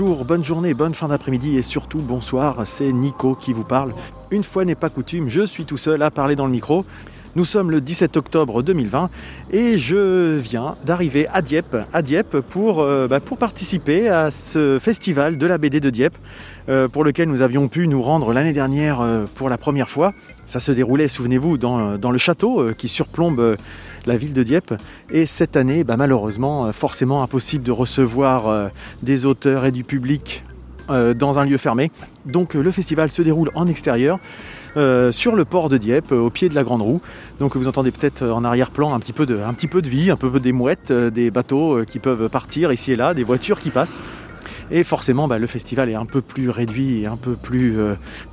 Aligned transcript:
bonjour, 0.00 0.24
bonne 0.24 0.42
journée, 0.42 0.72
bonne 0.72 0.94
fin 0.94 1.08
d'après-midi 1.08 1.58
et 1.58 1.62
surtout 1.62 1.98
bonsoir, 1.98 2.62
c'est 2.64 2.90
Nico 2.90 3.34
qui 3.34 3.52
vous 3.52 3.64
parle. 3.64 3.92
Une 4.30 4.44
fois 4.44 4.64
n'est 4.64 4.74
pas 4.74 4.88
coutume, 4.88 5.28
je 5.28 5.44
suis 5.44 5.66
tout 5.66 5.76
seul 5.76 6.00
à 6.00 6.10
parler 6.10 6.36
dans 6.36 6.46
le 6.46 6.52
micro. 6.52 6.86
Nous 7.36 7.44
sommes 7.44 7.70
le 7.70 7.82
17 7.82 8.16
octobre 8.16 8.62
2020 8.62 9.10
et 9.52 9.78
je 9.78 10.38
viens 10.38 10.76
d'arriver 10.86 11.28
à 11.28 11.42
Dieppe, 11.42 11.76
euh, 12.34 13.08
bah, 13.08 13.20
pour 13.20 13.36
participer 13.36 14.08
à 14.08 14.30
ce 14.30 14.78
festival 14.80 15.36
de 15.36 15.46
la 15.46 15.58
BD 15.58 15.80
de 15.80 15.90
Dieppe 15.90 16.16
euh, 16.70 16.88
pour 16.88 17.04
lequel 17.04 17.28
nous 17.28 17.42
avions 17.42 17.68
pu 17.68 17.86
nous 17.86 18.00
rendre 18.00 18.32
l'année 18.32 18.54
dernière 18.54 19.02
euh, 19.02 19.26
pour 19.34 19.50
la 19.50 19.58
première 19.58 19.90
fois. 19.90 20.14
Ça 20.46 20.60
se 20.60 20.72
déroulait, 20.72 21.08
souvenez-vous, 21.08 21.58
dans 21.58 22.10
le 22.10 22.18
château 22.18 22.72
qui 22.76 22.88
surplombe 22.88 23.56
la 24.06 24.16
ville 24.16 24.32
de 24.32 24.42
Dieppe. 24.42 24.74
Et 25.10 25.26
cette 25.26 25.56
année, 25.56 25.84
bah, 25.84 25.96
malheureusement, 25.96 26.72
forcément 26.72 27.22
impossible 27.22 27.64
de 27.64 27.72
recevoir 27.72 28.70
des 29.02 29.26
auteurs 29.26 29.64
et 29.64 29.72
du 29.72 29.84
public 29.84 30.42
dans 30.88 31.38
un 31.38 31.44
lieu 31.44 31.58
fermé. 31.58 31.92
Donc 32.26 32.54
le 32.54 32.72
festival 32.72 33.10
se 33.10 33.22
déroule 33.22 33.50
en 33.54 33.68
extérieur. 33.68 34.18
Euh, 34.76 35.10
sur 35.10 35.34
le 35.34 35.44
port 35.44 35.68
de 35.68 35.76
Dieppe, 35.78 36.12
au 36.12 36.30
pied 36.30 36.48
de 36.48 36.54
la 36.54 36.62
Grande 36.62 36.82
Roue. 36.82 37.00
Donc 37.40 37.56
vous 37.56 37.66
entendez 37.66 37.90
peut-être 37.90 38.24
en 38.24 38.44
arrière-plan 38.44 38.94
un 38.94 39.00
petit 39.00 39.12
peu 39.12 39.26
de, 39.26 39.38
un 39.38 39.52
petit 39.52 39.66
peu 39.66 39.82
de 39.82 39.88
vie, 39.88 40.10
un 40.10 40.16
peu 40.16 40.38
des 40.38 40.52
mouettes, 40.52 40.92
euh, 40.92 41.10
des 41.10 41.30
bateaux 41.30 41.78
euh, 41.78 41.84
qui 41.84 41.98
peuvent 41.98 42.28
partir 42.28 42.70
ici 42.70 42.92
et 42.92 42.96
là, 42.96 43.12
des 43.12 43.24
voitures 43.24 43.58
qui 43.58 43.70
passent. 43.70 44.00
Et 44.70 44.84
forcément, 44.84 45.28
bah, 45.28 45.38
le 45.38 45.46
festival 45.46 45.88
est 45.88 45.94
un 45.94 46.06
peu 46.06 46.20
plus 46.20 46.50
réduit 46.50 47.02
et 47.02 47.06
un 47.06 47.16
peu 47.16 47.34
plus 47.34 47.76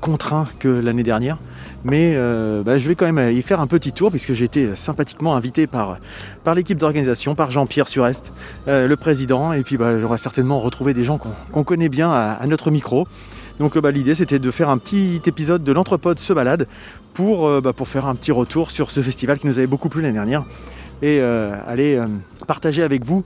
contraint 0.01 0.47
que 0.59 0.67
l'année 0.67 1.03
dernière. 1.03 1.37
Mais 1.83 2.15
bah, 2.63 2.77
je 2.77 2.87
vais 2.87 2.95
quand 2.95 3.11
même 3.11 3.31
y 3.31 3.41
faire 3.41 3.59
un 3.59 3.67
petit 3.67 3.91
tour 3.91 4.11
puisque 4.11 4.33
j'ai 4.33 4.45
été 4.45 4.75
sympathiquement 4.75 5.35
invité 5.35 5.67
par, 5.67 5.97
l'équipe 6.55 6.77
d'organisation, 6.77 7.33
par 7.35 7.49
Jean-Pierre 7.52 7.88
Surest, 7.88 8.31
le 8.67 8.95
président. 8.95 9.53
Et 9.53 9.63
puis 9.63 9.77
bah, 9.77 9.99
j'aurai 9.99 10.17
certainement 10.17 10.59
retrouvé 10.59 10.94
des 10.94 11.03
gens 11.03 11.17
qu'on 11.17 11.63
connaît 11.63 11.89
bien 11.89 12.11
à 12.11 12.45
notre 12.45 12.72
micro. 12.72 13.07
Donc 13.59 13.77
bah, 13.77 13.91
l'idée 13.91 14.13
c'était 14.13 14.39
de 14.39 14.51
faire 14.51 14.69
un 14.69 14.77
petit 14.77 15.22
épisode 15.25 15.63
de 15.63 15.72
l'Entrepode 15.72 16.19
se 16.19 16.33
balade 16.33 16.67
euh, 17.19 17.61
pour 17.73 17.88
faire 17.88 18.05
un 18.05 18.16
petit 18.16 18.31
retour 18.31 18.69
sur 18.69 18.91
ce 18.91 19.01
festival 19.01 19.39
qui 19.39 19.47
nous 19.47 19.57
avait 19.57 19.67
beaucoup 19.67 19.89
plu 19.89 20.01
l'année 20.01 20.13
dernière 20.13 20.45
et 21.02 21.20
euh, 21.20 21.56
aller 21.67 21.95
euh, 21.95 22.08
partager 22.48 22.84
avec 22.84 23.06
vous 23.06 23.23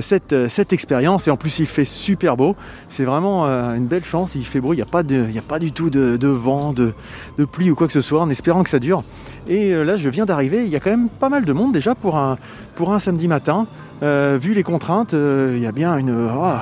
cette, 0.00 0.48
cette 0.48 0.72
expérience. 0.72 1.26
Et 1.28 1.30
en 1.30 1.36
plus, 1.36 1.58
il 1.58 1.66
fait 1.66 1.84
super 1.84 2.36
beau. 2.36 2.56
C'est 2.88 3.04
vraiment 3.04 3.46
une 3.46 3.86
belle 3.86 4.04
chance. 4.04 4.34
Il 4.34 4.44
fait 4.44 4.60
beau. 4.60 4.74
Il 4.74 4.76
n'y 4.76 4.82
a, 4.82 4.86
pas 4.86 5.02
de, 5.02 5.24
a 5.36 5.42
pas 5.42 5.58
du 5.58 5.72
tout 5.72 5.88
de, 5.88 6.28
vent, 6.28 6.72
de, 6.72 6.92
de, 7.38 7.44
pluie 7.44 7.70
ou 7.70 7.74
quoi 7.74 7.86
que 7.86 7.92
ce 7.92 8.00
soit, 8.00 8.20
en 8.20 8.28
espérant 8.28 8.62
que 8.62 8.68
ça 8.68 8.78
dure. 8.78 9.02
Et 9.48 9.72
là, 9.72 9.96
je 9.96 10.08
viens 10.10 10.26
d'arriver. 10.26 10.64
Il 10.64 10.70
y 10.70 10.76
a 10.76 10.80
quand 10.80 10.90
même 10.90 11.08
pas 11.08 11.30
mal 11.30 11.44
de 11.44 11.52
monde 11.52 11.72
déjà 11.72 11.94
pour 11.94 12.16
un, 12.18 12.36
pour 12.74 12.92
un 12.92 12.98
samedi 12.98 13.28
matin. 13.28 13.66
vu 14.02 14.52
les 14.52 14.62
contraintes, 14.62 15.12
il 15.14 15.62
y 15.62 15.66
a 15.66 15.72
bien 15.72 15.96
une. 15.96 16.10
Oh, 16.10 16.56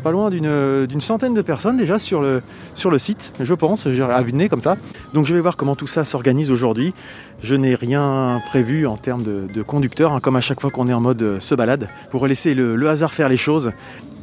pas 0.00 0.10
loin 0.10 0.30
d'une 0.30 1.00
centaine 1.00 1.34
de 1.34 1.42
personnes 1.42 1.76
déjà 1.76 1.98
sur 1.98 2.20
le, 2.20 2.42
le 2.84 2.98
site, 2.98 3.32
je 3.40 3.54
pense, 3.54 3.86
à 3.86 4.22
vue 4.22 4.32
de 4.32 4.36
nez 4.36 4.48
comme 4.48 4.60
ça. 4.60 4.76
Donc 5.14 5.26
je 5.26 5.34
vais 5.34 5.40
voir 5.40 5.56
comment 5.56 5.76
tout 5.76 5.86
ça 5.86 6.04
s'organise 6.04 6.50
aujourd'hui. 6.50 6.94
Je 7.42 7.54
n'ai 7.54 7.74
rien 7.74 8.42
prévu 8.46 8.86
en 8.86 8.96
termes 8.96 9.22
de, 9.22 9.62
conducteur, 9.62 10.12
hein, 10.12 10.20
comme 10.20 10.36
à 10.36 10.40
chaque 10.40 10.60
fois 10.60 10.70
qu'on 10.70 10.88
est 10.88 10.92
en 10.92 11.00
mode 11.00 11.22
euh, 11.22 11.40
se 11.40 11.54
balade, 11.54 11.88
pour 12.10 12.26
laisser 12.26 12.54
le, 12.54 12.88
hasard 12.88 13.12
faire 13.12 13.28
les 13.28 13.36
choses 13.36 13.72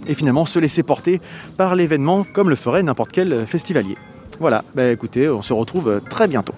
et 0.08 0.14
finalement 0.14 0.46
se 0.46 0.60
laisser 0.60 0.84
porter 0.84 1.22
par 1.58 1.76
l'événement 1.76 2.26
comme 2.34 2.50
le 2.50 2.56
ferait 2.56 2.84
n'importe 2.84 3.12
quel 3.12 3.46
festivalier. 3.46 3.98
Voilà, 4.40 4.64
bah 4.76 4.92
écoutez, 4.92 5.30
on 5.30 5.42
se 5.42 5.54
retrouve 5.54 5.90
euh, 5.90 6.00
très 6.00 6.28
bientôt. 6.28 6.54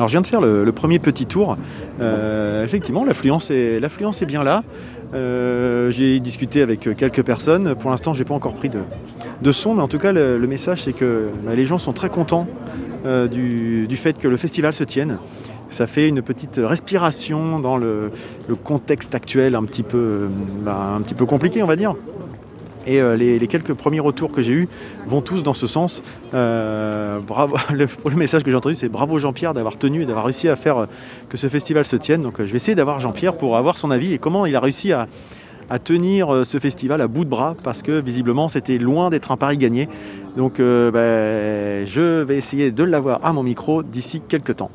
Alors 0.00 0.08
je 0.08 0.14
viens 0.14 0.22
de 0.22 0.26
faire 0.26 0.40
le, 0.40 0.72
premier 0.72 0.98
petit 0.98 1.26
tour. 1.26 1.58
Euh, 2.00 2.64
effectivement, 2.64 3.04
l'affluence 3.04 3.50
est, 3.50 4.26
bien 4.26 4.42
là. 4.42 4.64
Euh, 5.12 5.90
j'ai 5.90 6.20
discuté 6.20 6.62
avec 6.62 6.96
quelques 6.96 7.22
personnes. 7.22 7.74
Pour 7.74 7.90
l'instant, 7.90 8.14
j'ai 8.14 8.24
pas 8.24 8.32
encore 8.32 8.54
pris 8.54 8.70
de, 8.70 9.52
son, 9.52 9.74
mais 9.74 9.82
en 9.82 9.88
tout 9.88 9.98
cas, 9.98 10.12
le, 10.12 10.38
message 10.46 10.84
c'est 10.84 10.94
que 10.94 11.28
bah, 11.44 11.54
les 11.54 11.66
gens 11.66 11.76
sont 11.76 11.92
très 11.92 12.08
contents 12.08 12.46
euh, 13.04 13.28
du, 13.28 13.94
fait 13.96 14.18
que 14.18 14.26
le 14.26 14.38
festival 14.38 14.72
se 14.72 14.84
tienne. 14.84 15.18
Ça 15.68 15.86
fait 15.86 16.08
une 16.08 16.22
petite 16.22 16.58
respiration 16.64 17.58
dans 17.58 17.76
le, 17.76 18.10
contexte 18.64 19.14
actuel 19.14 19.52
bah, 19.52 20.94
un 20.96 21.00
petit 21.02 21.14
peu 21.14 21.26
compliqué, 21.26 21.62
on 21.62 21.66
va 21.66 21.76
dire. 21.76 21.92
Et 22.86 23.00
euh, 23.00 23.16
les, 23.16 23.46
quelques 23.46 23.74
premiers 23.74 24.00
retours 24.00 24.32
que 24.32 24.42
j'ai 24.42 24.52
eus 24.52 24.68
vont 25.06 25.20
tous 25.20 25.42
dans 25.42 25.52
ce 25.52 25.66
sens. 25.66 26.02
Euh, 26.34 27.18
le, 27.72 28.16
message 28.16 28.42
que 28.42 28.50
j'ai 28.50 28.56
entendu, 28.56 28.74
c'est 28.74 28.88
bravo 28.88 29.18
Jean-Pierre 29.18 29.54
d'avoir 29.54 29.76
tenu 29.76 30.02
et 30.02 30.06
d'avoir 30.06 30.24
réussi 30.24 30.48
à 30.48 30.56
faire 30.56 30.78
euh, 30.78 30.86
que 31.28 31.36
ce 31.36 31.48
festival 31.48 31.84
se 31.84 31.96
tienne. 31.96 32.22
Donc 32.22 32.36
je 32.38 32.44
vais 32.44 32.56
essayer 32.56 32.74
d'avoir 32.74 33.00
Jean-Pierre 33.00 33.34
pour 33.34 33.56
avoir 33.56 33.76
son 33.78 33.90
avis 33.90 34.14
et 34.14 34.18
comment 34.18 34.46
il 34.46 34.56
a 34.56 34.60
réussi 34.60 34.92
à, 34.92 35.08
tenir 35.84 36.44
ce 36.44 36.58
festival 36.58 37.00
à 37.00 37.06
bout 37.06 37.24
de 37.24 37.30
bras 37.30 37.54
parce 37.62 37.82
que 37.82 38.00
visiblement 38.00 38.48
c'était 38.48 38.76
loin 38.76 39.08
d'être 39.08 39.30
un 39.30 39.36
pari 39.36 39.56
gagné. 39.56 39.88
Donc 40.36 40.54
ben, 40.58 41.86
je 41.86 42.22
vais 42.22 42.36
essayer 42.36 42.72
de 42.72 42.82
l'avoir 42.82 43.24
à 43.24 43.32
mon 43.32 43.44
micro 43.44 43.84
d'ici 43.84 44.20
quelques 44.26 44.56
temps. 44.56 44.72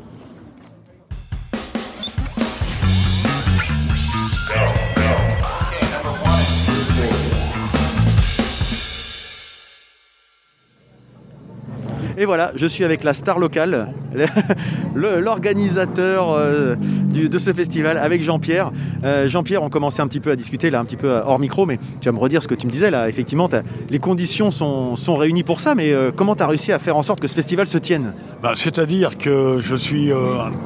Et 12.26 12.28
voilà, 12.28 12.52
je 12.56 12.66
suis 12.66 12.84
avec 12.84 13.04
la 13.04 13.14
star 13.14 13.38
locale, 13.38 13.90
l'organisateur 14.96 16.32
euh, 16.32 16.76
de 17.14 17.38
ce 17.38 17.54
festival, 17.54 18.00
avec 18.00 18.24
Jean-Pierre. 18.24 18.72
Euh, 19.04 19.28
Jean-Pierre, 19.30 19.62
on 19.62 19.70
commençait 19.70 20.02
un 20.02 20.08
petit 20.08 20.20
peu 20.20 20.32
à 20.32 20.36
discuter 20.36 20.72
là, 20.72 20.80
un 20.80 20.86
petit 20.86 20.96
peu 20.96 21.08
hors 21.08 21.38
micro, 21.38 21.68
mais 21.68 21.78
tu 22.02 22.10
vas 22.10 22.14
me 22.14 22.18
redire 22.18 22.42
ce 22.42 22.48
que 22.48 22.56
tu 22.56 22.66
me 22.66 22.72
disais 22.72 22.90
là. 22.90 23.10
Effectivement, 23.10 23.48
les 23.92 24.00
conditions 24.00 24.50
sont, 24.50 25.16
réunies 25.16 25.44
pour 25.44 25.60
ça, 25.60 25.76
mais 25.76 25.94
euh, 25.94 26.10
comment 26.16 26.36
tu 26.36 26.42
as 26.42 26.48
réussi 26.48 26.72
à 26.72 26.80
faire 26.80 26.98
en 26.98 27.04
sorte 27.04 27.20
que 27.20 27.28
ce 27.28 27.36
festival 27.36 27.68
se 27.68 27.78
tienne? 27.78 28.14
Bah, 28.42 28.54
C'est-à-dire 28.56 29.20
que 29.20 29.60
je 29.62 29.76
suis 29.76 30.10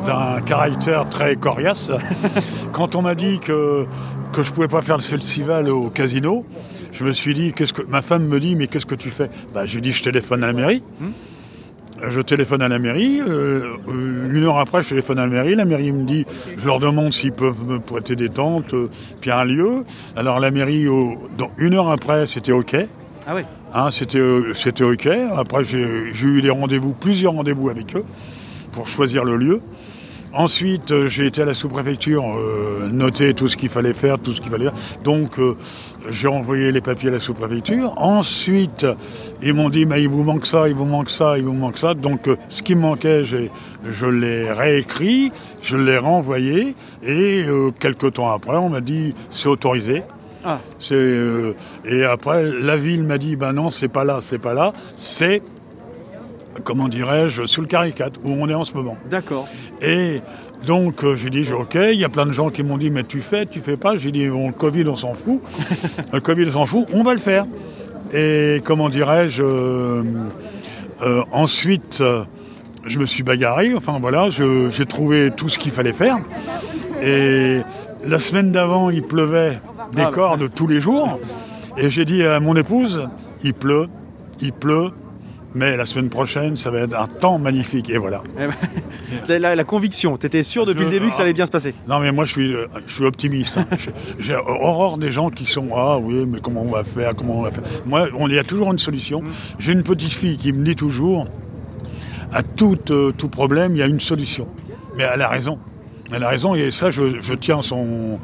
d'un 0.05 0.39
caractère 0.45 1.09
très 1.09 1.35
coriace. 1.35 1.91
Quand 2.71 2.95
on 2.95 3.01
m'a 3.01 3.15
dit 3.15 3.39
que, 3.39 3.85
que 4.31 4.43
je 4.43 4.49
ne 4.49 4.55
pouvais 4.55 4.69
pas 4.69 4.81
faire 4.81 4.95
le 4.95 5.03
festival 5.03 5.69
au 5.69 5.89
casino, 5.89 6.45
je 6.93 7.03
me 7.03 7.11
suis 7.11 7.33
dit, 7.33 7.51
qu'est-ce 7.51 7.73
que 7.73 7.81
ma 7.81 8.01
femme 8.01 8.27
me 8.27 8.39
dit, 8.39 8.55
mais 8.55 8.67
qu'est-ce 8.67 8.85
que 8.85 8.95
tu 8.95 9.09
fais? 9.09 9.29
Bah, 9.53 9.65
Je 9.65 9.75
lui 9.75 9.81
dis, 9.81 9.91
je 9.91 10.03
téléphone 10.03 10.41
à 10.45 10.47
la 10.47 10.53
mairie. 10.53 10.83
Hum 11.01 11.11
je 12.09 12.21
téléphone 12.21 12.61
à 12.61 12.67
la 12.67 12.79
mairie. 12.79 13.21
Euh, 13.21 13.75
euh, 13.87 14.29
une 14.31 14.43
heure 14.43 14.59
après, 14.59 14.83
je 14.83 14.89
téléphone 14.89 15.19
à 15.19 15.23
la 15.23 15.27
mairie. 15.27 15.55
La 15.55 15.65
mairie 15.65 15.91
me 15.91 16.05
dit, 16.05 16.25
je 16.57 16.65
leur 16.65 16.79
demande 16.79 17.13
s'ils 17.13 17.31
peuvent 17.31 17.63
me 17.67 17.79
prêter 17.79 18.15
des 18.15 18.29
tentes, 18.29 18.73
euh, 18.73 18.89
puis 19.21 19.31
un 19.31 19.45
lieu. 19.45 19.85
Alors 20.15 20.39
la 20.39 20.51
mairie, 20.51 20.87
une 21.57 21.73
heure 21.73 21.89
après, 21.89 22.27
c'était 22.27 22.51
OK. 22.51 22.75
Ah 23.27 23.33
oui. 23.35 23.41
Hein, 23.73 23.91
c'était, 23.91 24.19
c'était 24.55 24.83
OK. 24.83 25.07
Après, 25.35 25.63
j'ai, 25.63 25.85
eu 26.23 26.41
des 26.41 26.49
rendez-vous, 26.49 26.93
plusieurs 26.93 27.33
rendez-vous 27.33 27.69
avec 27.69 27.95
eux 27.95 28.05
pour 28.71 28.87
choisir 28.87 29.23
le 29.23 29.35
lieu. 29.35 29.61
Ensuite, 30.33 30.91
euh, 30.91 31.07
j'ai 31.07 31.25
été 31.25 31.41
à 31.41 31.45
la 31.45 31.55
sous-préfecture 31.55 32.23
euh, 32.23 32.87
noter 32.91 33.33
tout 33.33 33.47
ce 33.47 33.57
qu'il 33.57 33.69
fallait 33.69 33.93
faire, 33.93 34.19
tout 34.19 34.33
ce 34.33 34.41
qu'il 34.41 34.51
fallait 34.51 34.65
faire. 34.65 34.73
Donc, 35.03 35.39
euh, 35.39 35.55
j'ai 36.11 36.27
envoyé 36.27 36.71
les 36.71 36.81
papiers 36.81 37.09
à 37.09 37.13
la 37.13 37.19
sous-préfecture. 37.19 37.93
Ensuite, 37.97 38.85
ils 39.41 39.53
m'ont 39.53 39.69
dit, 39.69 39.87
mais 39.87 40.03
il 40.03 40.09
vous 40.09 40.23
manque 40.23 40.45
ça, 40.45 40.69
il 40.69 40.75
vous 40.75 40.85
manque 40.85 41.09
ça, 41.09 41.37
il 41.37 41.45
vous 41.45 41.53
manque 41.53 41.77
ça. 41.77 41.95
Donc, 41.95 42.29
ce 42.49 42.61
qui 42.61 42.75
me 42.75 42.81
manquait, 42.81 43.25
je 43.25 44.05
l'ai 44.05 44.51
réécrit, 44.51 45.31
je 45.63 45.77
l'ai 45.77 45.97
renvoyé. 45.97 46.75
Et 47.03 47.45
quelques 47.79 48.13
temps 48.13 48.31
après, 48.31 48.57
on 48.57 48.69
m'a 48.69 48.81
dit, 48.81 49.15
c'est 49.31 49.49
autorisé. 49.49 50.03
Ah. 50.45 50.59
et 51.85 52.05
après, 52.05 52.43
la 52.43 52.77
ville 52.77 53.03
m'a 53.03 53.17
dit, 53.17 53.35
ben 53.35 53.51
non, 53.51 53.71
c'est 53.71 53.89
pas 53.89 54.05
là, 54.05 54.21
c'est 54.25 54.37
pas 54.37 54.53
là, 54.53 54.71
c'est 54.95 55.41
comment 56.63 56.87
dirais-je, 56.87 57.45
sous 57.45 57.61
le 57.61 57.67
caricat, 57.67 58.09
où 58.23 58.31
on 58.31 58.49
est 58.49 58.53
en 58.53 58.63
ce 58.63 58.73
moment. 58.73 58.97
D'accord. 59.09 59.47
Et 59.81 60.21
donc 60.65 61.03
euh, 61.03 61.15
j'ai 61.15 61.29
dit, 61.29 61.47
ok, 61.51 61.75
il 61.75 61.99
y 61.99 62.03
a 62.03 62.09
plein 62.09 62.25
de 62.25 62.31
gens 62.31 62.49
qui 62.49 62.63
m'ont 62.63 62.77
dit, 62.77 62.89
mais 62.89 63.03
tu 63.03 63.19
fais, 63.19 63.45
tu 63.45 63.59
fais 63.59 63.77
pas. 63.77 63.97
J'ai 63.97 64.11
dit, 64.11 64.25
le 64.25 64.51
Covid, 64.51 64.87
on 64.87 64.95
s'en 64.95 65.13
fout. 65.13 65.41
le 66.13 66.19
Covid, 66.19 66.47
on 66.49 66.51
s'en 66.51 66.65
fout, 66.65 66.85
on 66.93 67.03
va 67.03 67.13
le 67.13 67.19
faire. 67.19 67.45
Et 68.13 68.61
comment 68.63 68.89
dirais-je, 68.89 69.43
euh, 69.43 70.03
euh, 71.03 71.23
ensuite, 71.31 72.03
je 72.85 72.99
me 72.99 73.05
suis 73.05 73.23
bagarré, 73.23 73.73
enfin 73.75 73.99
voilà, 74.01 74.29
j'ai 74.29 74.85
trouvé 74.85 75.31
tout 75.35 75.49
ce 75.49 75.59
qu'il 75.59 75.71
fallait 75.71 75.93
faire. 75.93 76.17
Et 77.01 77.59
la 78.05 78.19
semaine 78.19 78.51
d'avant, 78.51 78.89
il 78.89 79.03
pleuvait 79.03 79.59
des 79.93 80.01
ah, 80.01 80.11
cordes 80.11 80.49
tous 80.53 80.67
les 80.67 80.81
jours. 80.81 81.19
Et 81.77 81.89
j'ai 81.89 82.03
dit 82.03 82.23
à 82.23 82.39
mon 82.39 82.55
épouse, 82.55 83.07
il 83.43 83.53
pleut, 83.53 83.87
il 84.41 84.51
pleut, 84.51 84.89
Mais 85.55 85.75
la 85.75 85.85
semaine 85.87 86.09
prochaine, 86.09 86.57
ça 86.57 86.69
va 86.69 86.81
être 86.81 86.95
un 86.95 87.07
temps 87.07 87.39
magnifique. 87.39 87.89
Et 87.89 87.97
voilà. 87.97 88.21
Eh 88.37 88.45
ben, 88.47 88.53
la, 89.27 89.39
la- 89.39 89.55
la 89.55 89.63
conviction, 89.63 90.15
tu 90.17 90.27
étais 90.27 90.43
sûr 90.43 90.65
depuis 90.67 90.81
Je- 90.81 90.85
le 90.85 90.91
début 90.91 91.09
que 91.09 91.15
ça 91.15 91.23
allait 91.23 91.33
bien 91.33 91.47
se 91.47 91.51
passer. 91.51 91.73
Non, 91.87 91.99
mais 91.99 92.11
moi, 92.11 92.25
je 92.25 92.31
suis, 92.31 92.53
euh, 92.53 92.67
je 92.85 92.93
suis 92.93 93.03
optimiste. 93.05 93.57
hein. 93.57 93.65
J'ai- 94.19 94.35
horreur 94.35 94.97
des 94.99 95.11
gens 95.11 95.29
qui 95.31 95.45
sont 95.47 95.69
Ah 95.75 95.97
oui, 95.97 96.25
mais 96.27 96.39
comment 96.39 96.61
on 96.61 96.71
va 96.71 96.83
faire 96.83 97.15
Comment 97.15 97.39
on 97.39 97.41
va 97.41 97.51
faire 97.51 97.63
Moi, 97.85 98.07
on- 98.17 98.27
il 98.27 98.35
y 98.35 98.39
a 98.39 98.43
toujours 98.43 98.71
une 98.71 98.77
solution. 98.79 99.23
J'ai 99.57 99.71
une 99.71 99.83
petite 99.83 100.13
fille 100.13 100.37
qui 100.37 100.53
me 100.53 100.63
dit 100.63 100.75
toujours 100.75 101.25
à 102.31 102.43
tout, 102.43 102.77
euh, 102.91 103.11
tout 103.11 103.29
problème, 103.29 103.71
il 103.75 103.79
y 103.79 103.83
a 103.83 103.87
une 103.87 103.99
solution. 103.99 104.47
Mais 104.97 105.05
elle 105.11 105.21
a 105.23 105.29
raison. 105.29 105.57
Elle 106.11 106.23
a 106.23 106.29
raison, 106.29 106.55
et 106.55 106.71
ça, 106.71 106.89
je, 106.89 107.19
je 107.21 107.33
tiens 107.35 107.61
son, 107.61 108.19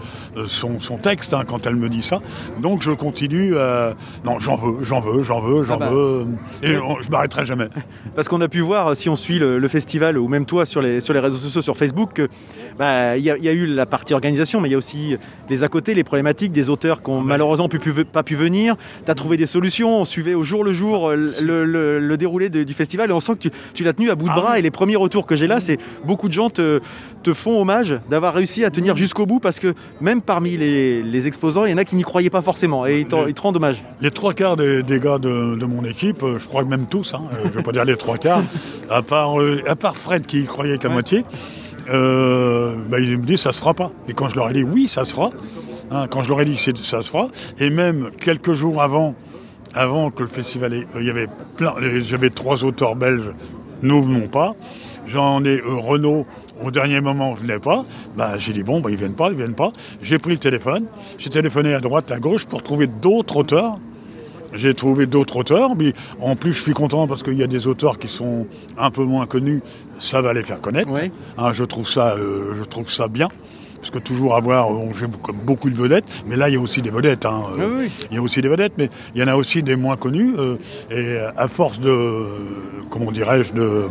son, 0.47 0.79
son 0.79 0.97
texte 0.97 1.33
hein, 1.33 1.43
quand 1.47 1.65
elle 1.67 1.75
me 1.75 1.89
dit 1.89 2.01
ça. 2.01 2.19
Donc, 2.61 2.81
je 2.83 2.91
continue. 2.91 3.57
à- 3.57 3.93
Non, 4.23 4.37
j'en 4.39 4.55
veux, 4.55 4.83
j'en 4.83 4.99
veux, 4.99 5.23
j'en 5.23 5.39
veux, 5.41 5.63
j'en 5.63 5.75
Ah 5.75 5.77
bah. 5.77 5.89
veux. 5.91 6.25
Et 6.63 6.77
on- 6.77 7.01
je 7.01 7.09
m'arrêterai 7.09 7.45
jamais. 7.45 7.67
Parce 8.15 8.27
qu'on 8.27 8.41
a 8.41 8.47
pu 8.47 8.59
voir, 8.61 8.95
si 8.95 9.09
on 9.09 9.15
suit 9.15 9.39
le, 9.39 9.59
le 9.59 9.67
festival, 9.67 10.17
ou 10.17 10.27
même 10.27 10.45
toi 10.45 10.65
sur 10.65 10.81
les, 10.81 10.99
sur 11.01 11.13
les 11.13 11.19
réseaux 11.19 11.37
sociaux, 11.37 11.61
sur 11.61 11.77
Facebook, 11.77 12.11
que, 12.13 12.27
bah, 12.77 13.17
il 13.17 13.23
y, 13.23 13.29
a- 13.31 13.37
il 13.37 13.43
y 13.43 13.49
a 13.49 13.53
eu 13.53 13.65
la 13.65 13.85
partie 13.85 14.13
organisation, 14.13 14.61
mais 14.61 14.69
il 14.69 14.71
y 14.71 14.75
a 14.75 14.77
aussi 14.77 15.15
les 15.49 15.63
à 15.63 15.67
côté, 15.67 15.93
les 15.93 16.03
problématiques 16.03 16.51
des 16.51 16.69
auteurs 16.69 17.01
qui 17.01 17.09
ont 17.09 17.21
malheureusement 17.21 17.69
pu- 17.69 17.79
pu- 17.79 18.05
pas 18.05 18.23
pu 18.23 18.35
venir. 18.35 18.75
Tu 19.05 19.11
as 19.11 19.15
trouvé 19.15 19.37
des 19.37 19.45
solutions, 19.45 20.01
on 20.01 20.05
suivait 20.05 20.33
au 20.33 20.43
jour 20.43 20.63
le 20.63 20.73
jour 20.73 21.09
euh, 21.09 21.15
le, 21.41 21.63
le- 21.65 21.99
le 21.99 22.17
déroulé 22.17 22.49
de- 22.49 22.63
du 22.63 22.73
festival, 22.73 23.09
et 23.09 23.13
on 23.13 23.19
sent 23.19 23.33
que 23.33 23.47
tu, 23.47 23.51
tu 23.73 23.83
l'as 23.83 23.93
tenu 23.93 24.09
à 24.09 24.15
bout 24.15 24.25
de 24.25 24.31
Ah 24.33 24.39
bras. 24.41 24.51
oui. 24.53 24.59
Et 24.59 24.61
les 24.61 24.71
premiers 24.71 24.95
retours 24.95 25.25
que 25.25 25.35
j'ai 25.35 25.47
là, 25.47 25.59
c'est 25.59 25.77
beaucoup 26.05 26.27
de 26.27 26.33
gens 26.33 26.49
te, 26.49 26.79
te 27.23 27.33
font 27.33 27.59
hommage 27.61 27.99
d'avoir 28.09 28.33
réussi 28.33 28.63
à 28.65 28.69
tenir 28.69 28.97
jusqu'au 28.97 29.25
bout, 29.25 29.39
parce 29.39 29.59
que 29.59 29.73
même 30.01 30.21
parmi 30.25 30.57
les, 30.57 31.01
les 31.03 31.27
exposants, 31.27 31.65
il 31.65 31.71
y 31.71 31.73
en 31.73 31.77
a 31.77 31.85
qui 31.85 31.95
n'y 31.95 32.03
croyaient 32.03 32.29
pas 32.29 32.41
forcément, 32.41 32.85
et 32.85 33.01
ils, 33.01 33.05
te 33.07 33.41
rendent 33.41 33.55
hommage. 33.57 33.83
Les 34.01 34.11
trois 34.11 34.33
quarts 34.33 34.55
des, 34.55 34.83
des 34.83 34.99
gars 34.99 35.17
de, 35.19 35.55
de 35.55 35.65
mon 35.65 35.83
équipe, 35.85 36.23
euh, 36.23 36.37
je 36.39 36.45
crois 36.47 36.63
que 36.63 36.69
même 36.69 36.87
tous, 36.87 37.13
hein, 37.13 37.21
euh, 37.33 37.37
je 37.43 37.47
ne 37.49 37.53
vais 37.53 37.63
pas 37.63 37.71
dire 37.71 37.85
les 37.85 37.95
trois 37.97 38.17
quarts, 38.17 38.43
à 38.89 39.01
part, 39.01 39.39
euh, 39.39 39.61
à 39.67 39.75
part 39.75 39.95
Fred 39.95 40.25
qui 40.25 40.41
y 40.41 40.43
croyait 40.45 40.77
qu'à 40.77 40.87
Ouais. 40.87 40.93
moitié, 40.93 41.23
euh, 41.91 42.75
bah, 42.89 42.99
ils 42.99 43.17
me 43.17 43.25
disent 43.25 43.41
ça 43.41 43.53
se 43.53 43.59
fera 43.59 43.73
pas. 43.73 43.91
Et 44.09 44.13
quand 44.13 44.27
je 44.29 44.35
leur 44.35 44.49
ai 44.49 44.53
dit 44.53 44.63
oui, 44.63 44.87
ça 44.87 45.05
se 45.05 45.13
fera, 45.13 45.29
hein, 45.91 46.07
quand 46.09 46.23
je 46.23 46.29
leur 46.29 46.41
ai 46.41 46.45
dit 46.45 46.57
ça 46.57 47.01
se 47.01 47.09
fera, 47.11 47.27
et 47.59 47.69
même 47.69 48.09
quelques 48.19 48.53
jours 48.53 48.81
avant, 48.81 49.15
avant 49.73 50.09
que 50.11 50.23
le 50.23 50.29
festival, 50.29 50.73
ait- 50.73 50.87
il 50.99 51.05
y 51.05 51.09
avait 51.09 51.27
plein, 51.57 51.73
j'avais 52.01 52.29
trois 52.29 52.63
auteurs 52.63 52.95
belges, 52.95 53.29
nous 53.81 54.01
venons 54.03 54.27
pas. 54.27 54.53
J'en 55.07 55.43
ai 55.45 55.59
euh, 55.59 55.75
Renault. 55.77 56.25
Au 56.63 56.71
dernier 56.71 57.01
moment, 57.01 57.31
ne 57.31 57.37
venait 57.37 57.59
pas. 57.59 57.85
Bah, 58.15 58.37
j'ai 58.37 58.53
dit 58.53 58.63
bon, 58.63 58.79
bah, 58.79 58.89
ils 58.91 58.97
viennent 58.97 59.13
pas, 59.13 59.29
ils 59.31 59.37
viennent 59.37 59.55
pas. 59.55 59.71
J'ai 60.01 60.19
pris 60.19 60.31
le 60.31 60.37
téléphone. 60.37 60.85
J'ai 61.17 61.29
téléphoné 61.29 61.73
à 61.73 61.79
droite, 61.79 62.11
à 62.11 62.19
gauche 62.19 62.45
pour 62.45 62.63
trouver 62.63 62.87
d'autres 62.87 63.37
auteurs. 63.37 63.77
J'ai 64.53 64.73
trouvé 64.73 65.05
d'autres 65.05 65.35
auteurs, 65.35 65.75
mais 65.75 65.93
en 66.21 66.37
plus 66.37 66.53
je 66.53 66.61
suis 66.61 66.73
content 66.73 67.07
parce 67.07 67.23
qu'il 67.23 67.33
y 67.33 67.43
a 67.43 67.47
des 67.47 67.67
auteurs 67.67 67.99
qui 67.99 68.07
sont 68.07 68.47
un 68.77 68.89
peu 68.89 69.03
moins 69.03 69.25
connus, 69.25 69.61
ça 69.99 70.21
va 70.21 70.31
les 70.33 70.43
faire 70.43 70.61
connaître. 70.61 70.89
Ouais. 70.89 71.11
Hein, 71.37 71.51
je, 71.51 71.65
trouve 71.65 71.89
ça, 71.89 72.15
euh, 72.15 72.53
je 72.57 72.63
trouve 72.63 72.89
ça 72.89 73.09
bien, 73.09 73.27
parce 73.81 73.89
que 73.89 73.99
toujours 73.99 74.33
avoir, 74.33 74.69
on 74.71 74.93
fait 74.93 75.07
comme 75.21 75.39
beaucoup 75.43 75.69
de 75.69 75.75
vedettes, 75.75 76.05
mais 76.25 76.37
là 76.37 76.47
il 76.47 76.53
y 76.53 76.57
a 76.57 76.61
aussi 76.61 76.81
des 76.81 76.89
vedettes. 76.89 77.25
hein, 77.25 77.43
euh, 77.59 77.67
Oui, 77.67 77.85
oui. 77.85 78.05
Il 78.11 78.15
y 78.15 78.17
a 78.17 78.21
aussi 78.21 78.41
des 78.41 78.47
vedettes, 78.47 78.73
mais 78.77 78.89
il 79.13 79.19
y 79.19 79.23
en 79.25 79.27
a 79.27 79.35
aussi 79.35 79.61
des 79.61 79.75
moins 79.75 79.97
connus, 79.97 80.35
euh, 80.37 80.55
et 80.89 81.17
à 81.35 81.49
force 81.49 81.79
de, 81.81 82.23
comment 82.89 83.11
dirais-je, 83.11 83.51
de 83.51 83.87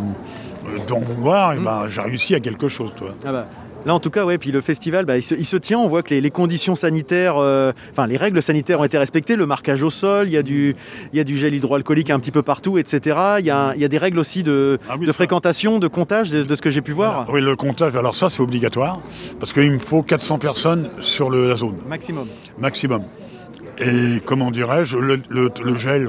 d'en 0.86 1.00
vouloir, 1.00 1.54
eh 1.54 1.60
ben, 1.60 1.84
j'ai 1.88 2.00
réussi 2.00 2.34
à 2.34 2.40
quelque 2.40 2.68
chose. 2.68 2.90
Toi. 2.96 3.10
Ah 3.24 3.32
bah, 3.32 3.46
Là, 3.86 3.92
en 3.94 4.00
tout 4.00 4.08
cas, 4.08 4.24
ouais, 4.24 4.38
puis 4.38 4.50
le 4.50 4.62
festival, 4.62 5.04
bah, 5.04 5.18
il, 5.18 5.22
se, 5.22 5.34
il 5.34 5.44
se 5.44 5.58
tient. 5.58 5.78
On 5.78 5.88
voit 5.88 6.02
que 6.02 6.08
les, 6.14 6.22
les 6.22 6.30
conditions 6.30 6.74
sanitaires, 6.74 7.34
euh, 7.36 7.70
enfin, 7.92 8.06
les 8.06 8.16
règles 8.16 8.42
sanitaires 8.42 8.80
ont 8.80 8.84
été 8.84 8.96
respectées. 8.96 9.36
Le 9.36 9.44
marquage 9.44 9.82
au 9.82 9.90
sol, 9.90 10.26
il 10.26 10.32
y 10.32 10.38
a 10.38 10.42
du, 10.42 10.74
il 11.12 11.16
y 11.18 11.20
a 11.20 11.24
du 11.24 11.36
gel 11.36 11.52
hydroalcoolique 11.54 12.08
un 12.08 12.18
petit 12.18 12.30
peu 12.30 12.40
partout, 12.40 12.78
etc. 12.78 13.14
Il 13.40 13.44
y 13.44 13.50
a, 13.50 13.58
un- 13.58 13.74
il 13.74 13.80
y 13.82 13.84
a 13.84 13.88
des 13.88 13.98
règles 13.98 14.18
aussi 14.18 14.42
de, 14.42 14.78
Ah 14.88 14.94
oui, 14.98 15.02
de 15.04 15.12
ça. 15.12 15.12
fréquentation, 15.12 15.78
de 15.80 15.86
comptage, 15.88 16.30
de, 16.30 16.42
de 16.44 16.54
ce 16.54 16.62
que 16.62 16.70
j'ai 16.70 16.80
pu 16.80 16.92
voir. 16.92 17.26
Oui, 17.28 17.42
le 17.42 17.56
comptage, 17.56 17.94
alors 17.94 18.16
ça 18.16 18.30
c'est 18.30 18.40
obligatoire, 18.42 19.02
parce 19.38 19.52
qu'il 19.52 19.70
me 19.70 19.78
faut 19.78 20.02
400 20.02 20.38
personnes 20.38 20.88
sur 21.00 21.28
le- 21.28 21.46
la 21.50 21.56
zone. 21.56 21.76
Maximum. 21.86 22.26
maximum. 22.58 23.02
Et 23.80 24.20
comment 24.24 24.50
dirais-je, 24.50 24.96
le, 24.96 25.20
le- 25.28 25.50
le 25.64 25.74
gel, 25.78 26.08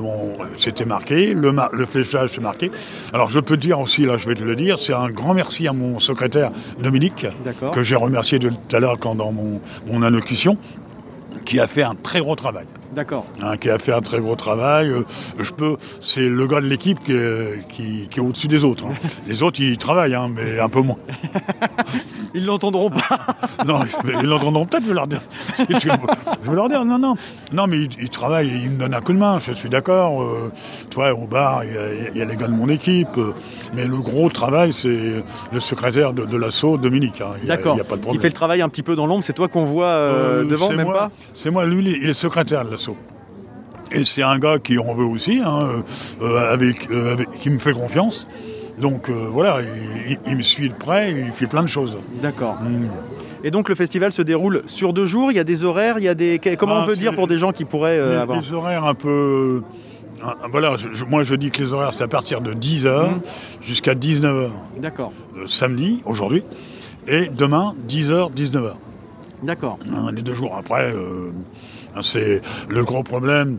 c'était 0.57 0.85
marqué, 0.85 1.33
le, 1.33 1.51
fléchage, 1.85 2.29
c'est 2.35 2.41
marqué. 2.41 2.69
Alors 3.13 3.29
je 3.29 3.39
peux 3.39 3.55
te 3.57 3.61
dire 3.61 3.79
aussi, 3.79 4.05
là 4.05 4.17
je 4.17 4.27
vais 4.27 4.35
te 4.35 4.43
le 4.43 4.55
dire, 4.55 4.77
c'est 4.79 4.93
un 4.93 5.09
grand 5.09 5.33
merci 5.33 5.67
à 5.67 5.73
mon 5.73 5.99
secrétaire 5.99 6.51
Dominique, 6.79 7.25
que 7.71 7.81
j'ai 7.83 7.95
remercié 7.95 8.37
tout 8.39 8.49
à 8.71 8.79
l'heure 8.79 8.99
quand 8.99 9.15
dans 9.15 9.31
mon, 9.31 9.59
mon 9.87 10.03
allocution, 10.03 10.57
qui 11.43 11.59
a 11.59 11.67
fait 11.67 11.83
un 11.83 11.95
très 11.95 12.19
gros 12.19 12.35
travail. 12.35 12.65
D'accord. 12.93 13.25
hein, 13.41 13.57
qui 13.57 13.69
a 13.69 13.77
fait 13.79 13.93
un 13.93 14.01
très 14.01 14.19
gros 14.19 14.35
travail. 14.35 14.89
Euh, 14.89 15.03
je 15.39 15.51
peux, 15.51 15.77
c'est 16.01 16.27
le 16.29 16.47
gars 16.47 16.61
de 16.61 16.67
l'équipe 16.67 16.99
qui 17.03 17.11
est, 17.13 17.67
qui- 17.69 18.07
qui 18.09 18.19
est 18.19 18.21
au-dessus 18.21 18.47
des 18.47 18.63
autres. 18.63 18.85
hein. 18.85 18.93
Les 19.27 19.43
autres, 19.43 19.59
ils 19.59 19.77
travaillent, 19.77 20.15
hein, 20.15 20.29
mais 20.33 20.59
un 20.59 20.69
peu 20.69 20.81
moins. 20.81 20.97
Ils 22.33 22.45
l'entendront 22.45 22.89
pas. 22.89 23.19
Non, 23.65 23.79
mais 24.03 24.11
ils 24.21 24.27
l'entendront 24.27 24.65
peut-être, 24.65 24.83
je 24.83 24.89
vais 24.89 24.93
leur 24.93 25.07
dire. 25.07 25.21
Je 25.57 26.49
vais 26.49 26.55
leur 26.55 26.67
dire, 26.67 26.83
non, 26.83 26.99
non. 26.99 27.15
Non, 27.53 27.65
mais 27.67 27.77
ils, 27.79 27.89
ils 28.01 28.09
travaillent, 28.09 28.49
ils 28.63 28.69
me 28.69 28.77
donnent 28.79 28.93
un 28.93 28.99
coup 28.99 29.13
de 29.13 29.17
main, 29.17 29.39
je 29.39 29.53
suis 29.53 29.69
d'accord. 29.69 30.21
Euh, 30.21 30.51
toi, 30.89 31.13
au 31.13 31.25
bar, 31.25 31.63
il 31.63 31.73
y, 31.73 31.77
a- 31.77 32.09
il 32.13 32.17
y 32.17 32.21
a 32.21 32.25
les 32.25 32.35
gars 32.35 32.47
de 32.47 32.51
mon 32.53 32.67
équipe. 32.67 33.17
euh, 33.17 33.33
mais 33.73 33.85
le 33.85 33.95
gros 33.97 34.29
travail, 34.29 34.73
c'est 34.73 35.23
le 35.53 35.59
secrétaire 35.61 36.11
de, 36.11 36.25
de 36.25 36.37
l'assaut, 36.37 36.77
Dominique. 36.77 37.21
hein. 37.21 37.31
D'accord. 37.47 37.77
Il 38.11 38.19
fait 38.19 38.27
le 38.27 38.33
travail 38.33 38.61
un 38.61 38.67
petit 38.69 38.83
peu 38.83 38.95
dans 38.97 39.05
l'ombre. 39.07 39.23
C'est 39.23 39.33
toi 39.33 39.47
qu'on 39.47 39.63
voit 39.63 39.85
euh, 39.87 40.43
devant, 40.43 40.69
même 40.69 40.83
moi- 40.83 40.93
pas? 40.93 41.11
C'est 41.41 41.49
moi, 41.51 41.65
lui, 41.65 41.97
il 42.01 42.09
est 42.09 42.13
secrétaire 42.13 42.65
de 42.65 42.74
Et 43.91 44.03
c'est 44.05 44.23
un 44.23 44.39
gars 44.39 44.57
qui 44.59 44.77
en 44.79 44.93
veut 44.93 45.05
aussi, 45.05 45.39
hein, 45.45 45.59
euh, 45.63 45.81
euh, 46.25 46.53
avec, 46.53 46.89
euh, 46.91 47.13
avec- 47.13 47.31
qui 47.41 47.49
me 47.49 47.59
fait 47.59 47.73
confiance. 47.73 48.27
Donc 48.79 49.09
euh, 49.09 49.27
voilà, 49.31 49.59
il, 49.61 50.11
il- 50.13 50.19
il 50.27 50.35
me 50.37 50.41
suit 50.41 50.69
de 50.69 50.73
près, 50.73 51.11
il 51.11 51.31
fait 51.31 51.47
plein 51.47 51.61
de 51.63 51.67
choses. 51.67 51.97
D'accord. 52.21 52.55
Mm. 52.61 52.87
Et 53.43 53.51
donc 53.51 53.69
le 53.69 53.75
festival 53.75 54.11
se 54.11 54.21
déroule 54.23 54.63
sur 54.65 54.91
deux 54.91 55.05
jours. 55.05 55.31
Il 55.31 55.35
y 55.35 55.39
a 55.39 55.43
des 55.43 55.63
horaires. 55.63 55.99
Il 55.99 56.03
y 56.03 56.07
a 56.09 56.15
des. 56.15 56.39
Comment 56.57 56.77
Ah, 56.77 56.81
on 56.83 56.85
peut 56.87 56.95
dire 56.95 57.13
pour 57.13 57.27
des 57.27 57.37
gens 57.37 57.51
qui 57.51 57.63
pourraient 57.63 57.97
les, 57.99 58.15
avoir 58.15 58.39
les 58.41 58.51
horaires 58.53 58.85
un 58.85 58.95
peu. 58.95 59.61
voilà, 60.51 60.75
je- 60.77 61.03
moi 61.05 61.23
je 61.23 61.35
dis 61.35 61.51
que 61.51 61.61
les 61.63 61.71
horaires 61.71 61.93
c'est 61.93 62.03
à 62.03 62.07
partir 62.07 62.41
de 62.41 62.53
10h 62.53 63.11
Mhm. 63.11 63.19
jusqu'à 63.61 63.93
19h 63.93 64.49
D'accord. 64.79 65.13
euh, 65.37 65.45
samedi, 65.47 66.01
aujourd'hui, 66.05 66.43
et 67.07 67.27
demain 67.27 67.75
10h, 67.87 68.31
19h. 68.31 68.73
D'accord. 69.43 69.77
Hein, 69.93 70.11
les 70.15 70.23
deux 70.23 70.33
jours 70.33 70.55
après, 70.57 70.91
euh, 70.91 71.29
c'est 72.01 72.41
le 72.69 72.83
gros 72.83 73.03
problème. 73.03 73.57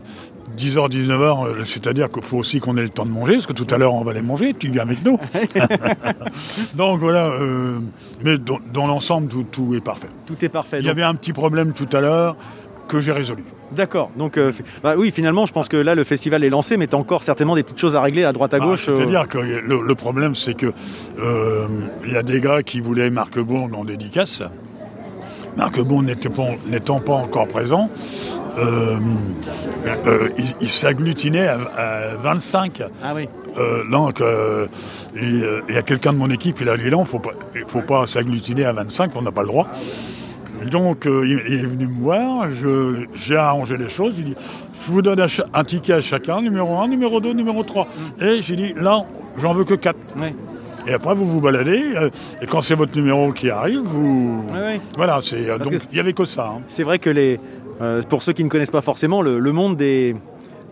10h, 0.57 0.89
19h, 0.89 1.45
euh, 1.47 1.63
c'est-à-dire 1.65 2.09
qu'il 2.09 2.23
faut 2.23 2.37
aussi 2.37 2.59
qu'on 2.59 2.77
ait 2.77 2.81
le 2.81 2.89
temps 2.89 3.05
de 3.05 3.11
manger, 3.11 3.33
parce 3.33 3.45
que 3.45 3.53
tout 3.53 3.67
à 3.69 3.77
l'heure 3.77 3.93
on 3.93 4.03
va 4.03 4.11
aller 4.11 4.21
manger, 4.23 4.53
tu 4.53 4.69
viens 4.69 4.81
avec 4.83 5.03
nous. 5.05 5.19
Donc 6.75 6.99
voilà, 6.99 7.27
euh, 7.27 7.79
mais 8.23 8.37
dans, 8.37 8.59
dans 8.73 8.87
l'ensemble, 8.87 9.27
tout, 9.27 9.45
tout 9.51 9.75
est 9.75 9.81
parfait. 9.83 10.07
Tout 10.25 10.35
est 10.43 10.49
parfait. 10.49 10.79
Il 10.79 10.85
y 10.85 10.89
avait 10.89 11.03
un 11.03 11.15
petit 11.15 11.33
problème 11.33 11.73
tout 11.73 11.87
à 11.95 12.01
l'heure 12.01 12.35
que 12.87 13.01
j'ai 13.01 13.11
résolu. 13.11 13.43
D'accord. 13.75 14.09
Donc, 14.17 14.37
euh, 14.37 14.53
bah 14.81 14.95
oui, 14.97 15.11
finalement, 15.11 15.45
je 15.45 15.51
pense 15.51 15.67
que 15.67 15.75
là, 15.75 15.93
le 15.93 16.05
festival 16.05 16.43
est 16.45 16.49
lancé, 16.49 16.77
mais 16.77 16.87
tu 16.87 16.95
as 16.95 16.99
encore 16.99 17.21
certainement 17.21 17.55
des 17.55 17.63
petites 17.63 17.79
choses 17.79 17.97
à 17.97 18.01
régler 18.01 18.23
à 18.23 18.31
droite 18.31 18.53
à 18.53 18.59
Ah, 18.61 18.65
gauche. 18.65 18.87
euh, 18.87 18.95
C'est-à-dire 18.95 19.27
que 19.27 19.37
le, 19.39 19.81
le 19.85 19.95
problème, 19.95 20.33
c'est 20.35 20.53
que 20.53 20.71
euh, 21.19 21.67
il 22.05 22.13
y 22.13 22.17
a 22.17 22.23
des 22.23 22.39
gars 22.39 22.63
qui 22.63 22.79
voulaient 22.79 23.09
Marc 23.09 23.37
Bourg 23.39 23.69
en 23.77 23.83
dédicace. 23.83 24.41
Pas- 25.57 26.57
n'étant 26.67 26.99
pas 26.99 27.13
encore 27.13 27.47
présent, 27.47 27.89
euh, 28.57 28.97
euh, 30.05 30.29
il, 30.37 30.45
il 30.61 30.69
s'agglutinait 30.69 31.47
à, 31.47 31.57
à 31.75 32.17
25. 32.17 32.81
Ah 33.03 33.13
oui. 33.15 33.27
Euh, 33.57 33.83
donc, 33.89 34.21
il 35.15 35.45
il 35.69 35.75
y 35.75 35.77
a 35.77 35.81
quelqu'un 35.81 36.13
de 36.13 36.17
mon 36.17 36.29
équipe, 36.29 36.57
il 36.61 36.69
a 36.69 36.77
dit 36.77 36.89
non, 36.89 37.05
il 37.55 37.63
faut 37.67 37.81
pas 37.81 38.05
s'agglutiner 38.05 38.65
à 38.65 38.73
25, 38.73 39.11
on 39.15 39.21
n'a 39.21 39.31
pas 39.31 39.41
le 39.41 39.47
droit. 39.47 39.67
Donc, 40.71 41.03
il, 41.05 41.39
il 41.49 41.53
est 41.53 41.65
venu 41.65 41.87
me 41.87 42.01
voir, 42.01 42.47
j'ai 43.15 43.35
arrangé 43.35 43.77
les 43.77 43.89
choses, 43.89 44.13
il 44.17 44.25
dit, 44.25 44.35
je 44.85 44.91
vous 44.91 45.01
donne 45.01 45.19
un, 45.53 45.63
ticket 45.63 45.93
à 45.93 46.01
chacun, 46.01 46.41
numéro 46.41 46.79
1, 46.79 46.87
numéro 46.87 47.19
2, 47.19 47.33
numéro 47.33 47.63
3. 47.63 47.87
Et 48.21 48.41
j'ai 48.41 48.55
dit, 48.55 48.73
là, 48.75 49.03
j'en 49.39 49.53
veux 49.53 49.65
que 49.65 49.73
4. 49.73 49.97
Ouais. 50.19 50.33
Et 50.87 50.93
après, 50.93 51.13
vous 51.15 51.27
vous 51.27 51.41
baladez, 51.41 51.83
euh, 51.95 52.09
et 52.41 52.45
quand 52.45 52.61
c'est 52.61 52.75
votre 52.75 52.95
numéro 52.95 53.31
qui 53.33 53.49
arrive, 53.49 53.81
vous... 53.83 54.43
Ouais, 54.53 54.59
ouais. 54.59 54.81
Voilà, 54.95 55.19
c'est, 55.21 55.49
euh, 55.49 55.57
donc 55.57 55.73
il 55.73 55.93
n'y 55.95 55.99
avait 55.99 56.13
que 56.13 56.25
ça. 56.25 56.53
hein. 56.57 56.61
C'est 56.67 56.83
vrai 56.83 56.97
que 56.99 57.09
les, 57.09 57.39
euh, 57.81 58.01
pour 58.03 58.23
ceux 58.23 58.33
qui 58.33 58.43
ne 58.43 58.49
connaissent 58.49 58.71
pas 58.71 58.81
forcément, 58.81 59.21
le, 59.21 59.39
le 59.39 59.51
monde 59.51 59.75
des, 59.75 60.15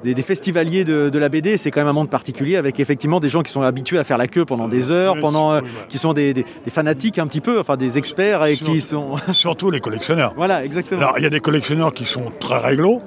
des, 0.03 0.13
des 0.13 0.21
festivaliers 0.21 0.83
de, 0.85 1.09
de 1.09 1.19
la 1.19 1.27
BD, 1.29 1.57
c'est 1.57 1.69
quand 1.71 1.81
même 1.81 1.87
un 1.89 1.93
monde 1.93 2.09
particulier 2.09 2.55
avec 2.55 2.79
effectivement 2.79 3.19
des 3.19 3.27
gens 3.29 3.41
qui 3.41 3.51
sont 3.51 3.61
habitués 3.61 3.97
à 3.97 4.03
faire 4.05 4.17
la 4.17 4.27
queue 4.27 4.45
pendant 4.45 4.67
des 4.69 4.89
heures, 4.91 5.17
pendant, 5.19 5.51
euh, 5.53 5.61
qui 5.89 5.97
sont 5.97 6.13
des, 6.13 6.33
des- 6.33 6.45
des 6.63 6.71
fanatiques 6.71 7.19
un 7.19 7.27
petit 7.27 7.41
peu, 7.41 7.59
enfin 7.59 7.75
des 7.75 7.97
experts 7.97 8.45
et 8.45 8.55
Sur- 8.55 8.67
qui 8.67 8.81
sont. 8.81 9.15
Surtout 9.33 9.69
les 9.71 9.79
collectionneurs. 9.81 10.33
voilà, 10.37 10.63
exactement. 10.63 11.01
Alors, 11.01 11.15
il 11.17 11.23
y 11.23 11.27
a 11.27 11.29
des 11.31 11.41
collectionneurs 11.41 11.93
qui 11.93 12.05
sont 12.05 12.25
très 12.39 12.57
réglo. 12.59 13.01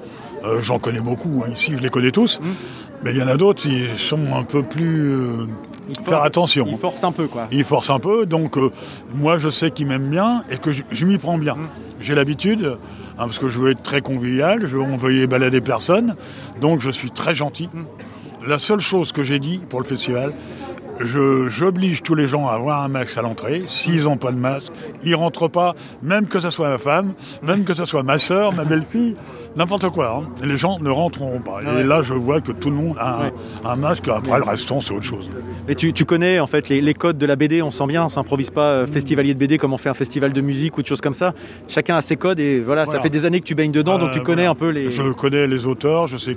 Euh, 0.45 0.61
J'en 0.61 0.77
connais 0.79 1.01
beaucoup 1.01 1.43
hein, 1.45 1.49
ici, 1.53 1.73
je 1.75 1.81
les 1.81 1.89
connais 1.89 2.11
tous. 2.11 2.39
Mm. 2.39 2.43
Mais 3.03 3.11
il 3.11 3.17
y 3.17 3.23
en 3.23 3.27
a 3.27 3.35
d'autres 3.37 3.61
qui 3.61 3.85
sont 3.97 4.19
un 4.35 4.43
peu 4.43 4.61
plus. 4.61 5.09
euh, 5.11 5.47
Ils 5.89 5.95
faire 5.95 6.05
forcent- 6.05 6.25
attention. 6.27 6.65
Ils 6.69 6.77
forcent 6.77 7.03
un 7.03 7.11
peu, 7.11 7.27
quoi. 7.27 7.47
Ils 7.51 7.63
forcent 7.63 7.89
un 7.89 7.99
peu. 7.99 8.25
Donc, 8.25 8.57
euh, 8.57 8.69
moi, 9.15 9.37
je 9.39 9.49
sais 9.49 9.71
qu'ils 9.71 9.87
m'aiment 9.87 10.09
bien 10.09 10.43
et 10.51 10.57
que 10.57 10.71
je, 10.71 10.83
je 10.91 11.05
m'y 11.05 11.17
prends 11.17 11.37
bien. 11.37 11.55
Mm. 11.55 11.67
J'ai 12.01 12.15
l'habitude, 12.15 12.77
hein, 13.17 13.25
parce 13.27 13.39
que 13.39 13.49
je 13.49 13.59
veux 13.59 13.71
être 13.71 13.83
très 13.83 14.01
convivial, 14.01 14.61
je 14.61 14.67
veux 14.77 14.81
envoyer 14.81 15.27
balader 15.27 15.61
personne. 15.61 16.15
Donc, 16.61 16.79
je 16.81 16.89
suis 16.89 17.11
très 17.11 17.33
gentil. 17.35 17.69
Mm. 17.73 18.47
la 18.47 18.59
seule 18.59 18.79
chose 18.79 19.11
que 19.11 19.23
j'ai 19.23 19.39
dit 19.39 19.59
pour 19.69 19.79
le 19.81 19.85
festival, 19.85 20.33
j'oblige 21.01 22.01
tous 22.03 22.15
les 22.15 22.27
gens 22.27 22.47
à 22.47 22.53
avoir 22.53 22.83
un 22.83 22.87
masque 22.87 23.17
à 23.17 23.21
l'entrée. 23.21 23.63
S'ils 23.67 24.03
n'ont 24.03 24.17
pas 24.17 24.31
de 24.31 24.37
masque, 24.37 24.71
ils 25.03 25.15
rentrent 25.15 25.47
pas, 25.47 25.75
même 26.01 26.27
que 26.27 26.39
ce 26.39 26.49
soit 26.49 26.69
ma 26.69 26.77
femme, 26.77 27.13
même 27.47 27.63
que 27.63 27.73
ce 27.73 27.85
soit 27.85 28.03
ma 28.03 28.17
soeur, 28.17 28.53
ma 28.53 28.65
belle-fille, 28.65 29.15
n'importe 29.55 29.89
quoi. 29.89 30.23
hein. 30.23 30.29
Les 30.45 30.57
gens 30.57 30.79
ne 30.79 30.89
rentreront 30.89 31.39
pas. 31.39 31.59
Et 31.79 31.83
là, 31.83 32.01
je 32.03 32.13
vois 32.13 32.41
que 32.41 32.51
tout 32.51 32.69
le 32.69 32.75
monde 32.75 32.95
a 32.99 33.15
un, 33.15 33.19
Ouais. 33.25 33.33
un 33.65 33.75
masque. 33.75 34.07
Après, 34.07 34.37
le 34.37 34.43
restant, 34.43 34.81
c'est 34.81 34.93
autre 34.93 35.03
chose. 35.05 35.29
Et 35.67 35.75
tu, 35.75 35.93
tu 35.93 36.05
connais 36.05 36.39
en 36.39 36.47
fait 36.47 36.69
les, 36.69 36.81
les 36.81 36.93
codes 36.93 37.17
de 37.17 37.25
la 37.25 37.35
BD, 37.35 37.61
on 37.61 37.69
sent 37.71 37.85
bien, 37.87 38.05
on 38.05 38.09
s'improvise 38.09 38.49
pas 38.49 38.71
euh, 38.71 38.87
festivalier 38.87 39.33
de 39.33 39.39
BD 39.39 39.57
comme 39.57 39.73
on 39.73 39.77
fait 39.77 39.89
un 39.89 39.93
festival 39.93 40.33
de 40.33 40.41
musique 40.41 40.77
ou 40.77 40.81
de 40.81 40.87
choses 40.87 41.01
comme 41.01 41.13
ça. 41.13 41.33
Chacun 41.67 41.95
a 41.97 42.01
ses 42.01 42.15
codes 42.15 42.39
et 42.39 42.59
voilà, 42.59 42.85
ça 42.85 42.99
fait 42.99 43.09
des 43.09 43.25
années 43.25 43.39
que 43.39 43.45
tu 43.45 43.55
baignes 43.55 43.71
dedans, 43.71 43.97
donc 43.99 44.09
Euh, 44.09 44.13
tu 44.13 44.21
connais 44.21 44.47
voilà. 44.47 44.51
un 44.51 44.55
peu 44.55 44.69
les. 44.69 44.89
Je 44.91 45.11
connais 45.11 45.45
les 45.47 45.65
auteurs, 45.67 46.07
je 46.07 46.17
sais, 46.17 46.35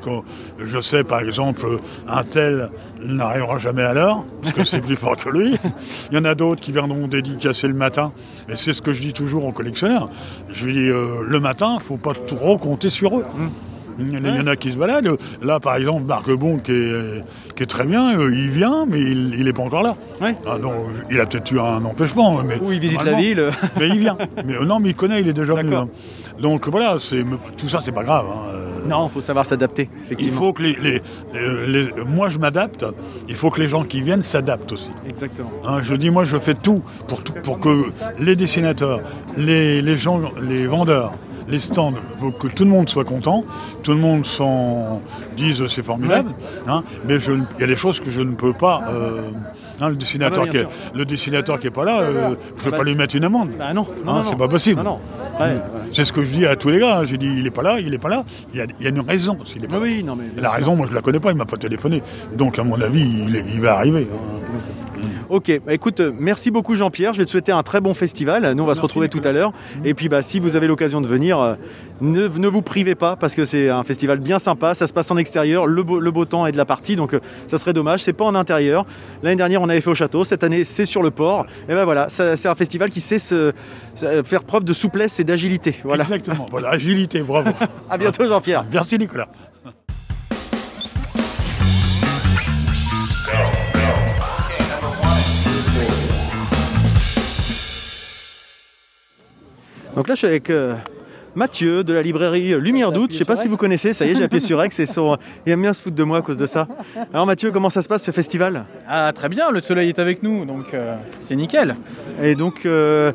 je 0.59 0.81
sais 0.81 1.05
par 1.05 1.21
exemple, 1.21 1.67
un 2.09 2.25
tel 2.25 2.69
n'arrivera 3.03 3.59
jamais 3.59 3.83
à 3.83 3.95
l'heure, 3.95 4.25
parce 4.43 4.55
que 4.55 4.65
c'est 4.65 4.81
plus 4.87 4.97
fort 4.97 5.17
que 5.17 5.29
lui. 5.31 5.57
Il 6.11 6.17
y 6.17 6.21
en 6.21 6.25
a 6.25 6.35
d'autres 6.35 6.61
qui 6.61 6.73
viendront 6.73 7.09
dédicacer 7.09 7.67
le 7.69 7.75
matin, 7.75 8.13
et 8.53 8.57
c'est 8.57 8.75
ce 8.75 8.83
que 8.83 8.93
je 8.93 9.01
dis 9.03 9.13
toujours 9.13 9.45
aux 9.47 9.53
collectionneurs. 9.53 10.09
Je 10.53 10.67
lui 10.67 10.73
dis, 10.75 10.89
euh, 10.89 11.23
le 11.27 11.41
matin, 11.41 11.71
il 11.73 11.77
ne 11.77 11.81
faut 11.83 11.97
pas 11.97 12.13
trop 12.27 12.59
compter 12.59 12.91
sur 12.91 13.19
eux. 13.19 13.25
Il 13.99 14.13
y 14.13 14.17
en 14.17 14.25
a- 14.25 14.29
il 14.29 14.37
y 14.37 14.41
en 14.41 14.47
a 14.47 14.57
qui 14.57 14.73
se 14.73 14.79
baladent. 14.79 15.17
Là, 15.43 15.61
par 15.61 15.77
exemple, 15.77 16.03
Marc 16.07 16.31
Bon, 16.31 16.57
qui 16.59 16.73
est, 16.73 17.23
qui 17.55 17.63
est 17.63 17.67
très 17.67 17.85
bien, 17.85 18.19
euh, 18.19 18.31
il 18.33 18.49
vient, 18.51 18.87
mais 18.89 19.01
il 19.01 19.45
n'est 19.45 19.53
pas 19.53 19.63
encore 19.63 19.83
là. 19.83 19.97
Ouais. 20.21 20.35
Ah, 20.47 20.57
non, 20.59 20.73
il 21.11 21.21
a 21.21 21.27
peut-être 21.27 21.51
eu 21.53 21.59
un 21.61 21.85
empêchement. 21.85 22.43
Mais 22.43 22.59
Où 22.61 22.73
il 22.73 22.81
visite 22.81 23.03
la 23.05 23.15
ville. 23.15 23.51
mais 23.79 23.89
il 23.89 23.99
vient. 23.99 24.17
Mais 24.47 24.55
euh, 24.57 24.65
non, 24.65 24.81
mais 24.81 24.91
il 24.91 24.95
connaît, 24.95 25.21
il 25.21 25.29
est 25.29 25.33
déjà 25.35 25.55
venu. 25.55 25.75
Hein. 25.75 25.89
Donc 26.41 26.69
voilà, 26.69 26.97
tout 27.59 27.69
ça, 27.69 27.81
c'est 27.85 27.93
pas 27.93 28.03
grave. 28.05 28.25
hein. 28.33 28.53
Non, 28.87 29.09
faut 29.09 29.21
savoir 29.21 29.47
s'adapter, 29.47 29.89
Il 30.19 30.31
faut 30.31 30.53
que 30.53 30.63
les, 30.63 30.77
les- 30.83 31.01
les- 31.67 32.05
moi 32.07 32.29
je 32.31 32.39
m'adapte. 32.39 32.85
Il 33.29 33.35
faut 33.35 33.51
que 33.51 33.61
les 33.61 33.69
gens 33.69 33.85
qui 33.85 34.01
viennent 34.03 34.23
s'adaptent 34.23 34.73
aussi. 34.73 34.91
Exactement. 35.09 35.51
Hein, 35.67 35.79
je 35.83 35.95
dis 35.95 36.11
moi 36.11 36.25
je 36.25 36.37
fais 36.39 36.55
tout 36.55 36.83
pour, 37.09 37.23
tout- 37.23 37.33
pour 37.43 37.61
que 37.61 37.85
les 38.19 38.37
dessinateurs, 38.37 39.01
les, 39.37 39.83
les 39.83 39.97
gens, 39.97 40.21
les 40.43 40.67
vendeurs, 40.67 41.13
les 41.49 41.59
stands, 41.61 41.93
faut 42.21 42.31
que 42.31 42.47
tout 42.49 42.65
le 42.65 42.71
monde 42.71 42.89
soit 42.89 43.05
content, 43.05 43.45
tout 43.83 43.93
le 43.93 43.99
monde 43.99 44.25
s'en 44.27 45.01
dise 45.37 45.67
c'est 45.67 45.83
formidable. 45.85 46.31
hein, 46.67 46.83
mais 47.07 47.17
il 47.17 47.61
y 47.61 47.65
a 47.65 47.67
des 47.67 47.77
choses 47.77 48.01
que 48.01 48.11
je 48.11 48.21
ne 48.21 48.35
peux 48.35 48.53
pas. 48.53 48.83
euh, 48.91 49.21
hein, 49.83 49.89
le 49.91 49.97
dessinateur 49.97 50.43
Ah 50.43 50.47
bah, 50.47 50.51
qui 50.51 50.59
bien 50.59 50.67
est, 50.69 50.97
le 50.99 51.05
dessinateur 51.05 51.59
qui 51.61 51.67
est 51.67 51.71
pas 51.71 51.85
là, 51.85 52.01
euh, 52.01 52.35
je 52.57 52.61
ne 52.61 52.65
vais 52.65 52.71
bah, 52.71 52.77
pas 52.79 52.85
lui 52.85 52.95
mettre 52.95 53.17
une 53.17 53.25
amende. 53.25 53.51
Bah 53.59 53.73
non, 53.75 53.87
non, 54.05 54.13
Hein, 54.13 54.23
non, 54.23 54.31
c'est 54.31 54.37
pas 54.39 54.49
possible. 54.49 54.81
Ouais, 54.81 55.47
ouais. 55.47 55.57
C'est 55.93 56.05
ce 56.05 56.13
que 56.13 56.25
je 56.25 56.31
dis 56.31 56.47
à 56.47 56.57
tous 56.57 56.69
les 56.71 56.79
gars. 56.81 56.99
hein. 57.01 57.05
J'ai 57.05 57.19
dit 57.19 57.27
il 57.39 57.47
est 57.47 57.51
pas 57.51 57.63
là, 57.63 57.79
il 57.81 57.93
est 57.93 57.99
pas 57.99 58.09
là. 58.09 58.25
Il 58.55 58.59
y 58.59 58.63
a, 58.63 58.67
il 58.79 58.85
y 58.85 58.87
a 58.87 58.91
une 58.91 59.01
raison. 59.01 59.37
s'il 59.45 59.65
est 59.65 59.69
pas 59.69 59.79
Oui, 59.79 59.99
là. 59.99 60.03
non 60.07 60.17
mais. 60.17 60.25
La 60.41 60.51
raison, 60.51 60.77
moi 60.77 60.87
je 60.91 60.95
la 60.95 61.01
connais 61.03 61.21
pas, 61.21 61.31
il 61.33 61.37
m'a 61.37 61.45
pas 61.45 61.57
téléphoné. 61.57 62.03
Donc 62.37 62.59
à 62.59 62.63
mon 62.65 62.81
avis, 62.81 63.03
il, 63.55 63.61
va 63.61 63.75
arriver. 63.77 64.07
hein. 64.11 64.41
Ok, 65.33 65.51
bah 65.65 65.73
écoute, 65.73 66.01
euh, 66.01 66.13
merci 66.19 66.51
beaucoup 66.51 66.75
Jean-Pierre. 66.75 67.15
Je 67.15 67.19
vais 67.21 67.25
te 67.25 67.31
souhaiter 67.31 67.53
un 67.53 67.63
très 67.63 67.81
bon 67.81 67.95
festival. 67.95 68.53
Nous, 68.53 68.63
on 68.63 68.67
va 68.67 68.75
se 68.75 68.83
retrouver 68.83 69.09
tout 69.09 69.23
à 69.25 69.33
l'heure. 69.33 69.55
Et 69.83 69.95
puis, 69.95 70.11
bah, 70.11 70.21
si 70.21 70.39
vous 70.39 70.57
avez 70.57 70.67
l'occasion 70.67 71.01
de 71.01 71.07
venir, 71.07 71.41
euh, 71.41 71.55
ne, 72.03 72.29
ne 72.29 72.49
vous 72.49 72.61
privez 72.61 72.95
pas 72.95 73.17
parce 73.17 73.35
que 73.35 73.47
c'est 73.47 73.71
un 73.71 73.83
festival 73.83 74.19
bien 74.19 74.39
sympa. 74.39 74.75
Ça 74.75 74.87
se 74.87 74.93
passe 74.93 75.11
en 75.11 75.17
extérieur. 75.17 75.65
Le 75.67 75.83
beau, 75.83 76.01
le 76.01 76.11
beau 76.11 76.27
temps 76.27 76.45
est 76.45 76.53
de 76.53 76.59
la 76.59 76.67
partie, 76.67 76.97
donc 76.97 77.15
euh, 77.15 77.21
ça 77.47 77.57
serait 77.57 77.73
dommage. 77.73 78.03
C'est 78.03 78.13
pas 78.13 78.27
en 78.27 78.35
intérieur. 78.35 78.85
L'année 79.23 79.37
dernière, 79.37 79.63
on 79.63 79.71
avait 79.71 79.81
fait 79.81 79.89
au 79.89 79.95
château. 79.95 80.23
Cette 80.25 80.45
année, 80.45 80.65
c'est 80.67 80.85
sur 80.85 81.03
le 81.03 81.11
port. 81.11 81.47
Et 81.67 81.75
ben 81.75 81.87
voilà, 81.87 82.09
c'est 82.11 82.47
un 82.47 82.55
festival 82.55 82.91
qui 82.91 83.01
sait 83.01 83.19
se, 83.19 83.53
se- 83.95 84.23
faire 84.25 84.45
preuve 84.45 84.65
de 84.65 84.75
souplesse 84.75 85.19
et 85.19 85.25
d'agilité. 85.25 85.77
Voilà. 85.83 86.05
Exactement. 86.05 86.45
Voilà, 86.51 86.69
agilité, 86.73 87.23
bravo. 87.23 87.49
À 87.89 87.97
bientôt 87.97 88.27
Jean-Pierre. 88.29 88.67
Merci 88.71 88.99
Nicolas. 88.99 89.29
Donc 99.97 100.09
là, 100.09 100.15
je 100.15 100.19
suis 100.19 100.27
avec 100.27 100.49
euh, 100.51 100.75
Mathieu 101.35 101.85
de 101.85 101.93
la 101.93 102.03
librairie 102.03 102.55
Lumière 102.61 102.93
d'août. 102.93 103.11
Je 103.13 103.19
sais 103.19 103.25
pas 103.25 103.37
si 103.37 103.49
vous 103.49 103.57
connaissez, 103.57 103.93
ça 103.93 104.07
y 104.07 104.11
est, 104.11 104.17
j'ai 104.17 104.25
appuyé 104.25 104.41
sur 104.41 104.65
X 104.65 104.81
et 104.81 104.87
son... 104.87 105.17
il 105.47 105.53
aime 105.53 105.63
bien 105.63 105.73
se 105.73 105.83
foutre 105.83 105.97
de 105.97 106.03
moi 106.03 106.19
à 106.19 106.23
cause 106.23 106.37
de 106.37 106.47
ça. 106.47 106.67
Alors 107.13 107.27
Mathieu, 107.27 107.51
comment 107.51 107.71
ça 107.71 107.83
se 107.83 107.89
passe 107.89 108.03
ce 108.05 108.11
festival? 108.11 108.65
Ah 108.89 109.13
très 109.15 109.29
bien, 109.29 109.51
le 109.51 109.61
soleil 109.61 109.91
est 109.91 109.99
avec 109.99 110.23
nous, 110.23 110.45
donc 110.45 110.73
euh, 110.75 110.97
c'est 111.21 111.37
nickel. 111.37 111.77
Et 112.23 112.35
donc, 112.35 112.65
euh, 112.65 113.13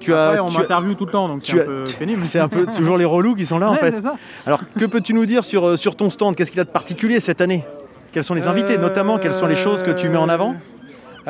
tu 0.00 0.14
Après, 0.14 0.38
as. 0.38 0.44
on 0.44 0.50
m'interviewe 0.50 0.94
tout 0.94 1.06
le 1.06 1.10
temps, 1.10 1.26
donc 1.28 1.40
c'est 1.42 1.60
un 1.60 1.64
peu 1.64 1.84
pénible. 1.98 2.24
C'est 2.24 2.38
un 2.40 2.48
peu 2.48 2.64
toujours 2.76 2.96
les 2.96 3.04
relous 3.04 3.34
qui 3.34 3.46
sont 3.46 3.58
là 3.58 3.70
en 3.70 3.72
Ouais, 3.72 3.78
fait. 3.90 4.00
ça. 4.00 4.14
Alors 4.46 4.60
que 4.78 4.84
peux-tu 4.84 5.14
nous 5.14 5.26
dire 5.26 5.44
sur, 5.44 5.76
sur 5.76 5.96
ton 5.96 6.10
stand? 6.10 6.36
Qu'est-ce 6.36 6.50
qu'il 6.52 6.60
a 6.60 6.64
de 6.64 6.70
particulier 6.70 7.18
cette 7.18 7.40
année? 7.40 7.64
Quels 8.12 8.24
sont 8.24 8.34
les 8.34 8.46
invités 8.46 8.78
notamment? 8.78 9.18
Quelles 9.18 9.34
sont 9.34 9.46
les 9.48 9.56
choses 9.56 9.82
que 9.82 9.90
tu 9.90 10.08
mets 10.08 10.16
en 10.16 10.28
avant? 10.28 10.54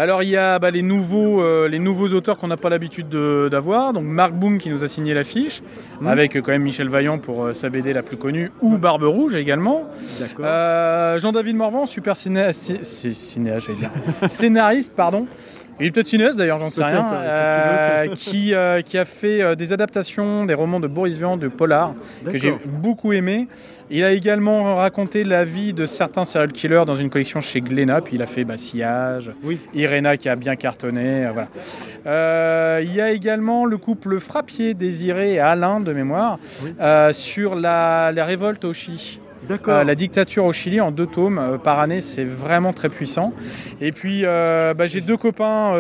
Alors 0.01 0.23
il 0.23 0.29
y 0.29 0.37
a 0.37 0.61
bah, 0.61 0.71
les, 0.71 0.83
nouveaux, 0.83 1.43
euh, 1.43 1.67
les 1.67 1.81
nouveaux 1.81 2.07
auteurs 2.15 2.37
qu'on 2.37 2.47
n'a 2.47 2.57
pas 2.57 2.69
l'habitude 2.69 3.09
de- 3.09 3.49
d'avoir. 3.51 3.93
Donc 3.93 4.05
Marc 4.05 4.33
Boom 4.33 4.59
qui 4.59 4.71
nous 4.71 4.85
a 4.85 4.87
signé 4.87 5.13
l'affiche, 5.13 5.61
Mhm. 6.01 6.07
avec 6.07 6.37
euh, 6.37 6.41
quand 6.41 6.53
même 6.53 6.63
Michel 6.63 6.89
Vaillant 6.89 7.19
pour 7.19 7.47
euh, 7.47 7.53
sa 7.53 7.69
BD 7.69 7.93
la 7.93 8.05
plus 8.05 8.17
connue, 8.17 8.53
ou 8.63 8.79
Barbe 8.79 9.03
Rouge 9.03 9.35
également. 9.35 9.91
D'accord. 10.21 11.19
Jean-David 11.19 11.57
Morvan, 11.57 11.85
super 11.87 12.17
ciné... 12.17 12.53
scénariste, 14.29 14.93
pardon. 14.95 15.27
Il 15.81 15.87
est 15.87 15.91
peut-être 15.93 16.09
cinéaste 16.09 16.37
d'ailleurs, 16.37 16.59
j'en 16.59 16.71
sais 16.71 16.83
rien. 16.83 17.03
parce 17.03 17.19
Euh, 17.23 18.07
qui, 18.15 18.53
euh, 18.55 18.81
qui 18.83 18.99
a 18.99 19.05
fait 19.05 19.41
euh, 19.43 19.55
des 19.55 19.73
adaptations 19.73 20.45
des 20.45 20.55
romans 20.55 20.81
de 20.81 20.89
Boris 20.89 21.17
Vian, 21.19 21.37
de 21.37 21.47
Polar, 21.49 21.95
que 22.25 22.37
j'ai 22.37 22.55
beaucoup 22.67 23.13
aimé. 23.13 23.47
Il 23.91 24.03
a 24.05 24.13
également 24.13 24.75
raconté 24.77 25.23
la 25.25 25.45
vie 25.45 25.73
de 25.73 25.87
certains 25.87 26.25
serial 26.25 26.53
killers 26.53 26.83
dans 26.87 26.95
une 26.97 27.11
collection 27.11 27.41
chez 27.41 27.61
Glénat. 27.61 28.01
Puis 28.01 28.17
il 28.17 28.23
a 28.23 28.27
fait 28.27 28.45
bah, 28.45 28.57
Sillage, 28.57 29.31
Oui. 29.45 29.59
Irena 29.73 30.17
qui 30.17 30.29
a 30.29 30.37
bien 30.37 30.57
cartonné. 30.57 31.27
euh, 31.27 31.33
voilà. 31.33 32.81
Il 32.83 32.93
y 32.95 33.01
a 33.01 33.11
également 33.11 33.65
le 33.65 33.77
couple 33.79 34.19
Frappier, 34.21 34.75
Désiré 34.75 35.35
et 35.35 35.41
Alain 35.41 35.81
de 35.81 35.93
mémoire 35.93 36.39
Oui. 36.65 36.73
sur 37.13 37.55
la, 37.55 38.11
la 38.13 38.25
révolte 38.25 38.65
au 38.65 38.73
Chili. 38.73 39.21
Euh, 39.51 39.85
la 39.85 39.95
dictature 39.95 40.45
au 40.45 40.53
Chili 40.53 40.81
en 40.81 40.91
deux 40.91 41.07
tomes 41.07 41.39
euh, 41.39 41.59
par 41.59 41.81
année, 41.81 42.01
c'est 42.01 42.25
vraiment 42.25 42.73
très 42.73 42.89
puissant. 42.89 43.33
Et 43.81 43.93
puis 43.93 44.23
euh, 44.25 44.75
bah, 44.75 44.87
j'ai 44.87 45.01
deux 45.01 45.17
copains, 45.17 45.75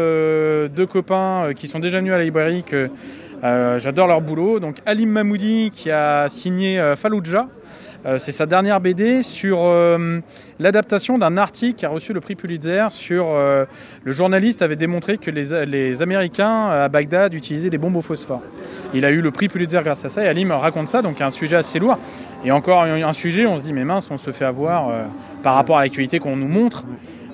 qui 1.54 1.66
sont 1.66 1.78
déjà 1.78 1.98
venus 1.98 2.12
à 2.12 2.18
la 2.18 2.25
librairie 2.25 2.62
que 2.62 2.90
j'adore 3.42 4.06
leur 4.06 4.20
boulot. 4.20 4.60
Donc 4.60 4.76
Alim 4.87 5.10
Mahmoudi 5.10 5.70
qui 5.72 5.90
a 5.90 6.28
signé 6.28 6.94
Fallujah. 6.96 7.48
Euh, 8.07 8.19
c'est 8.19 8.33
sa 8.33 8.47
dernière 8.47 8.81
BD 8.81 9.23
sur 9.23 9.59
euh, 9.62 10.21
l'adaptation 10.61 11.19
d'un 11.19 11.37
article 11.37 11.78
qui 11.78 11.85
a 11.85 11.88
reçu 11.88 12.12
le 12.12 12.21
prix 12.21 12.37
Pulitzer 12.37 12.87
sur 12.90 13.26
euh, 13.31 13.64
le 14.05 14.12
journaliste 14.12 14.62
avait 14.62 14.76
démontré 14.76 15.19
que 15.19 15.31
les, 15.31 16.02
Américains 16.02 16.69
à 16.69 16.88
Bagdad 16.88 17.35
utilisaient 17.35 17.71
des 17.71 17.78
bombes 17.78 17.97
au 17.97 18.02
phosphore. 18.02 18.43
Il 18.95 19.05
a 19.05 19.11
eu 19.11 19.21
le 19.21 19.31
prix 19.33 19.49
Pulitzer 19.49 19.81
grâce 19.83 20.05
à 20.05 20.09
ça 20.09 20.25
et 20.25 20.28
Alim 20.28 20.52
raconte 20.52 20.88
ça, 20.88 21.02
donc 21.02 21.21
un 21.21 21.31
sujet 21.31 21.57
assez 21.57 21.78
lourd. 21.78 21.99
Et 22.45 22.52
encore 22.52 22.83
un, 22.83 23.12
sujet, 23.12 23.47
on 23.47 23.59
se 23.59 23.64
dit 23.64 23.73
mais 23.73 23.85
mince, 23.85 24.09
on 24.11 24.17
se 24.17 24.31
fait 24.31 24.45
avoir 24.45 24.93
par 25.43 25.57
rapport 25.57 25.78
à 25.78 25.83
l'actualité 25.83 26.21
qu'on 26.21 26.37
nous 26.37 26.47
montre. 26.47 26.85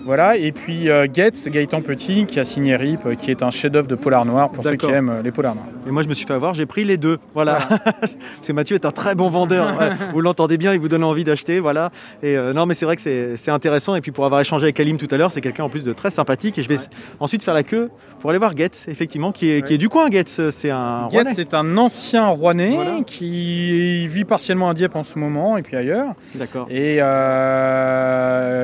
Voilà, 0.05 0.37
et 0.37 0.53
puis 0.53 0.91
euh, 0.91 1.07
Gates, 1.11 1.49
Gaëtan 1.49 1.81
Petit, 1.81 2.27
qui 2.27 2.39
a 2.39 2.45
signé 2.45 2.77
RIP, 2.77 3.07
euh, 3.07 3.15
qui 3.15 3.31
est 3.31 3.43
un 3.43 3.51
chef-d'œuvre 3.51 3.87
de 3.87 3.95
polar 3.95 4.27
noir 4.27 4.51
pour 4.51 4.63
ceux 4.63 4.77
qui 4.77 4.91
aiment 4.91 5.09
euh, 5.09 5.23
les 5.23 5.31
polars 5.31 5.55
noirs. 5.55 5.67
Et 5.87 5.91
moi, 5.91 6.03
je 6.03 6.09
me 6.09 6.15
suis 6.15 6.27
fait 6.27 6.35
avoir, 6.35 6.53
j'ai 6.53 6.67
pris 6.67 6.85
les 6.85 6.99
deux. 6.99 7.19
Voilà. 7.33 7.55
Parce 7.69 8.47
que 8.47 8.53
Mathieu 8.53 8.75
est 8.75 8.85
un 8.85 8.91
très 8.91 9.15
bon 9.15 9.29
vendeur. 9.31 9.79
Ouais, 9.79 9.91
Vous 10.13 10.21
l'entendez 10.21 10.59
bien, 10.59 10.75
il 10.75 10.81
vous 10.81 10.89
donne 10.89 11.05
envie 11.05 11.25
d'acheter. 11.25 11.59
Voilà. 11.59 11.91
Et 12.23 12.37
euh, 12.37 12.53
non, 12.53 12.67
mais 12.67 12.75
c'est 12.75 12.85
vrai 12.85 12.97
que 12.97 13.03
c'est 13.37 13.51
intéressant. 13.51 13.95
Et 13.95 14.03
puis 14.03 14.13
pour 14.13 14.27
avoir 14.27 14.43
échangé 14.43 14.65
avec 14.65 14.79
Alim 14.79 14.99
tout 14.99 15.09
à 15.11 15.17
l'heure, 15.17 15.33
c'est 15.33 15.41
quelqu'un 15.41 15.65
en 15.65 15.71
plus 15.71 15.85
de 15.85 15.93
très 15.95 16.11
sympathique. 16.11 16.59
Et 16.59 16.63
je 16.63 16.69
vais 16.69 16.77
ensuite 17.19 17.43
faire 17.43 17.55
la 17.55 17.63
queue 17.63 17.91
pour 18.21 18.29
aller 18.29 18.39
voir 18.39 18.55
Getz, 18.55 18.87
effectivement, 18.89 19.33
qui 19.33 19.51
est, 19.51 19.67
qui 19.67 19.75
est 19.75 19.79
du 19.79 19.89
coin, 19.89 20.11
Getz. 20.11 20.51
C'est 20.51 20.71
un 20.71 21.09
c'est 21.35 21.55
un 21.55 21.79
ancien 21.79 22.27
Rouennais 22.29 22.75
Voilà. 22.75 23.01
qui 23.07 24.07
vit 24.09 24.25
partiellement 24.25 24.69
à 24.69 24.75
Dieppe 24.75 24.97
en 24.97 25.05
ce 25.05 25.19
moment 25.19 25.57
et 25.57 25.63
puis 25.63 25.77
ailleurs. 25.77 26.15
D'accord. 26.35 26.67
Et 26.71 26.99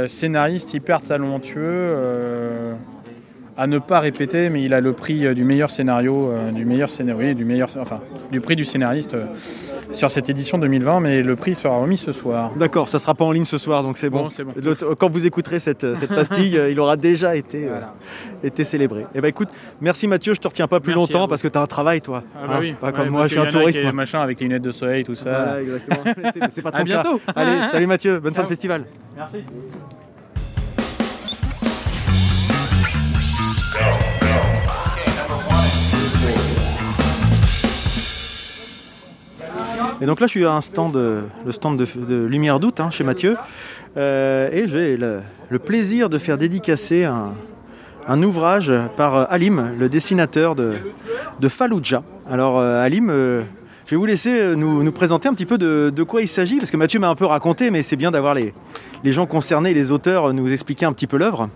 scénariste 0.08 0.74
hyper 0.74 1.00
talentueux, 1.02 1.29
euh, 1.56 2.74
à 3.56 3.66
ne 3.66 3.78
pas 3.78 4.00
répéter, 4.00 4.48
mais 4.48 4.62
il 4.62 4.72
a 4.72 4.80
le 4.80 4.92
prix 4.94 5.26
euh, 5.26 5.34
du 5.34 5.44
meilleur 5.44 5.70
scénario, 5.70 6.30
euh, 6.30 6.50
du 6.50 6.64
meilleur 6.64 6.88
scénario, 6.88 7.28
oui, 7.28 7.34
du 7.34 7.44
meilleur, 7.44 7.68
enfin, 7.78 8.00
du 8.32 8.40
prix 8.40 8.56
du 8.56 8.64
scénariste 8.64 9.12
euh, 9.12 9.26
sur 9.92 10.10
cette 10.10 10.30
édition 10.30 10.56
2020, 10.56 11.00
mais 11.00 11.20
le 11.22 11.36
prix 11.36 11.54
sera 11.54 11.76
remis 11.76 11.98
ce 11.98 12.12
soir. 12.12 12.52
D'accord, 12.56 12.88
ça 12.88 12.98
sera 12.98 13.14
pas 13.14 13.24
en 13.24 13.32
ligne 13.32 13.44
ce 13.44 13.58
soir, 13.58 13.82
donc 13.82 13.98
c'est 13.98 14.08
bon. 14.08 14.28
Quand 14.98 15.10
vous 15.10 15.26
écouterez 15.26 15.58
cette, 15.58 15.94
cette 15.96 16.08
pastille, 16.14 16.58
il 16.70 16.80
aura 16.80 16.96
déjà 16.96 17.36
été, 17.36 17.68
euh, 17.68 18.50
célébré. 18.64 19.04
Eh 19.14 19.20
ben 19.20 19.28
écoute, 19.28 19.48
merci 19.80 20.06
Mathieu, 20.06 20.32
je 20.32 20.40
te 20.40 20.48
retiens 20.48 20.68
pas 20.68 20.80
plus 20.80 20.94
Merci 20.94 21.12
longtemps 21.12 21.28
parce 21.28 21.42
que 21.42 21.48
tu 21.48 21.58
as 21.58 21.62
un 21.62 21.66
travail, 21.66 22.00
toi. 22.00 22.22
Ah 22.34 22.46
bah 22.46 22.54
Hein, 22.54 22.58
oui. 22.60 22.74
Pas 22.80 22.86
Ouais, 22.86 22.92
comme 22.94 23.08
moi, 23.10 23.24
je 23.24 23.32
suis 23.32 23.38
un 23.40 23.46
touriste. 23.46 23.82
moi. 23.82 23.92
machin 23.92 24.20
avec 24.20 24.40
les 24.40 24.46
lunettes 24.46 24.62
de 24.62 24.70
soleil, 24.70 25.04
tout 25.04 25.14
ça. 25.16 25.30
Voilà, 25.30 25.60
exactement. 25.62 26.14
C'est- 26.50 26.62
pas 26.62 26.70
ton 26.70 26.78
À 26.78 26.84
bientôt. 26.84 27.18
cas. 27.26 27.32
Allez, 27.36 27.68
salut 27.70 27.86
Mathieu, 27.86 28.20
bonne 28.20 28.32
fin 28.32 28.40
de 28.42 28.46
Ciao. 28.46 28.54
festival. 28.54 28.84
Merci. 29.16 29.38
Et 40.00 40.06
donc 40.06 40.20
là, 40.20 40.26
je 40.26 40.30
suis 40.30 40.44
à 40.44 40.52
un 40.52 40.60
stand, 40.60 40.96
le 40.96 41.52
stand 41.52 41.76
de, 41.78 42.24
Lumière 42.24 42.60
d'août 42.60 42.80
hein, 42.80 42.90
chez 42.90 43.04
Mathieu. 43.04 43.36
et 43.96 44.64
j'ai 44.66 44.96
le, 44.96 45.58
plaisir 45.58 46.08
de 46.08 46.18
faire 46.18 46.38
dédicacer 46.38 47.04
un, 47.04 48.22
ouvrage 48.22 48.72
par 48.96 49.30
Alim, 49.30 49.74
le 49.78 49.88
dessinateur 49.88 50.54
de, 50.54 50.74
Fallujah. 51.48 52.02
Alors 52.30 52.60
Alim, 52.60 53.08
je 53.08 53.90
vais 53.90 53.96
vous 53.96 54.06
laisser 54.06 54.56
nous, 54.56 54.90
présenter 54.92 55.28
un 55.28 55.34
petit 55.34 55.46
peu 55.46 55.58
de 55.58 56.02
quoi 56.02 56.22
il 56.22 56.28
s'agit, 56.28 56.56
parce 56.56 56.70
que 56.70 56.76
Mathieu 56.76 56.98
m'a 56.98 57.08
un 57.08 57.14
peu 57.14 57.26
raconté, 57.26 57.70
mais 57.70 57.82
c'est 57.82 57.96
bien 57.96 58.10
d'avoir 58.10 58.34
les, 58.34 58.54
les 59.04 59.12
gens 59.12 59.26
concernés, 59.26 59.72
les 59.72 59.90
auteurs, 59.90 60.32
nous 60.32 60.52
expliquer 60.52 60.86
un 60.86 60.92
petit 60.92 61.06
peu 61.06 61.16
l'œuvre 61.16 61.48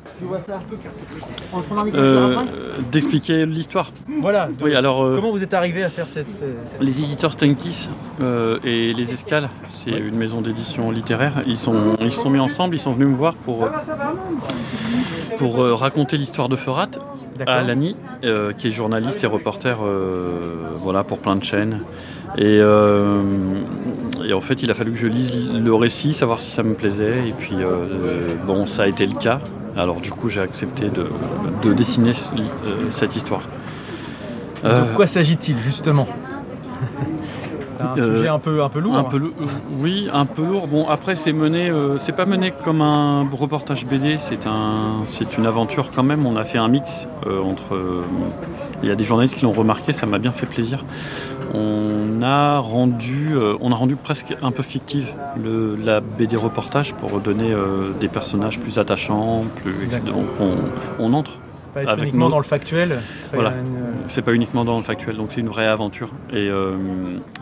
euh, 1.94 2.36
D'expliquer 2.90 3.46
l'histoire. 3.46 3.92
Voilà. 4.20 4.48
oui, 4.60 4.74
alors, 4.74 5.04
euh, 5.04 5.16
comment 5.16 5.30
vous 5.30 5.42
êtes 5.42 5.54
arrivé 5.54 5.84
à 5.84 5.90
faire 5.90 6.08
cette, 6.08 6.42
Les 6.80 7.00
éditeurs 7.02 7.32
Stenkis 7.32 7.88
euh, 8.20 8.58
et 8.64 8.92
Les 8.92 9.12
Escales, 9.12 9.48
c'est 9.68 9.90
une 9.90 10.16
maison 10.16 10.40
d'édition 10.40 10.90
littéraire. 10.90 11.42
Ils 11.46 11.58
sont, 11.58 11.96
ils 12.00 12.12
se 12.12 12.22
sont 12.22 12.30
mis 12.30 12.40
ensemble, 12.40 12.76
ils 12.76 12.80
sont 12.80 12.92
venus 12.92 13.08
me 13.08 13.16
voir 13.16 13.34
pour, 13.34 13.68
pour 15.38 15.58
raconter 15.78 16.16
l'histoire 16.16 16.48
de 16.48 16.56
Ferat 16.56 16.90
à 17.46 17.58
Alani, 17.58 17.96
qui 18.58 18.68
est 18.68 18.70
journaliste 18.70 19.22
et 19.22 19.26
reporter 19.26 19.78
voilà, 20.76 21.04
pour 21.04 21.18
plein 21.18 21.36
de 21.36 21.44
chaînes. 21.44 21.80
Et, 22.36 22.60
et, 24.26 24.32
en 24.32 24.40
fait, 24.40 24.62
il 24.62 24.70
a 24.70 24.74
fallu 24.74 24.92
que 24.92 24.98
je 24.98 25.08
lise 25.08 25.34
le 25.52 25.74
récit, 25.74 26.12
savoir 26.12 26.40
si 26.40 26.50
ça 26.50 26.62
me 26.62 26.74
plaisait. 26.74 27.28
Et 27.28 27.32
puis, 27.32 27.56
euh, 27.58 28.34
bon, 28.46 28.66
ça 28.66 28.82
a 28.82 28.86
été 28.86 29.06
le 29.06 29.14
cas. 29.14 29.40
Alors, 29.76 30.00
du 30.00 30.10
coup, 30.10 30.28
j'ai 30.28 30.40
accepté 30.40 30.86
de, 30.88 31.72
dessiner 31.72 32.12
euh, 32.12 32.90
cette 32.90 33.16
histoire. 33.16 33.42
De 34.62 34.94
quoi 34.94 35.06
s'agit-il, 35.06 35.58
justement? 35.58 36.08
Un 37.80 37.98
euh, 37.98 38.16
sujet 38.16 38.28
un 38.28 38.38
peu, 38.38 38.62
un 38.62 38.68
peu 38.70 38.78
lourd. 38.78 38.96
Un 38.96 39.04
peu, 39.04 39.20
oui, 39.78 40.08
un 40.10 40.24
peu 40.24 40.42
lourd. 40.42 40.68
Bon, 40.68 40.88
après, 40.88 41.16
c'est 41.16 41.32
mené, 41.32 41.70
c'est 41.98 42.12
pas 42.12 42.24
mené 42.24 42.54
comme 42.64 42.80
un 42.80 43.28
reportage 43.30 43.84
BD. 43.84 44.16
C'est 44.18 44.46
un, 44.46 45.02
c'est 45.06 45.36
une 45.36 45.44
aventure 45.44 45.90
quand 45.92 46.04
même. 46.04 46.24
On 46.24 46.36
a 46.36 46.44
fait 46.44 46.56
un 46.56 46.68
mix 46.68 47.08
entre. 47.26 47.76
Il 48.82 48.88
y 48.88 48.92
a 48.92 48.94
des 48.94 49.04
journalistes 49.04 49.36
qui 49.36 49.42
l'ont 49.42 49.52
remarqué. 49.52 49.92
Ça 49.92 50.06
m'a 50.06 50.18
bien 50.18 50.32
fait 50.32 50.46
plaisir 50.46 50.84
on 51.52 52.22
a 52.22 52.58
rendu, 52.58 53.34
euh, 53.34 53.56
on 53.60 53.72
a 53.72 53.74
rendu 53.74 53.96
presque 53.96 54.34
un 54.42 54.50
peu 54.50 54.62
fictive 54.62 55.12
la 55.84 56.00
BD 56.00 56.36
reportage 56.36 56.94
pour 56.94 57.20
donner 57.20 57.52
euh, 57.52 57.92
des 58.00 58.08
personnages 58.08 58.60
plus 58.60 58.78
attachants, 58.78 59.44
plus 59.62 59.74
on, 60.98 61.12
entre. 61.12 61.38
Pas 61.74 61.96
uniquement 61.98 62.30
dans 62.30 62.38
le 62.38 62.44
factuel. 62.44 63.00
Voilà. 63.32 63.52
C'est 64.06 64.22
pas 64.22 64.32
uniquement 64.32 64.64
dans 64.64 64.76
le 64.76 64.84
factuel, 64.84 65.16
donc 65.16 65.32
c'est 65.32 65.40
une 65.40 65.48
vraie 65.48 65.66
aventure 65.66 66.10
et 66.32 66.48
euh, 66.48 66.76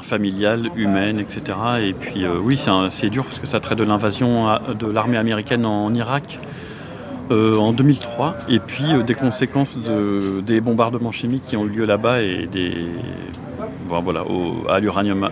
familiale, 0.01 0.71
humaine, 0.75 1.21
etc. 1.21 1.43
Et 1.83 1.93
puis 1.93 2.25
oui, 2.43 2.59
c'est 2.91 3.11
dur 3.11 3.25
parce 3.25 3.39
que 3.39 3.47
ça 3.47 3.61
traite 3.61 3.79
de 3.79 3.85
l'invasion 3.85 4.47
de 4.79 4.87
l'armée 4.87 5.19
américaine 5.19 5.67
en 5.67 5.93
Irak. 5.95 6.39
en 7.31 7.73
2003, 7.73 8.37
et 8.49 8.59
puis 8.59 8.85
des 9.07 9.15
conséquences 9.15 9.79
des 10.47 10.61
bombardements 10.61 11.13
chimiques 11.13 11.45
qui 11.45 11.57
ont 11.57 11.65
eu 11.65 11.71
lieu 11.71 11.85
là-bas 11.87 12.21
et 12.21 12.47
des, 12.47 12.75
voilà, 14.01 14.25
à 14.69 14.81
l'uranium 14.81 15.29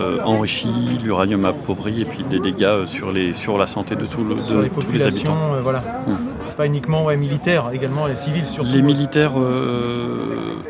euh, 0.00 0.20
enrichi, 0.24 0.68
l'uranium 1.02 1.44
appauvri 1.44 2.02
et 2.02 2.04
puis 2.04 2.24
des 2.24 2.38
dégâts 2.38 2.62
euh, 2.64 2.86
sur, 2.86 3.12
les, 3.12 3.34
sur 3.34 3.58
la 3.58 3.66
santé 3.66 3.94
de, 3.94 4.04
tout 4.06 4.24
les 4.28 4.68
tous 4.68 4.92
les 4.92 5.06
habitants. 5.06 5.54
Euh, 5.54 5.60
voilà. 5.62 5.80
Hmm. 6.06 6.16
Pas 6.56 6.66
uniquement 6.66 7.04
ouais, 7.04 7.16
militaires, 7.16 7.70
également 7.72 8.06
les 8.06 8.14
civils 8.14 8.46
surtout. 8.46 8.70
Les 8.72 8.82
militaires 8.82 9.32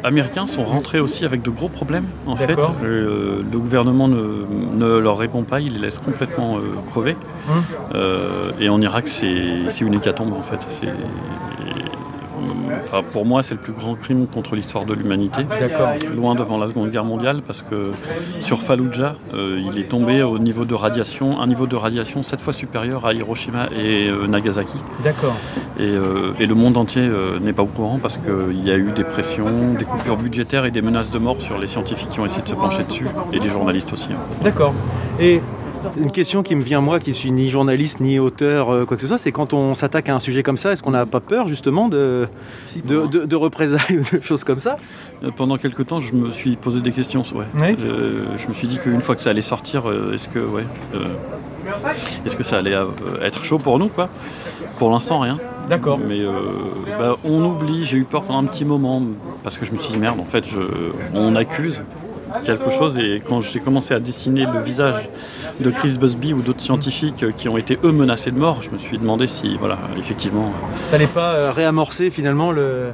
américains 0.04 0.46
sont 0.46 0.62
rentrés 0.62 1.00
aussi 1.00 1.24
avec 1.24 1.42
de 1.42 1.50
gros 1.50 1.68
problèmes 1.68 2.06
en 2.26 2.36
fait. 2.36 2.56
le 2.82 3.42
gouvernement 3.52 4.06
ne, 4.08 4.98
leur 4.98 5.18
répond 5.18 5.42
pas, 5.42 5.60
il 5.60 5.74
les 5.74 5.80
laisse 5.80 5.98
complètement 5.98 6.58
crever. 6.88 7.16
Hmm. 7.48 8.60
et 8.60 8.68
en 8.68 8.80
Irak 8.80 9.08
c'est 9.08 9.80
une 9.80 9.94
hécatombe 9.94 10.32
en 10.34 10.42
fait 10.42 10.60
pour 13.00 13.24
moi, 13.24 13.42
c'est 13.42 13.54
le 13.54 13.60
plus 13.60 13.72
grand 13.72 13.94
crime 13.94 14.26
contre 14.26 14.54
l'histoire 14.54 14.84
de 14.84 14.92
l'humanité. 14.92 15.46
Loin 16.14 16.34
devant 16.34 16.58
la 16.58 16.66
Seconde 16.66 16.90
Guerre 16.90 17.04
mondiale, 17.04 17.42
parce 17.46 17.62
que 17.62 17.92
sur 18.40 18.62
Fallujah, 18.62 19.14
euh, 19.34 19.60
il 19.72 19.78
est 19.78 19.88
tombé 19.88 20.22
au 20.22 20.38
niveau 20.38 20.64
de 20.64 20.74
radiation, 20.74 21.40
un 21.40 21.46
niveau 21.46 21.66
de 21.66 21.76
radiation 21.76 22.22
sept 22.22 22.40
fois 22.40 22.52
supérieur 22.52 23.06
à 23.06 23.14
Hiroshima 23.14 23.68
et 23.78 24.08
euh, 24.08 24.26
Nagasaki. 24.26 24.76
D'accord. 25.02 25.34
Et, 25.78 25.84
euh, 25.84 26.32
le 26.38 26.54
monde 26.54 26.76
entier 26.76 27.08
n'est 27.40 27.54
pas 27.54 27.62
au 27.62 27.66
courant 27.66 27.98
parce 28.00 28.18
qu'il 28.18 28.62
y 28.62 28.70
a 28.70 28.76
eu 28.76 28.92
des 28.92 29.04
pressions, 29.04 29.72
des 29.78 29.86
coupures 29.86 30.18
budgétaires 30.18 30.66
et 30.66 30.70
des 30.70 30.82
menaces 30.82 31.10
de 31.10 31.18
mort 31.18 31.40
sur 31.40 31.56
les 31.56 31.66
scientifiques 31.66 32.10
qui 32.10 32.20
ont 32.20 32.26
essayé 32.26 32.42
de 32.42 32.48
se 32.48 32.54
pencher 32.54 32.84
dessus, 32.84 33.06
et 33.32 33.38
les 33.38 33.48
journalistes 33.48 33.90
aussi. 33.92 34.08
Hein. 34.12 34.20
D'accord. 34.44 34.74
Et 35.18 35.40
une 35.96 36.10
question 36.10 36.42
qui 36.42 36.54
me 36.54 36.62
vient 36.62 36.80
moi, 36.80 36.98
qui 36.98 37.14
suis 37.14 37.30
ni 37.30 37.50
journaliste 37.50 38.00
ni 38.00 38.18
auteur, 38.18 38.70
euh, 38.70 38.84
quoi 38.84 38.96
que 38.96 39.00
ce 39.02 39.08
soit, 39.08 39.18
c'est 39.18 39.32
quand 39.32 39.52
on 39.52 39.74
s'attaque 39.74 40.08
à 40.08 40.14
un 40.14 40.20
sujet 40.20 40.42
comme 40.42 40.56
ça, 40.56 40.72
est-ce 40.72 40.82
qu'on 40.82 40.90
n'a 40.90 41.06
pas 41.06 41.20
peur 41.20 41.48
justement 41.48 41.88
de, 41.88 42.28
de, 42.84 43.36
représailles 43.36 43.80
ou 43.98 44.16
de 44.16 44.22
choses 44.22 44.44
comme 44.44 44.60
ça? 44.60 44.76
Euh, 45.22 45.30
Pendant 45.34 45.56
quelques 45.56 45.86
temps, 45.86 46.00
je 46.00 46.14
me 46.14 46.30
suis 46.30 46.56
posé 46.56 46.80
des 46.80 46.92
questions. 46.92 47.22
Ouais. 47.34 47.76
Euh, 47.80 48.24
je 48.36 48.48
me 48.48 48.54
suis 48.54 48.68
dit 48.68 48.78
qu'une 48.78 49.00
fois 49.00 49.16
que 49.16 49.22
ça 49.22 49.30
allait 49.30 49.40
sortir, 49.40 49.84
est-ce 50.12 50.28
que, 50.28 50.38
ouais, 50.38 50.64
est-ce 52.24 52.36
que 52.36 52.42
ça 52.42 52.58
allait 52.58 52.76
être 53.22 53.44
chaud 53.44 53.58
pour 53.58 53.78
nous, 53.78 53.88
quoi? 53.88 54.08
Pour 54.78 54.90
l'instant, 54.90 55.20
rien. 55.20 55.38
D'accord. 55.68 55.98
Mais 55.98 56.20
bah, 56.98 57.16
on 57.24 57.44
oublie. 57.44 57.84
J'ai 57.84 57.98
eu 57.98 58.04
peur 58.04 58.22
pendant 58.22 58.40
un 58.40 58.46
petit 58.46 58.64
moment 58.64 59.02
parce 59.42 59.58
que 59.58 59.64
je 59.64 59.72
me 59.72 59.78
suis 59.78 59.92
dit 59.92 59.98
merde. 59.98 60.20
En 60.20 60.24
fait, 60.24 60.44
je, 60.46 60.58
on 61.14 61.36
accuse 61.36 61.82
quelque 62.44 62.70
chose. 62.70 62.98
Et 62.98 63.22
quand 63.26 63.40
j'ai 63.40 63.60
commencé 63.60 63.94
à 63.94 64.00
dessiner 64.00 64.44
le 64.44 64.62
visage 64.62 65.08
de 65.60 65.70
Chris 65.70 65.96
Busby 65.98 66.32
ou 66.32 66.42
d'autres 66.42 66.60
scientifiques 66.60 67.24
qui 67.36 67.48
ont 67.48 67.56
été 67.56 67.78
eux 67.84 67.92
menacés 67.92 68.30
de 68.30 68.38
mort, 68.38 68.62
je 68.62 68.70
me 68.70 68.78
suis 68.78 68.98
demandé 68.98 69.26
si, 69.26 69.56
voilà, 69.58 69.78
effectivement. 69.98 70.46
Euh, 70.46 70.86
Ça 70.86 70.98
n'est 70.98 71.06
pas 71.06 71.34
euh, 71.34 71.52
réamorcer 71.52 72.10
finalement 72.10 72.52
le. 72.52 72.90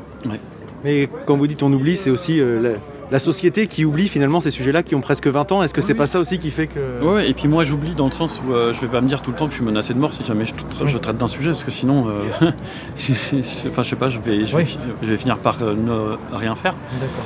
Mais 0.85 1.09
quand 1.27 1.37
vous 1.37 1.46
dites 1.46 1.62
on 1.62 1.72
oublie, 1.72 1.96
c'est 1.96 2.11
aussi 2.11 2.40
euh, 2.40 2.77
la, 3.11 3.18
société 3.18 3.66
qui 3.66 3.85
oublie 3.85 4.07
finalement 4.07 4.38
ces 4.38 4.53
sujets-là 4.53 4.85
qui 4.85 4.94
ont 4.94 5.01
presque 5.01 5.27
20 5.27 5.51
ans. 5.51 5.62
Est-ce 5.62 5.74
que 5.74 5.81
c'est 5.81 5.94
pas 5.94 6.07
ça 6.07 6.20
aussi 6.20 6.38
qui 6.38 6.51
fait 6.51 6.68
que. 6.68 7.05
Ouais, 7.05 7.29
et 7.29 7.35
puis 7.35 7.48
moi 7.48 7.64
j'oublie 7.64 7.94
dans 7.96 8.07
le 8.07 8.12
sens 8.12 8.40
où 8.46 8.53
je 8.53 8.81
vais 8.81 8.87
pas 8.87 9.01
me 9.01 9.09
dire 9.09 9.20
tout 9.22 9.33
le 9.33 9.37
temps 9.37 9.46
que 9.46 9.51
je 9.51 9.57
suis 9.57 9.64
menacé 9.64 9.92
de 9.92 9.98
mort 9.98 10.14
si 10.14 10.22
jamais 10.22 10.44
je, 10.44 10.98
traite 10.98 11.16
d'un 11.16 11.27
sujet, 11.27 11.51
parce 11.51 11.64
que 11.64 11.72
sinon, 11.72 12.07
enfin 12.40 12.53
je 12.96 13.83
sais 13.83 13.96
pas, 13.96 14.09
je 14.09 14.20
vais, 14.20 14.46
je 14.46 14.57
vais 15.03 15.16
finir 15.16 15.38
par 15.38 15.59
ne 15.61 16.16
rien 16.33 16.55
faire. 16.55 16.74
D'accord. 17.01 17.24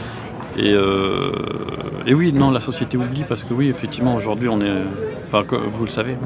Euh, 0.58 1.32
et, 2.06 2.14
oui, 2.14 2.32
non, 2.32 2.50
la 2.50 2.60
société 2.60 2.96
oublie 2.96 3.24
parce 3.28 3.44
que 3.44 3.54
oui, 3.54 3.68
effectivement, 3.68 4.14
aujourd'hui, 4.14 4.48
on 4.48 4.60
est, 4.60 4.72
enfin, 5.26 5.44
vous 5.68 5.84
le 5.84 5.90
savez, 5.90 6.16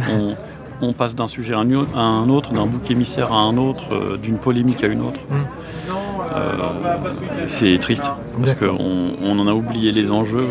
on, 0.81 0.93
passe 0.93 1.15
d'un 1.15 1.27
sujet 1.27 1.55
à 1.55 1.59
un, 1.59 2.29
autre, 2.29 2.53
d'un 2.53 2.67
bouc 2.67 2.91
émissaire 2.91 3.33
à 3.33 3.37
un 3.37 3.57
autre, 3.57 3.93
euh, 3.93 4.17
d'une 4.17 4.39
polémique 4.39 4.85
à 4.85 4.89
une 4.89 5.03
autre. 5.03 5.21
Mm. 5.31 5.35
Euh, 6.35 6.53
c'est 7.47 7.79
triste 7.79 8.11
parce 8.39 8.55
qu'on 8.55 9.11
on 9.23 9.39
en 9.39 9.47
a 9.47 9.53
oublié 9.53 9.93
les 9.93 10.11
enjeux. 10.11 10.47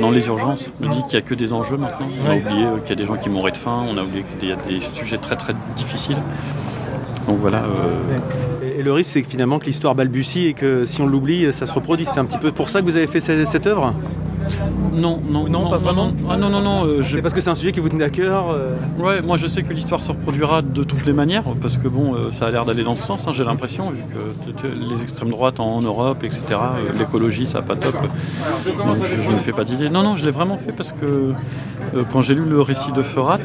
dans 0.00 0.10
les 0.10 0.26
urgences, 0.28 0.70
on 0.82 0.88
dit 0.88 1.02
qu'il 1.04 1.12
n'y 1.12 1.16
a 1.16 1.22
que 1.22 1.34
des 1.34 1.52
enjeux 1.52 1.76
maintenant. 1.76 2.06
On 2.22 2.30
a 2.30 2.36
oublié 2.36 2.66
qu'il 2.84 2.90
y 2.90 2.92
a 2.92 2.96
des 2.96 3.04
gens 3.04 3.16
qui 3.16 3.28
mourraient 3.28 3.50
de 3.50 3.56
faim, 3.58 3.84
on 3.88 3.98
a 3.98 4.02
oublié 4.02 4.24
qu'il 4.38 4.48
y 4.48 4.52
a 4.52 4.56
des 4.56 4.80
sujets 4.94 5.18
très 5.18 5.36
très 5.36 5.54
difficiles. 5.76 6.16
Voilà. 7.34 7.62
Et 8.78 8.82
le 8.82 8.92
risque, 8.92 9.10
c'est 9.12 9.22
finalement 9.22 9.58
que 9.58 9.66
l'histoire 9.66 9.94
balbutie 9.94 10.46
et 10.46 10.54
que 10.54 10.84
si 10.84 11.02
on 11.02 11.06
l'oublie, 11.06 11.52
ça 11.52 11.66
se 11.66 11.72
reproduit. 11.72 12.06
C'est 12.06 12.20
un 12.20 12.24
petit 12.24 12.38
peu 12.38 12.52
pour 12.52 12.68
ça 12.68 12.80
que 12.80 12.86
vous 12.86 12.96
avez 12.96 13.06
fait 13.06 13.20
cette, 13.20 13.66
œuvre? 13.66 13.94
Non, 14.92 15.20
non, 15.28 15.48
non, 15.48 15.70
pas 15.70 15.78
vraiment. 15.78 16.12
Ah, 16.28 16.36
non, 16.36 16.48
non, 16.48 16.60
non. 16.60 16.84
Euh, 16.84 17.02
c'est 17.02 17.22
parce 17.22 17.34
que 17.34 17.40
c'est 17.40 17.50
un 17.50 17.54
sujet 17.54 17.72
qui 17.72 17.80
vous 17.80 17.88
tenait 17.88 18.04
à 18.04 18.10
cœur. 18.10 18.50
Euh 18.50 18.74
ouais, 18.98 19.22
moi 19.22 19.36
je 19.36 19.46
sais 19.46 19.62
que 19.62 19.72
l'histoire 19.72 20.00
se 20.00 20.08
reproduira 20.08 20.62
de 20.62 20.82
toutes 20.82 21.06
les 21.06 21.12
manières, 21.12 21.44
parce 21.60 21.78
que 21.78 21.88
bon, 21.88 22.14
euh, 22.14 22.30
ça 22.30 22.46
a 22.46 22.50
l'air 22.50 22.64
d'aller 22.64 22.82
dans 22.82 22.96
ce 22.96 23.02
sens. 23.02 23.26
Hein, 23.26 23.32
j'ai 23.32 23.44
l'impression, 23.44 23.90
vu 23.90 24.02
que 24.62 24.66
les 24.66 25.02
extrêmes 25.02 25.30
droites 25.30 25.60
en 25.60 25.80
Europe, 25.80 26.24
etc. 26.24 26.42
L'écologie, 26.98 27.46
ça 27.46 27.62
pas 27.62 27.76
top. 27.76 27.94
Donc 28.66 28.96
je 29.04 29.30
ne 29.30 29.36
me 29.36 29.40
fais 29.40 29.52
pas 29.52 29.64
d'idée. 29.64 29.88
Non, 29.88 30.02
non, 30.02 30.16
je 30.16 30.24
l'ai 30.24 30.30
vraiment 30.30 30.56
fait 30.56 30.72
parce 30.72 30.92
que 30.92 31.32
quand 32.12 32.22
j'ai 32.22 32.34
lu 32.34 32.44
le 32.44 32.60
récit 32.60 32.92
de 32.92 33.02
Ferat, 33.02 33.38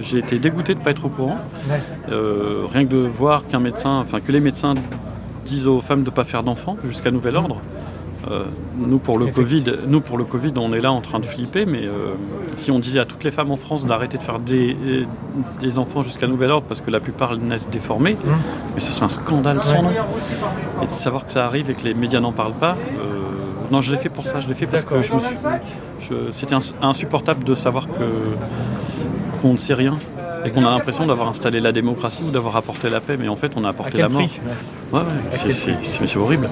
j'ai 0.00 0.18
été 0.18 0.38
dégoûté 0.38 0.74
de 0.74 0.78
ne 0.80 0.84
pas 0.84 0.90
être 0.90 1.04
au 1.04 1.10
courant. 1.10 1.38
rien 2.08 2.84
que 2.84 2.92
de 2.92 2.98
voir 2.98 3.46
qu'un 3.46 3.60
médecin, 3.60 3.98
enfin 3.98 4.20
que 4.20 4.32
les 4.32 4.40
médecins 4.40 4.74
disent 5.44 5.66
aux 5.66 5.80
femmes 5.80 6.02
de 6.02 6.10
ne 6.10 6.14
pas 6.14 6.24
faire 6.24 6.42
d'enfants 6.42 6.76
jusqu'à 6.84 7.10
nouvel 7.10 7.36
ordre. 7.36 7.60
Euh, 8.30 8.44
nous, 8.76 8.98
pour 8.98 9.18
le 9.18 9.26
COVID, 9.26 9.64
nous, 9.86 10.00
pour 10.00 10.18
le 10.18 10.24
Covid, 10.24 10.52
on 10.56 10.72
est 10.72 10.80
là 10.80 10.92
en 10.92 11.00
train 11.00 11.18
de 11.18 11.24
flipper, 11.24 11.64
mais 11.64 11.86
euh, 11.86 12.14
si 12.56 12.70
on 12.70 12.78
disait 12.78 13.00
à 13.00 13.04
toutes 13.04 13.24
les 13.24 13.30
femmes 13.30 13.50
en 13.50 13.56
France 13.56 13.86
d'arrêter 13.86 14.18
de 14.18 14.22
faire 14.22 14.38
des, 14.38 14.76
des 15.60 15.78
enfants 15.78 16.02
jusqu'à 16.02 16.26
nouvel 16.26 16.50
ordre 16.50 16.66
parce 16.68 16.80
que 16.80 16.90
la 16.90 17.00
plupart 17.00 17.36
naissent 17.36 17.70
déformés, 17.70 18.14
mmh. 18.14 18.28
mais 18.74 18.80
ce 18.80 18.92
serait 18.92 19.06
un 19.06 19.10
scandale 19.10 19.62
sans 19.62 19.82
nom. 19.82 19.92
Et 20.82 20.86
de 20.86 20.90
savoir 20.90 21.26
que 21.26 21.32
ça 21.32 21.46
arrive 21.46 21.70
et 21.70 21.74
que 21.74 21.84
les 21.84 21.94
médias 21.94 22.20
n'en 22.20 22.32
parlent 22.32 22.52
pas, 22.52 22.76
euh, 23.00 23.18
non, 23.70 23.80
je 23.80 23.92
l'ai 23.92 23.98
fait 23.98 24.08
pour 24.08 24.26
ça, 24.26 24.40
je 24.40 24.48
l'ai 24.48 24.54
fait 24.54 24.66
parce 24.66 24.84
que 24.84 25.02
je 25.02 25.14
me 25.14 25.20
suis. 25.20 25.36
C'était 26.30 26.56
insupportable 26.80 27.44
de 27.44 27.54
savoir 27.54 27.86
que 27.86 29.40
qu'on 29.40 29.52
ne 29.52 29.58
sait 29.58 29.74
rien 29.74 29.98
et 30.44 30.50
qu'on 30.50 30.64
a 30.64 30.70
l'impression 30.70 31.06
d'avoir 31.06 31.28
installé 31.28 31.60
la 31.60 31.72
démocratie 31.72 32.22
ou 32.26 32.30
d'avoir 32.30 32.56
apporté 32.56 32.88
la 32.88 33.00
paix, 33.00 33.16
mais 33.18 33.28
en 33.28 33.36
fait 33.36 33.52
on 33.56 33.64
a 33.64 33.70
apporté 33.70 33.98
la 33.98 34.08
mort. 34.08 34.22
Ouais, 34.92 35.00
c'est 35.32 36.16
horrible. 36.16 36.48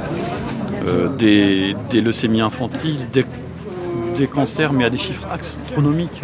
Euh, 0.87 1.09
des, 1.17 2.01
leucémies 2.01 2.41
infantiles, 2.41 3.07
des 3.13 4.27
cancers, 4.27 4.73
mais 4.73 4.85
à 4.85 4.91
des 4.91 4.99
chiffres 4.99 5.27
astronomiques. 5.31 6.23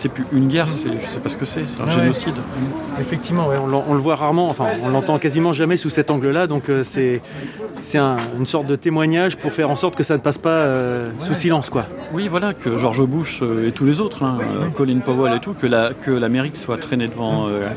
C'est 0.00 0.08
plus 0.08 0.24
une 0.32 0.48
guerre, 0.48 0.66
je 0.66 1.08
sais 1.08 1.20
pas 1.20 1.28
ce 1.28 1.36
que 1.36 1.44
c'est, 1.44 1.66
c'est 1.66 1.80
un 1.80 1.84
Ouais. 1.84 1.90
génocide. 1.92 2.34
Effectivement, 3.00 3.46
ouais, 3.48 3.56
on, 3.58 3.94
le 3.94 4.00
voit 4.00 4.16
rarement, 4.16 4.48
enfin 4.48 4.66
on 4.82 4.88
l'entend 4.88 5.18
quasiment 5.18 5.52
jamais 5.52 5.76
sous 5.76 5.90
cet 5.90 6.10
angle-là, 6.10 6.46
donc 6.46 6.68
euh, 6.68 6.82
c'est 6.84 7.20
c'est 7.82 7.98
un- 7.98 8.16
une 8.38 8.46
sorte 8.46 8.66
de 8.66 8.76
témoignage 8.76 9.36
pour 9.36 9.52
faire 9.52 9.70
en 9.70 9.76
sorte 9.76 9.96
que 9.96 10.02
ça 10.02 10.14
ne 10.14 10.20
passe 10.20 10.38
pas 10.38 10.50
euh, 10.50 11.10
sous 11.18 11.34
silence. 11.34 11.70
quoi. 11.70 11.84
Oui, 12.12 12.28
voilà, 12.28 12.52
que 12.54 12.76
George 12.76 13.02
Bush 13.06 13.40
euh, 13.42 13.68
et 13.68 13.72
tous 13.72 13.84
les 13.86 14.00
autres, 14.00 14.22
hein, 14.22 14.38
Colin 14.76 14.98
Powell 14.98 15.34
et 15.36 15.40
tout, 15.40 15.54
que, 15.54 15.66
la- 15.66 15.90
que 15.94 16.10
l'Amérique 16.10 16.56
soit 16.56 16.76
traînée 16.78 17.08
devant 17.08 17.46
euh, 17.48 17.68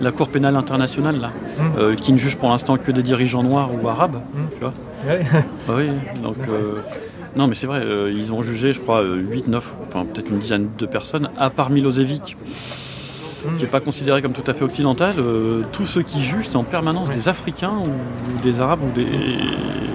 la 0.00 0.10
Cour 0.12 0.28
pénale 0.28 0.56
internationale, 0.56 1.20
là, 1.20 1.30
euh, 1.78 1.94
qui 1.94 2.12
ne 2.12 2.18
juge 2.18 2.36
pour 2.36 2.48
l'instant 2.48 2.76
que 2.76 2.90
des 2.92 3.02
dirigeants 3.02 3.42
noirs 3.42 3.70
ou 3.72 3.88
arabes. 3.88 4.20
Tu 4.54 4.60
vois 4.60 4.72
Ah 5.68 5.72
oui, 5.76 5.90
donc. 6.22 6.36
Euh, 7.36 7.38
non, 7.38 7.46
mais 7.46 7.54
c'est 7.54 7.66
vrai, 7.66 7.80
euh, 7.84 8.10
ils 8.14 8.32
ont 8.32 8.42
jugé, 8.42 8.72
je 8.72 8.80
crois, 8.80 9.02
8, 9.04 9.48
9, 9.48 9.74
enfin 9.86 10.04
peut-être 10.04 10.30
une 10.30 10.38
dizaine 10.38 10.68
de 10.78 10.86
personnes, 10.86 11.28
à 11.38 11.50
part 11.50 11.70
Milosevic, 11.70 12.36
qui 13.56 13.62
n'est 13.62 13.68
pas 13.70 13.80
considéré 13.80 14.22
comme 14.22 14.32
tout 14.32 14.48
à 14.50 14.54
fait 14.54 14.64
occidental. 14.64 15.14
euh, 15.18 15.62
tous 15.72 15.86
ceux 15.86 16.02
qui 16.02 16.22
jugent, 16.22 16.48
c'est 16.48 16.56
en 16.56 16.64
permanence 16.64 17.10
des 17.10 17.28
Africains 17.28 17.74
ou 17.84 18.42
des 18.42 18.60
Arabes 18.60 18.80
ou 18.82 18.90
des. 18.92 19.06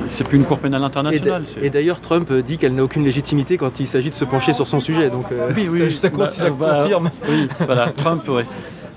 C'est 0.10 0.26
plus 0.26 0.38
une 0.38 0.44
cour 0.44 0.60
pénale 0.60 0.84
internationale. 0.84 1.44
Et 1.62 1.70
d'ailleurs, 1.70 2.02
Trump 2.02 2.30
euh, 2.32 2.42
dit 2.42 2.58
qu'elle 2.58 2.76
n'a 2.76 2.84
aucune 2.84 3.04
légitimité 3.06 3.58
quand 3.58 3.80
il 3.80 3.88
s'agit 3.88 4.10
de 4.10 4.16
se 4.16 4.26
pencher 4.26 4.52
sur 4.54 4.68
son 4.68 4.80
sujet, 4.82 5.10
donc 5.10 5.26
euh, 5.32 5.52
Oui, 5.56 5.68
oui, 5.70 5.78
ça, 5.80 5.84
oui. 5.86 5.96
ça 5.98 6.10
con- 6.10 6.18
Bah, 6.20 6.28
ça 6.30 6.50
bah, 6.50 6.80
confirme. 6.82 7.10
Oui, 7.30 7.48
voilà, 7.66 7.90
Trump, 7.96 8.28
ouais. 8.30 8.46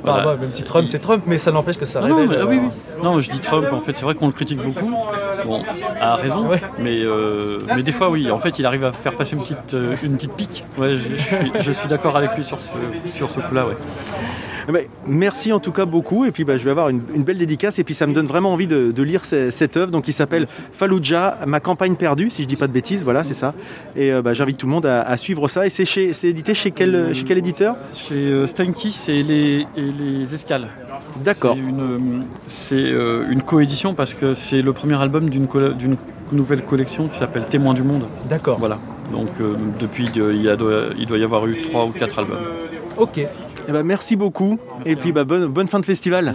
Voilà. 0.04 0.28
ouais, 0.28 0.36
même 0.38 0.52
si 0.52 0.62
Trump 0.64 0.86
c'est 0.86 0.98
Trump, 0.98 1.24
mais 1.26 1.38
ça 1.38 1.50
n'empêche 1.50 1.78
que 1.78 1.86
ça 1.86 2.00
Non, 2.00 2.08
non, 2.08 2.26
mais- 2.26 2.36
ah 2.38 2.42
euh, 2.42 2.46
oui, 2.46 2.60
oui. 2.62 2.68
Non, 3.02 3.18
je 3.20 3.30
dis 3.30 3.38
Trump, 3.40 3.66
en 3.72 3.80
fait, 3.80 3.94
c'est 3.94 4.04
vrai 4.04 4.14
qu'on 4.14 4.26
le 4.26 4.32
critique 4.32 4.62
beaucoup. 4.62 4.92
Bon, 5.46 5.62
à 6.00 6.16
raison, 6.16 6.46
Ouais. 6.46 6.60
mais, 6.78 7.00
euh, 7.02 7.58
mais 7.74 7.82
des 7.82 7.92
fois, 7.92 8.10
oui, 8.10 8.30
en 8.30 8.38
fait, 8.38 8.58
il 8.58 8.66
arrive 8.66 8.84
à 8.84 8.92
faire 8.92 9.14
passer 9.16 9.34
une 9.36 9.42
petite, 9.42 9.74
euh, 9.74 9.96
une 10.02 10.14
petite 10.16 10.32
pique. 10.34 10.64
Ouais, 10.78 10.96
je, 10.96 11.02
je 11.58 11.62
suis, 11.62 11.74
suis 11.74 11.88
d'accord 11.88 12.16
avec 12.16 12.36
lui 12.36 12.44
sur 12.44 12.60
ce, 12.60 12.72
sur 13.10 13.30
ce 13.30 13.40
coup-là, 13.40 13.66
ouais. 13.66 13.76
Eh 14.68 14.72
ben, 14.72 14.86
merci 15.06 15.52
en 15.52 15.60
tout 15.60 15.72
cas 15.72 15.84
beaucoup. 15.84 16.24
Et 16.24 16.30
puis 16.32 16.44
bah, 16.44 16.56
je 16.56 16.64
vais 16.64 16.70
avoir 16.70 16.88
une, 16.88 17.02
une 17.14 17.22
belle 17.24 17.38
dédicace. 17.38 17.78
Et 17.78 17.84
puis 17.84 17.94
ça 17.94 18.06
me 18.06 18.12
donne 18.14 18.26
vraiment 18.26 18.52
envie 18.52 18.66
de, 18.66 18.92
de 18.92 19.02
lire 19.02 19.24
ce- 19.24 19.50
cette 19.50 19.76
œuvre. 19.76 19.90
Donc 19.90 20.08
il 20.08 20.12
s'appelle 20.12 20.46
Fallujah, 20.72 21.38
ma 21.46 21.60
campagne 21.60 21.94
perdue, 21.96 22.30
si 22.30 22.42
je 22.42 22.48
dis 22.48 22.56
pas 22.56 22.66
de 22.66 22.72
bêtises. 22.72 23.04
Voilà, 23.04 23.24
c'est 23.24 23.34
ça. 23.34 23.54
Et 23.96 24.12
euh, 24.12 24.22
bah, 24.22 24.32
j'invite 24.34 24.56
tout 24.58 24.66
le 24.66 24.72
monde 24.72 24.86
à, 24.86 25.02
à 25.02 25.16
suivre 25.16 25.48
ça. 25.48 25.66
Et 25.66 25.68
c'est 25.68 25.84
chez- 25.84 26.12
c'est 26.12 26.28
édité 26.28 26.54
chez 26.54 26.70
quel, 26.70 27.14
chez 27.14 27.24
quel 27.24 27.38
éditeur? 27.38 27.76
Chez 27.92 28.14
euh, 28.14 28.46
les, 29.08 29.66
et 29.76 29.82
les 29.82 30.34
escales. 30.34 30.68
D'accord. 31.24 31.54
C'est 31.54 31.60
une, 31.60 31.80
euh, 31.80 32.20
c'est 32.46 33.32
une 33.32 33.42
coédition 33.42 33.94
parce 33.94 34.14
que 34.14 34.34
c'est 34.34 34.62
le 34.62 34.72
premier 34.72 35.00
album 35.00 35.28
d'une 35.30 35.46
nouvelle 36.32 36.64
collection 36.64 37.08
qui 37.08 37.18
s'appelle 37.18 37.44
Témoins 37.46 37.74
du 37.74 37.82
monde. 37.82 38.04
D'accord. 38.28 38.58
Voilà. 38.58 38.78
Donc 39.12 39.28
euh, 39.40 39.54
depuis, 39.78 40.06
euh, 40.16 40.32
il, 40.34 40.42
y 40.42 40.48
a- 40.48 40.56
doit, 40.56 40.84
il 40.98 41.06
doit 41.06 41.18
y 41.18 41.24
avoir 41.24 41.46
eu 41.46 41.60
trois 41.62 41.84
ou 41.84 41.90
quatre 41.90 42.18
albums. 42.18 42.38
Ok. 42.96 43.20
Eh 43.66 43.72
ben, 43.72 43.82
merci 43.82 44.16
beaucoup. 44.16 44.58
Et 44.84 44.96
puis 44.96 45.12
bah, 45.12 45.24
bonne, 45.24 45.46
bonne 45.46 45.68
fin 45.68 45.80
de 45.80 45.86
festival. 45.86 46.34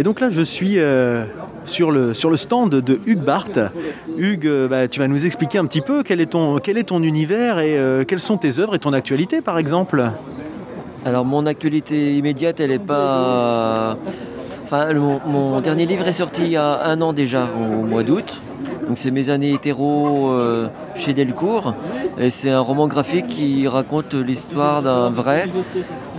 Et 0.00 0.04
donc 0.04 0.20
là, 0.20 0.30
je 0.30 0.42
suis 0.42 0.78
euh, 0.78 1.24
sur, 1.64 1.90
le, 1.90 2.14
sur 2.14 2.30
le 2.30 2.36
stand 2.36 2.70
de 2.70 3.00
Hugues 3.04 3.24
Barthes. 3.24 3.58
Hugues, 4.16 4.46
euh, 4.46 4.68
bah, 4.68 4.86
tu 4.86 5.00
vas 5.00 5.08
nous 5.08 5.26
expliquer 5.26 5.58
un 5.58 5.66
petit 5.66 5.80
peu 5.80 6.04
quel 6.04 6.20
est 6.20 6.26
ton, 6.26 6.58
quel 6.58 6.78
est 6.78 6.84
ton 6.84 7.02
univers 7.02 7.58
et 7.58 7.76
euh, 7.76 8.04
quelles 8.04 8.20
sont 8.20 8.36
tes 8.36 8.60
œuvres 8.60 8.76
et 8.76 8.78
ton 8.78 8.92
actualité, 8.92 9.40
par 9.40 9.58
exemple. 9.58 10.12
Alors 11.04 11.24
mon 11.24 11.46
actualité 11.46 12.16
immédiate, 12.16 12.60
elle 12.60 12.70
n'est 12.70 12.78
pas... 12.78 13.96
Enfin, 14.70 14.92
le- 14.92 15.00
mon, 15.00 15.62
dernier 15.62 15.86
livre 15.86 16.06
est 16.06 16.12
sorti 16.12 16.42
il 16.42 16.50
y 16.50 16.56
a 16.58 16.84
un 16.84 17.00
an 17.00 17.14
déjà, 17.14 17.48
au 17.58 17.86
mois 17.86 18.02
d'août. 18.02 18.42
Donc 18.86 18.98
c'est 18.98 19.10
Mes 19.10 19.30
années 19.30 19.52
hétéro 19.54 20.28
euh, 20.28 20.68
chez 20.94 21.14
Delcourt. 21.14 21.72
Et 22.18 22.28
c'est 22.28 22.50
un 22.50 22.60
roman 22.60 22.86
graphique 22.86 23.28
qui 23.28 23.66
raconte 23.66 24.12
l'histoire 24.12 24.82
d'un 24.82 25.08
vrai, 25.08 25.48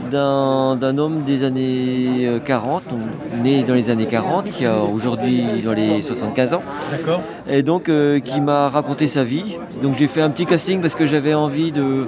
d'un 0.09 0.97
homme 0.97 1.21
des 1.27 1.43
années 1.43 2.25
euh, 2.25 2.39
40, 2.39 2.83
donc, 2.89 2.99
né 3.43 3.61
dans 3.61 3.75
les 3.75 3.91
années 3.91 4.07
40, 4.07 4.45
qui 4.45 4.65
a 4.65 4.79
aujourd'hui 4.81 5.43
dans 5.63 5.73
les 5.73 6.01
75 6.01 6.55
ans 6.55 6.63
D'accord. 6.89 7.21
et 7.47 7.61
donc 7.61 7.87
euh, 7.87 8.19
qui 8.19 8.41
m'a 8.41 8.69
raconté 8.69 9.05
sa 9.05 9.23
vie. 9.23 9.57
Donc 9.83 9.95
j'ai 9.95 10.07
fait 10.07 10.21
un 10.21 10.31
petit 10.31 10.47
casting 10.47 10.81
parce 10.81 10.95
que 10.95 11.05
j'avais 11.05 11.35
envie 11.35 11.71
de, 11.71 12.07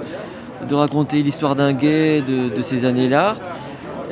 de 0.68 0.74
raconter 0.74 1.22
l'histoire 1.22 1.54
d'un 1.54 1.72
gay 1.72 2.20
de, 2.20 2.52
de 2.56 2.62
ces 2.62 2.84
années-là. 2.84 3.36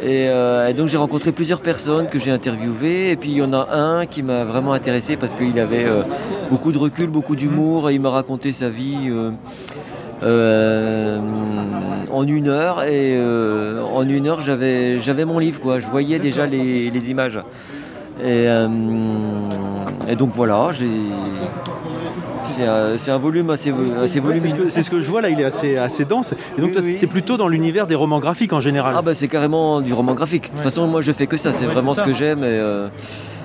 Et, 0.03 0.29
euh, 0.29 0.69
et 0.69 0.75
donc 0.75 0.89
j'ai 0.89 0.97
rencontré 0.97 1.31
plusieurs 1.31 1.61
personnes 1.61 2.09
que 2.09 2.19
j'ai 2.19 2.31
interviewées. 2.31 3.11
Et 3.11 3.17
puis 3.17 3.31
il 3.31 3.37
y 3.37 3.43
en 3.43 3.53
a 3.53 3.69
un 3.73 4.07
qui 4.07 4.23
m'a 4.23 4.45
vraiment 4.45 4.73
intéressé 4.73 5.17
parce 5.17 5.35
qu'il 5.35 5.59
avait 5.59 5.85
euh, 5.85 6.03
beaucoup 6.51 6.73
de 6.73 6.79
recul, 6.79 7.09
beaucoup 7.09 7.37
d'humour. 7.37 7.91
Et 7.91 7.95
il 7.95 8.01
m'a 8.01 8.11
raconté 8.11 8.53
sa 8.53 8.71
vie 8.71 9.13
euh, 10.23 11.21
en 12.11 12.27
une 12.27 12.49
heure. 12.49 12.85
Et 12.85 13.19
en 13.93 14.09
une 14.09 14.27
heure 14.27 14.41
j'avais 14.41 15.25
mon 15.25 15.39
livre 15.39 15.61
quoi, 15.61 15.81
je 15.81 15.87
voyais 15.87 16.19
déjà 16.19 16.47
les, 16.47 17.11
images. 17.11 17.41
Et, 18.25 18.47
et 20.09 20.17
donc 20.17 20.31
voilà, 20.35 20.71
j'ai 20.73 20.87
c'est 22.99 23.11
un, 23.11 23.19
volume 23.19 23.51
assez, 23.51 23.71
assez 23.71 23.81
Ouais, 23.81 24.09
c'est, 24.09 24.15
ce 24.15 24.21
volumineux. 24.21 24.65
que, 24.65 24.69
c'est 24.71 24.83
ce 24.83 24.91
que 24.91 25.01
je 25.01 25.09
vois 25.11 25.21
là, 25.21 25.29
il 25.31 25.41
est 25.41 25.45
assez, 25.45 25.77
assez 25.77 26.05
dense. 26.05 26.33
Et 26.57 26.61
donc 26.61 26.73
Oui, 26.77 26.83
oui. 26.85 26.97
t'es 27.01 27.07
plutôt 27.07 27.37
dans 27.37 27.49
l'univers 27.49 27.87
des 27.87 27.95
romans 27.95 28.19
graphiques 28.21 28.53
en 28.53 28.61
général. 28.61 28.95
Ah 28.97 29.03
bah 29.03 29.15
c'est 29.15 29.29
carrément 29.29 29.81
du 29.81 29.93
roman 29.93 30.15
graphique. 30.15 30.45
De 30.45 30.49
toute 30.51 30.61
façon 30.61 30.87
moi 30.87 31.03
je 31.03 31.13
fais 31.13 31.27
que 31.27 31.37
ça, 31.37 31.53
c'est 31.53 31.67
vraiment 31.67 31.95
ce 31.95 32.03
que 32.03 32.13
j'aime 32.13 32.41
et, 32.45 32.47
euh, 32.47 32.89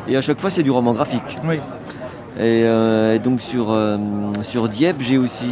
et 0.07 0.15
à 0.17 0.21
chaque 0.21 0.39
fois 0.39 0.49
c'est 0.49 0.63
du 0.63 0.71
roman 0.71 0.93
graphique. 0.93 1.37
Oui. 1.47 1.55
Et, 2.37 2.63
euh, 2.65 3.15
et 3.15 3.19
donc 3.19 3.41
sur, 3.41 3.71
euh, 3.71 3.97
sur 4.41 4.67
Dieppe 4.67 4.97
j'ai 4.99 5.17
aussi 5.17 5.47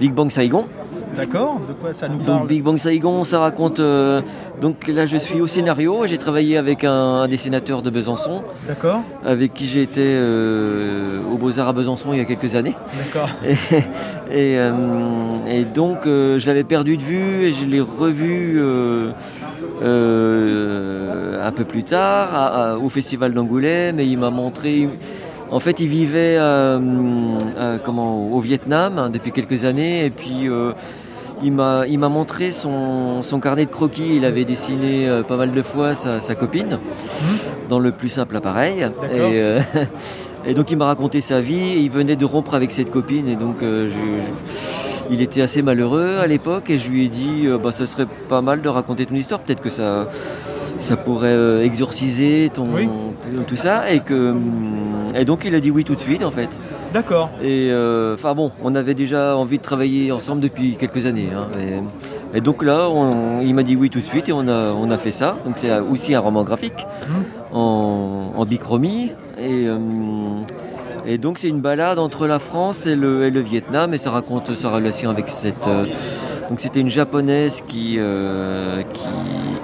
Big 0.00 0.12
Bang 0.12 0.30
Saigon. 0.30 0.66
D'accord. 1.16 1.60
De 1.68 1.72
quoi 1.74 1.92
ça 1.92 2.08
nous 2.08 2.18
Donc 2.18 2.48
Big 2.48 2.62
Bang 2.62 2.78
Saigon 2.78 3.24
ça 3.24 3.40
raconte... 3.40 3.80
euh, 3.80 4.20
donc 4.60 4.88
là 4.88 5.06
je 5.06 5.16
suis 5.16 5.40
au 5.40 5.46
scénario, 5.46 6.06
j'ai 6.06 6.18
travaillé 6.18 6.56
avec 6.56 6.84
un, 6.84 6.92
un 7.22 7.28
dessinateur 7.28 7.82
de 7.82 7.90
Besançon 7.90 8.42
D'accord. 8.66 9.00
avec 9.24 9.54
qui 9.54 9.66
j'ai 9.66 9.82
été 9.82 10.00
euh, 10.04 11.18
au 11.32 11.36
Beaux-Arts 11.36 11.68
à 11.68 11.72
Besançon 11.72 12.12
il 12.12 12.18
y 12.18 12.22
a 12.22 12.24
quelques 12.24 12.54
années. 12.54 12.74
D'accord. 12.98 13.28
Et, 14.28 14.54
et, 14.54 14.58
euh, 14.58 14.72
et 15.48 15.64
donc 15.64 15.98
je 16.04 16.44
l'avais 16.46 16.64
perdu 16.64 16.96
de 16.96 17.02
vue 17.04 17.44
et 17.44 17.52
je 17.52 17.64
l'ai 17.64 17.80
revu 17.80 18.60
un 19.82 21.52
peu 21.52 21.64
plus 21.64 21.84
tard 21.84 22.34
à- 22.34 22.72
à- 22.72 22.76
au 22.76 22.88
festival 22.88 23.32
d'Angoulême 23.34 24.00
et 24.00 24.04
il 24.04 24.18
m'a 24.18 24.30
montré. 24.30 24.88
En 25.50 25.60
fait, 25.60 25.78
il 25.80 25.88
vivait 25.88 26.36
euh, 26.38 26.78
euh, 27.56 27.78
comment, 27.82 28.28
au 28.32 28.40
Vietnam 28.40 28.98
hein, 28.98 29.10
depuis 29.10 29.30
quelques 29.32 29.64
années 29.64 30.04
et 30.04 30.10
puis 30.10 30.48
euh, 30.48 30.72
il 31.42 31.52
m'a 31.52 32.08
montré 32.08 32.50
son, 32.50 33.22
son 33.22 33.38
carnet 33.40 33.66
de 33.66 33.70
croquis. 33.70 34.16
Il 34.16 34.24
avait 34.24 34.44
dessiné 34.44 35.08
euh, 35.08 35.22
pas 35.22 35.36
mal 35.36 35.52
de 35.52 35.62
fois 35.62 35.94
sa, 35.94 36.20
sa 36.20 36.34
copine 36.34 36.78
dans 37.68 37.78
le 37.78 37.92
plus 37.92 38.08
simple 38.08 38.36
appareil. 38.36 38.80
Et, 38.80 38.86
euh, 39.20 39.60
et 40.46 40.54
donc 40.54 40.70
il 40.70 40.76
m'a 40.78 40.86
raconté 40.86 41.20
sa 41.20 41.40
vie. 41.40 41.74
Et 41.74 41.78
il 41.80 41.90
venait 41.90 42.16
de 42.16 42.24
rompre 42.24 42.54
avec 42.54 42.72
cette 42.72 42.90
copine 42.90 43.28
et 43.28 43.36
donc 43.36 43.62
euh, 43.62 43.88
je- 43.88 43.92
je- 43.94 45.14
il 45.14 45.22
était 45.22 45.40
assez 45.42 45.62
malheureux 45.62 46.16
à 46.20 46.26
l'époque 46.26 46.68
et 46.68 46.78
je 46.78 46.90
lui 46.90 47.04
ai 47.04 47.08
dit 47.08 47.46
bah, 47.62 47.70
ça 47.70 47.86
serait 47.86 48.06
pas 48.28 48.42
mal 48.42 48.60
de 48.62 48.68
raconter 48.68 49.06
ton 49.06 49.14
histoire. 49.14 49.38
Peut-être 49.38 49.60
que 49.62 49.70
ça 49.70 50.08
ça 50.78 50.96
pourrait 50.96 51.28
euh, 51.28 51.62
exorciser 51.62 52.50
ton 52.52 52.64
Oui. 52.74 52.88
tout 53.46 53.56
ça 53.56 53.90
et 53.90 54.00
que 54.00 54.30
hum, 54.30 54.42
et 55.14 55.24
donc 55.24 55.44
il 55.44 55.54
a 55.54 55.60
dit 55.60 55.70
oui 55.70 55.84
tout 55.84 55.94
de 55.94 56.00
suite 56.00 56.24
en 56.24 56.30
fait. 56.30 56.48
D'accord. 56.92 57.30
Et 57.42 57.68
euh, 57.70 58.14
enfin 58.14 58.34
bon, 58.34 58.50
on 58.62 58.74
avait 58.74 58.94
déjà 58.94 59.36
envie 59.36 59.58
de 59.58 59.62
travailler 59.62 60.12
ensemble 60.12 60.40
depuis 60.40 60.76
quelques 60.76 61.06
années. 61.06 61.28
hein. 61.34 61.46
et, 61.60 62.38
et 62.38 62.40
donc 62.40 62.62
là, 62.62 62.88
on- 62.90 63.40
il 63.42 63.54
m'a 63.54 63.62
dit 63.62 63.76
oui 63.76 63.90
tout 63.90 63.98
de 64.00 64.04
suite 64.04 64.28
et 64.28 64.32
on 64.32 64.46
a, 64.48 64.72
on 64.72 64.90
a 64.90 64.98
fait 64.98 65.10
ça. 65.12 65.36
Donc 65.44 65.54
c'est 65.56 65.70
aussi 65.80 66.14
un 66.14 66.20
roman 66.20 66.42
graphique 66.44 66.86
en, 67.52 68.32
en 68.36 68.44
bichromie. 68.44 69.12
Et, 69.38 69.66
euh, 69.66 69.78
et 71.06 71.18
donc 71.18 71.38
c'est 71.38 71.48
une 71.48 71.60
balade 71.60 71.98
entre 71.98 72.26
la 72.26 72.38
France 72.38 72.86
et 72.86 72.94
le, 72.96 73.24
et 73.26 73.30
le 73.30 73.40
Vietnam 73.40 73.94
et 73.94 73.98
ça 73.98 74.10
raconte 74.10 74.54
sa 74.54 74.70
relation 74.70 75.10
avec 75.10 75.28
cette... 75.28 75.66
euh, 75.68 75.84
donc 76.48 76.60
c'était 76.60 76.80
une 76.80 76.90
japonaise 76.90 77.62
qui, 77.66 77.96
euh, 77.98 78.82
qui, 78.92 79.04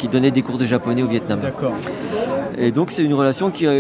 qui 0.03 0.09
donnait 0.09 0.33
des 0.33 0.43
cours 0.43 0.59
de 0.59 0.67
japonais 0.67 1.05
au 1.05 1.07
Vietnam. 1.07 1.39
D'accord. 1.41 1.75
Et 2.59 2.73
donc 2.73 2.91
c'est 2.91 3.05
une 3.05 3.15
relation 3.15 3.51
qui 3.51 3.69
a, 3.69 3.71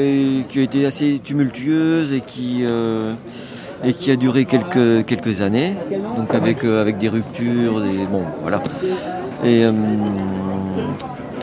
qui 0.48 0.60
a 0.60 0.62
été 0.62 0.86
assez 0.86 1.20
tumultueuse 1.22 2.12
et 2.12 2.20
qui, 2.20 2.64
euh, 2.64 3.10
et 3.82 3.92
qui 3.92 4.12
a 4.12 4.14
duré 4.14 4.44
quelques, 4.44 5.04
quelques 5.04 5.40
années, 5.40 5.74
donc 6.16 6.32
avec, 6.32 6.62
euh, 6.62 6.80
avec 6.80 6.98
des 6.98 7.08
ruptures, 7.08 7.80
des, 7.80 8.06
bon 8.06 8.22
voilà. 8.40 8.62
Et, 9.42 9.64
euh, 9.64 9.72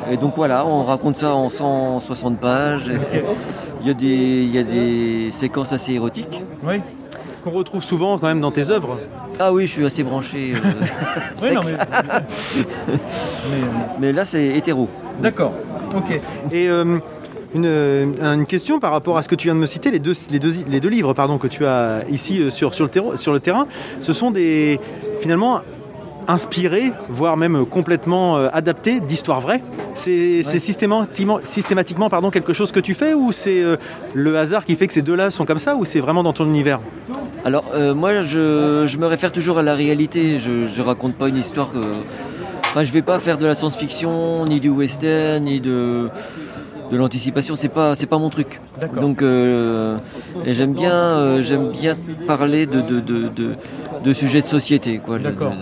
et 0.10 0.16
donc 0.16 0.38
voilà, 0.38 0.66
on 0.66 0.84
raconte 0.84 1.18
ça 1.18 1.36
en 1.36 1.50
160 1.50 2.40
pages. 2.40 2.90
Il 3.82 3.88
y, 3.88 3.92
a 3.92 3.94
des, 3.94 4.06
il 4.06 4.56
y 4.56 4.60
a 4.60 4.64
des 4.64 5.30
séquences 5.32 5.74
assez 5.74 5.94
érotiques. 5.94 6.42
Oui. 6.64 6.76
Qu'on 7.44 7.52
retrouve 7.52 7.84
souvent 7.84 8.18
quand 8.18 8.28
même 8.28 8.42
dans 8.42 8.52
tes 8.52 8.72
œuvres. 8.72 8.98
Ah 9.40 9.54
oui, 9.54 9.66
je 9.68 9.72
suis 9.72 9.86
assez 9.86 10.04
branché. 10.04 10.54
euh, 10.54 10.60
Ouais, 11.42 11.54
non, 11.56 11.62
sexe. 11.62 11.74
mais- 11.80 12.64
mais, 13.52 13.58
Mais 14.00 14.12
là, 14.12 14.26
c'est 14.26 14.48
hétéro. 14.48 14.90
D'accord, 15.22 15.54
ok. 15.96 16.20
Et 16.52 16.70
euh, 16.70 16.98
une, 17.56 17.66
euh, 17.66 18.06
une 18.36 18.46
question 18.46 18.80
par 18.80 18.92
rapport 18.92 19.18
à 19.18 19.24
ce 19.24 19.30
que 19.30 19.36
tu 19.36 19.48
viens 19.48 19.56
de 19.56 19.60
me 19.60 19.66
citer, 19.66 19.92
les 19.92 20.00
deux, 20.00 20.14
les 20.32 20.40
deux, 20.40 20.54
les 20.68 20.80
deux 20.80 20.90
livres 20.90 21.14
pardon, 21.14 21.38
que 21.38 21.48
tu 21.48 21.66
as 21.66 22.02
ici 22.10 22.42
euh, 22.42 22.50
sur, 22.50 22.74
sur, 22.74 22.86
le 22.86 22.92
terreau- 22.92 23.16
sur 23.16 23.34
le 23.34 23.40
terrain, 23.40 23.68
ce 24.00 24.14
sont 24.14 24.32
des 24.32 24.80
finalement 25.22 25.62
inspirés, 26.30 26.94
voire 27.10 27.36
même 27.36 27.66
complètement 27.66 28.38
euh, 28.38 28.48
adaptés 28.54 29.02
d'histoires 29.02 29.42
vraies. 29.42 29.62
C'est 29.96 30.44
systématiquement, 30.44 31.40
systématiquement 31.44 32.08
pardon, 32.10 32.30
quelque 32.30 32.54
chose 32.54 32.72
que 32.72 32.80
tu 32.80 32.94
fais 32.94 33.14
ou 33.14 33.34
c'est 33.34 33.62
euh, 33.62 33.76
le 34.14 34.38
hasard 34.38 34.64
qui 34.64 34.76
fait 34.76 34.88
que 34.88 34.94
ces 34.94 35.02
deux-là 35.02 35.32
sont 35.32 35.46
comme 35.46 35.58
ça 35.58 35.76
ou 35.76 35.84
c'est 35.84 36.00
vraiment 36.00 36.24
dans 36.24 36.32
ton 36.34 36.46
univers? 36.46 36.80
Alors, 37.44 37.66
euh, 37.74 37.94
moi, 37.96 38.24
je, 38.24 38.86
je 38.88 38.98
me 38.98 39.08
réfère 39.08 39.32
toujours 39.32 39.58
à 39.58 39.64
la 39.64 39.74
réalité. 39.74 40.40
Je, 40.40 40.68
je 40.68 40.82
raconte 40.82 41.16
pas 41.16 41.28
une 41.30 41.38
histoire 41.38 41.72
que. 41.72 41.78
Enfin, 42.70 42.84
je 42.84 42.92
vais 42.92 43.02
pas 43.02 43.18
faire 43.18 43.38
de 43.38 43.46
la 43.48 43.56
science-fiction, 43.56 44.46
ni 44.46 44.60
du 44.60 44.70
western, 44.70 45.44
ni 45.44 45.60
de, 45.60 46.10
de 46.92 46.98
l'anticipation. 46.98 47.56
C'est 47.56 47.70
pas, 47.70 47.96
c'est 47.96 48.06
pas 48.06 48.18
mon 48.20 48.30
truc. 48.30 48.60
Donc, 49.02 49.22
euh, 49.22 49.98
j'aime 50.46 50.74
bien, 50.74 50.94
euh, 50.94 51.42
j'aime 51.42 51.70
bien 51.70 51.96
parler 52.28 52.66
de, 52.68 52.82
de, 52.82 53.00
de, 53.00 53.30
de- 53.36 53.56
de 54.04 54.14
sujets 54.14 54.42
de 54.42 54.48
société, 54.48 55.00
quoi. 55.00 55.20
D'accord. 55.20 55.54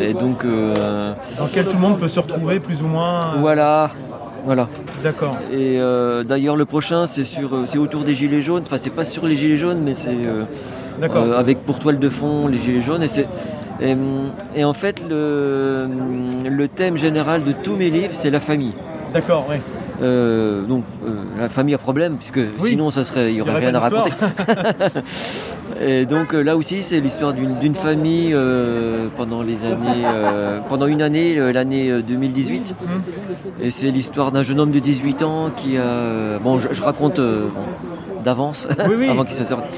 et 0.00 0.14
donc, 0.14 0.44
euh, 0.44 1.12
Dans 1.38 1.44
lequel 1.44 1.64
tout 1.66 1.74
le 1.74 1.78
monde 1.78 1.98
peut 1.98 2.08
se 2.08 2.20
retrouver 2.20 2.58
plus 2.60 2.82
ou 2.82 2.86
moins 2.86 3.34
voilà, 3.38 3.90
voilà. 4.44 4.68
D'accord. 5.04 5.36
Et 5.52 5.78
euh, 5.80 6.24
d'ailleurs, 6.24 6.56
le 6.56 6.64
prochain, 6.64 7.06
c'est 7.06 7.24
sur, 7.24 7.54
euh, 7.54 7.62
c'est 7.66 7.78
autour 7.78 8.02
des 8.04 8.14
gilets 8.14 8.40
jaunes. 8.40 8.62
Enfin, 8.64 8.78
c'est 8.78 8.90
pas 8.90 9.04
sur 9.04 9.26
les 9.26 9.34
gilets 9.34 9.56
jaunes, 9.56 9.80
mais 9.84 9.94
c'est 9.94 10.10
euh, 10.10 10.44
D'accord. 11.00 11.24
euh, 11.24 11.38
avec 11.38 11.58
pour 11.64 11.78
toile 11.78 11.98
de 11.98 12.08
fond 12.08 12.48
les 12.48 12.58
gilets 12.58 12.80
jaunes. 12.80 13.02
Et, 13.02 13.08
c'est, 13.08 13.26
et, 13.80 13.94
et 14.56 14.64
en 14.64 14.72
fait, 14.74 15.04
le, 15.08 15.86
le 16.48 16.68
thème 16.68 16.96
général 16.96 17.44
de 17.44 17.52
tous 17.52 17.76
mes 17.76 17.90
livres, 17.90 18.14
c'est 18.14 18.30
la 18.30 18.40
famille. 18.40 18.72
D'accord, 19.12 19.46
oui. 19.50 19.56
Euh, 20.02 20.62
donc, 20.62 20.82
euh, 21.06 21.10
la 21.38 21.48
famille 21.48 21.74
a 21.74 21.78
problème, 21.78 22.16
puisque 22.16 22.40
Oui. 22.60 22.70
sinon, 22.70 22.90
ça 22.90 23.04
serait, 23.04 23.26
il 23.26 23.32
y 23.32 23.34
Il 23.34 23.38
y 23.38 23.40
aurait 23.42 23.58
rien 23.58 23.74
à 23.74 23.78
raconter. 23.78 24.10
et 25.84 26.06
donc, 26.06 26.34
euh, 26.34 26.42
là 26.42 26.56
aussi, 26.56 26.82
c'est 26.82 27.00
l'histoire 27.00 27.32
d'une, 27.32 27.74
famille 27.74 28.32
euh, 28.34 29.08
pendant 29.16 29.42
les 29.42 29.64
années, 29.64 30.04
euh, 30.04 30.58
pendant 30.68 30.86
une 30.86 31.02
année, 31.02 31.34
l'année 31.52 31.90
euh, 31.90 32.02
2018. 32.02 32.74
Et 33.60 33.70
c'est 33.70 33.90
l'histoire 33.90 34.32
d'un 34.32 34.42
jeune 34.42 34.60
homme 34.60 34.70
de 34.70 34.78
18 34.78 35.22
ans 35.22 35.50
qui 35.56 35.76
a. 35.78 36.38
Bon, 36.42 36.58
je, 36.58 36.68
je 36.72 36.82
raconte 36.82 37.18
euh, 37.18 37.46
bon, 37.54 38.22
d'avance, 38.22 38.68
Oui, 38.88 38.94
oui. 38.98 39.08
avant 39.10 39.24
qu'il 39.24 39.34
soit 39.34 39.44
sorti. 39.44 39.68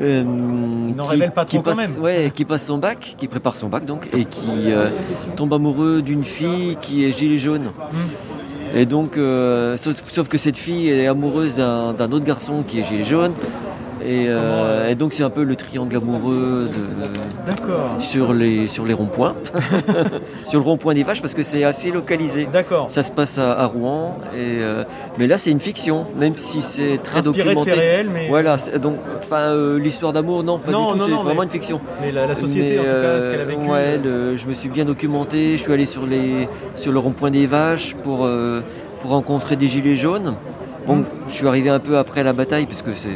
N'en 0.00 1.04
qui- 1.04 1.10
révèle 1.10 1.32
pas 1.32 1.44
qui 1.44 1.56
trop 1.56 1.62
quand 1.64 1.74
passe, 1.76 1.94
même. 1.94 2.02
Ouais, 2.04 2.30
qui 2.34 2.44
passe 2.44 2.66
son 2.66 2.78
bac, 2.78 3.16
qui 3.18 3.26
prépare 3.28 3.56
son 3.56 3.68
bac 3.68 3.84
donc, 3.84 4.08
et 4.16 4.24
qui 4.24 4.48
tombe 5.36 5.52
amoureux 5.54 6.02
d'une 6.02 6.24
fille 6.24 6.76
qui 6.80 7.04
est 7.04 7.16
gilet 7.16 7.38
jaune. 7.38 7.64
Hmm. 7.92 8.76
Et 8.76 8.86
donc, 8.86 9.16
euh, 9.16 9.76
sauf, 9.76 9.96
sauf 10.08 10.28
que 10.28 10.38
cette 10.38 10.56
fille 10.56 10.90
est 10.90 11.06
amoureuse 11.06 11.56
d'un 11.56 11.94
autre 12.12 12.24
garçon 12.24 12.62
qui 12.66 12.80
est 12.80 12.82
gilet 12.84 13.04
jaune. 13.04 13.32
Et, 14.08 14.24
euh, 14.28 14.88
et 14.88 14.94
donc, 14.94 15.12
c'est 15.12 15.22
un 15.22 15.28
peu 15.28 15.44
le 15.44 15.54
triangle 15.54 15.94
amoureux 15.96 16.70
de, 16.70 18.00
sur 18.00 18.32
les, 18.32 18.66
sur 18.66 18.86
les 18.86 18.94
ronds-points. 18.94 19.34
sur 20.46 20.60
le 20.60 20.64
rond-point 20.64 20.94
des 20.94 21.02
vaches, 21.02 21.20
parce 21.20 21.34
que 21.34 21.42
c'est 21.42 21.62
assez 21.64 21.90
localisé. 21.90 22.48
D'accord. 22.50 22.88
Ça 22.88 23.02
se 23.02 23.12
passe 23.12 23.38
à, 23.38 23.52
à 23.52 23.66
Rouen, 23.66 24.16
et, 24.34 24.60
euh, 24.62 24.84
mais 25.18 25.26
là 25.26 25.36
c'est 25.36 25.50
une 25.50 25.60
fiction, 25.60 26.06
même 26.18 26.36
si 26.36 26.62
c'est 26.62 27.02
très 27.02 27.18
Inspiré 27.18 27.38
de 27.38 27.44
documenté. 27.54 27.70
faits 27.72 27.78
réels, 27.80 28.08
mais, 28.12 28.28
Voilà, 28.28 28.56
donc, 28.80 28.96
enfin, 29.18 29.36
euh, 29.40 29.78
l'histoire 29.78 30.14
d'amour, 30.14 30.42
non, 30.42 30.58
pas 30.58 30.70
Non, 30.72 30.92
du 30.94 31.00
tout, 31.00 31.04
c'est 31.04 31.10
vraiment 31.12 31.34
mais- 31.40 31.44
une 31.44 31.50
fiction. 31.50 31.80
mais 32.00 32.10
la, 32.10 32.26
la 32.26 32.34
société, 32.34 32.76
Mais, 32.76 32.78
en 32.78 32.82
tout 32.82 32.88
cas, 32.88 33.20
ce 33.22 33.28
qu'elle 33.30 33.40
a 33.40 33.42
euh, 33.42 33.46
vécu. 33.46 33.60
Ouais, 33.70 33.98
euh, 34.06 34.30
le- 34.32 34.36
je 34.36 34.46
me 34.46 34.54
suis 34.54 34.70
bien 34.70 34.86
documenté, 34.86 35.58
je 35.58 35.62
suis 35.62 35.72
allé 35.72 35.84
sur, 35.86 36.06
les, 36.06 36.48
sur 36.76 36.92
le 36.92 36.98
rond-point 36.98 37.30
des 37.30 37.46
vaches 37.46 37.94
pour, 38.02 38.24
euh, 38.24 38.62
pour 39.02 39.10
rencontrer 39.10 39.56
des 39.56 39.68
gilets 39.68 39.96
jaunes. 39.96 40.34
Bon, 40.86 41.04
je 41.28 41.34
suis 41.34 41.46
arrivé 41.46 41.68
un 41.68 41.80
peu 41.80 41.98
après 41.98 42.22
la 42.22 42.32
bataille, 42.32 42.64
parce 42.64 42.80
que 42.80 42.90
c'est. 42.94 43.08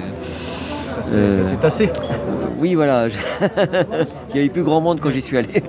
Ça, 0.93 1.03
c'est- 1.03 1.17
euh, 1.17 1.43
s'est 1.43 1.57
tassé. 1.57 1.91
Oui, 2.59 2.75
voilà, 2.75 3.09
il 4.31 4.37
y 4.37 4.41
a 4.41 4.43
eu 4.43 4.51
plus 4.51 4.63
grand 4.63 4.81
monde 4.81 5.01
quand 5.01 5.11
j'y 5.11 5.21
suis 5.23 5.37
allé. 5.39 5.63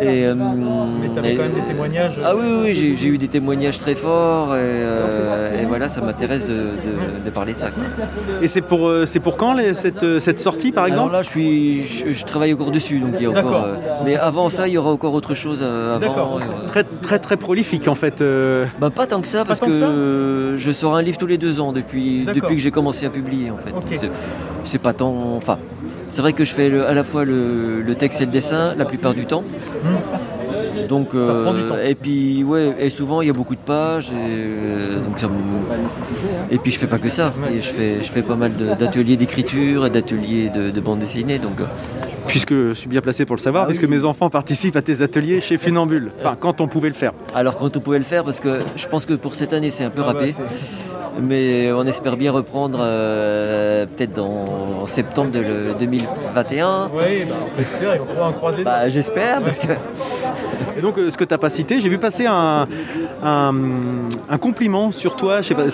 Et, 0.00 0.24
euh, 0.26 0.34
Mais 0.34 1.08
tu 1.12 1.18
avais 1.18 1.32
et- 1.32 1.36
quand 1.36 1.42
même 1.42 1.52
des 1.52 1.60
témoignages. 1.60 2.18
ah 2.24 2.34
oui, 2.34 2.42
oui, 2.46 2.58
oui, 2.64 2.74
j'ai, 2.74 2.96
j'ai 2.96 3.08
eu 3.08 3.18
des 3.18 3.28
témoignages 3.28 3.78
très 3.78 3.94
forts 3.94 4.54
et, 4.54 4.58
euh, 4.60 5.62
et 5.62 5.66
voilà, 5.66 5.88
ça 5.88 6.00
m'intéresse 6.00 6.46
de, 6.48 6.54
de- 6.54 7.24
de 7.24 7.30
parler 7.30 7.52
de 7.52 7.58
ça. 7.58 7.70
quoi. 7.70 7.84
Et 8.42 8.48
c'est 8.48 8.60
pour, 8.62 8.88
euh, 8.88 9.04
c'est 9.06 9.20
pour 9.20 9.36
quand 9.36 9.52
les- 9.54 9.74
cette, 9.74 10.02
euh, 10.02 10.18
cette 10.20 10.40
sortie, 10.40 10.72
par 10.72 10.84
Alors 10.84 10.94
exemple 10.96 11.12
là, 11.12 11.22
je, 11.22 11.28
suis, 11.28 11.82
je, 11.84 12.12
je 12.12 12.24
travaille 12.24 12.52
encore 12.54 12.70
dessus, 12.70 12.98
donc 12.98 13.10
il 13.18 13.22
y 13.22 13.26
a 13.26 13.30
encore. 13.30 13.64
euh, 13.64 13.74
mais 14.04 14.16
avant 14.16 14.48
ça, 14.50 14.68
il 14.68 14.74
y 14.74 14.78
aura 14.78 14.90
encore 14.90 15.12
autre 15.14 15.34
chose 15.34 15.60
euh, 15.62 15.96
avant. 15.96 16.38
Très, 16.68 16.84
très, 16.84 17.18
très 17.18 17.36
prolifique, 17.36 17.88
en 17.88 17.94
fait. 17.94 18.20
euh, 18.22 18.66
Ben, 18.80 18.90
pas 18.90 19.06
tant 19.06 19.20
que 19.20 19.28
ça, 19.28 19.44
parce 19.44 19.60
que, 19.60 19.66
que 19.66 19.78
ça 19.80 19.86
euh, 19.86 20.54
je 20.56 20.72
sors 20.72 20.94
un 20.96 21.02
livre 21.02 21.18
tous 21.18 21.26
les 21.26 21.38
deux 21.38 21.60
ans 21.60 21.72
depuis, 21.72 22.24
depuis 22.24 22.56
que 22.56 22.62
j'ai 22.62 22.70
commencé 22.70 23.06
à 23.06 23.10
publier 23.10 23.50
en 23.50 23.56
fait. 23.56 23.70
Ok. 23.70 23.90
Donc, 23.90 23.98
C'est, 24.00 24.10
c'est 24.64 24.78
pas 24.78 24.92
tant. 24.92 25.14
Enfin, 25.36 25.58
c'est 26.10 26.20
vrai 26.22 26.32
que 26.32 26.44
je 26.44 26.52
fais 26.52 26.68
le- 26.68 26.86
à 26.86 26.92
la 26.94 27.04
fois 27.04 27.24
le, 27.24 27.80
le 27.82 27.94
texte 27.94 28.20
et 28.20 28.26
le 28.26 28.30
dessin 28.32 28.74
la 28.76 28.84
plupart 28.84 29.14
du 29.14 29.24
temps. 29.26 29.42
Donc. 30.88 31.10
Ça 31.12 31.18
prend 31.42 31.54
du 31.54 31.60
euh, 31.60 31.68
temps. 31.68 31.76
Et 31.84 31.94
puis, 31.94 32.42
ouais, 32.42 32.74
et 32.78 32.90
souvent 32.90 33.22
il 33.22 33.28
y 33.28 33.30
a 33.30 33.32
beaucoup 33.34 33.54
de 33.54 33.60
pages. 33.60 34.10
Et, 34.10 34.14
euh, 34.16 34.96
donc 34.96 35.18
ça 35.18 35.28
me- 35.28 35.34
et 36.52 36.58
puis 36.58 36.72
je 36.72 36.78
fais 36.78 36.86
pas 36.88 36.98
que 36.98 37.08
ça. 37.08 37.32
Et 37.52 37.60
je, 37.62 37.68
fais, 37.68 37.96
je 38.02 38.08
fais 38.10 38.22
pas 38.22 38.34
mal 38.34 38.52
d'ateliers 38.78 39.16
d'écriture 39.16 39.86
et 39.86 39.90
d'ateliers 39.90 40.50
de, 40.54 40.70
de 40.70 40.80
bande 40.80 40.98
dessinée. 40.98 41.38
Donc, 41.38 41.60
euh, 41.60 41.64
Puisque 42.26 42.52
je 42.52 42.72
suis 42.74 42.88
bien 42.88 43.00
placé 43.00 43.24
pour 43.24 43.34
le 43.34 43.40
savoir, 43.40 43.64
Ah 43.64 43.66
puisque 43.66 43.82
oui. 43.82 43.88
mes 43.88 44.04
enfants 44.04 44.30
participent 44.30 44.76
à 44.76 44.82
tes 44.82 45.02
ateliers 45.02 45.40
chez 45.40 45.58
Funambule. 45.58 46.12
Enfin, 46.20 46.36
quand 46.38 46.60
on 46.60 46.68
pouvait 46.68 46.88
le 46.88 46.94
faire. 46.94 47.12
alors 47.34 47.56
quand 47.58 47.76
on 47.76 47.80
pouvait 47.80 47.98
le 47.98 48.04
faire, 48.04 48.22
parce 48.24 48.38
que 48.40 48.58
je 48.76 48.86
pense 48.86 49.04
que 49.06 49.14
pour 49.14 49.34
cette 49.34 49.52
année 49.52 49.70
c'est 49.70 49.82
un 49.84 49.90
peu 49.90 50.02
Ah 50.04 50.12
bah, 50.12 50.18
râpé. 50.20 50.34
Mais 51.22 51.70
on 51.72 51.86
espère 51.86 52.16
bien 52.16 52.32
reprendre 52.32 52.78
euh, 52.82 53.86
peut-être 53.86 54.12
dans 54.14 54.80
en 54.82 54.86
septembre 54.86 55.30
de 55.30 55.40
le 55.40 55.74
2021. 55.78 56.90
Oui, 56.94 57.24
bah, 57.28 57.34
on 57.44 57.48
peut 57.56 57.60
espérer, 57.60 58.00
on 58.00 58.04
croit- 58.06 58.28
on 58.28 58.32
croise 58.32 58.56
les 58.56 58.64
doigts. 58.64 58.72
Bah, 58.72 58.88
j'espère 58.88 59.42
parce 59.42 59.58
que 59.58 59.68
Et 60.76 60.80
donc, 60.80 60.98
euh, 60.98 61.10
ce 61.10 61.16
que 61.16 61.24
tu 61.24 61.32
n'as 61.34 61.38
pas 61.38 61.50
cité, 61.50 61.80
j'ai 61.80 61.88
vu 61.88 61.98
passer 61.98 62.26
un, 62.26 62.66
un, 63.22 63.54
un 64.28 64.38
compliment 64.38 64.90
sur 64.92 65.16
toi. 65.16 65.42
Je 65.42 65.48
sais 65.48 65.54
pas, 65.54 65.64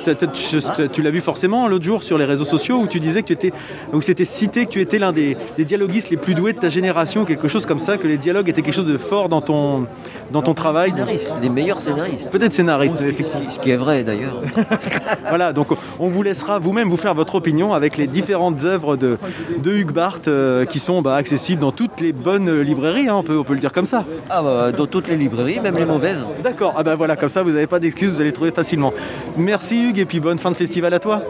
tu 0.93 1.03
l'as 1.03 1.11
vu 1.11 1.21
forcément 1.21 1.69
l'autre 1.69 1.85
jour 1.85 2.03
sur 2.03 2.19
les 2.19 2.25
réseaux 2.25 2.45
sociaux 2.45 2.77
où 2.79 2.87
tu 2.87 3.01
disais 3.01 3.23
que 3.23 3.29
tu 3.29 3.33
étais, 3.35 3.53
où 3.93 4.01
c'était 4.01 4.25
cité 4.25 4.67
que 4.67 4.71
tu 4.71 4.81
étais 4.81 4.99
l'un 4.99 5.13
des, 5.13 5.37
des 5.57 5.65
dialoguistes 5.65 6.11
les 6.11 6.17
plus 6.17 6.35
doués 6.35 6.53
de 6.53 6.59
ta 6.59 6.69
génération, 6.69 7.25
quelque 7.25 7.49
chose 7.49 7.67
comme 7.67 7.79
ça, 7.79 7.97
que 7.97 8.07
les 8.07 8.17
dialogues 8.19 8.49
étaient 8.49 8.63
quelque 8.63 8.75
chose 8.75 8.87
de 8.87 8.99
fort 8.99 9.29
dans 9.29 9.41
ton, 9.41 9.87
dans 10.33 10.43
ton 10.43 10.55
travail. 10.55 10.91
scénaristes, 10.91 11.33
les 11.43 11.49
meilleurs 11.49 11.83
scénaristes. 11.83 12.31
Peut-être 12.31 12.53
scénariste, 12.53 12.97
qui- 12.97 13.05
effectivement. 13.05 13.51
Ce 13.51 13.59
qui 13.59 13.71
est 13.71 13.77
vrai 13.77 14.03
d'ailleurs. 14.05 14.41
Voilà, 15.29 15.53
donc 15.53 15.69
on 15.99 16.09
vous 16.09 16.23
laissera 16.23 16.59
vous-même 16.59 16.89
vous 16.89 16.97
faire 16.97 17.15
votre 17.15 17.35
opinion 17.35 17.73
avec 17.75 17.97
les 17.97 18.07
différentes 18.07 18.65
œuvres 18.65 18.97
de, 18.97 19.19
de 19.63 19.73
Hugues 19.73 19.91
Barthes 19.93 20.29
euh, 20.29 20.65
qui 20.65 20.79
sont 20.79 21.03
bah, 21.03 21.17
accessibles 21.17 21.61
dans 21.61 21.73
toutes 21.73 22.01
les 22.01 22.13
bonnes 22.13 22.61
librairies, 22.61 23.09
hein, 23.09 23.17
on, 23.17 23.23
peut, 23.23 23.37
on 23.39 23.43
peut 23.45 23.55
le 23.55 23.59
dire 23.59 23.73
comme 23.73 23.87
ça. 23.87 24.05
Ah 24.31 24.43
bah, 24.43 24.73
dans 24.73 24.87
toutes 24.97 25.09
les 25.09 25.17
librairies, 25.19 25.61
même 25.61 25.75
les 25.77 25.85
mauvaises. 25.85 26.25
D'accord, 26.43 26.73
ah 26.75 26.83
bah 26.83 26.95
voilà, 26.95 27.17
comme 27.17 27.29
ça 27.29 27.43
vous 27.43 27.51
n'avez 27.51 27.67
pas 27.67 27.79
d'excuses, 27.79 28.15
vous 28.15 28.21
allez 28.23 28.31
le 28.31 28.35
trouver 28.35 28.51
facilement. 28.51 28.95
Merci 29.37 29.91
Hugues 29.91 29.99
et 29.99 30.07
puis 30.07 30.21
bonne 30.21 30.39
fin 30.39 30.51
de 30.51 30.57
festival 30.57 30.95
à 30.95 30.99
toi. 30.99 31.21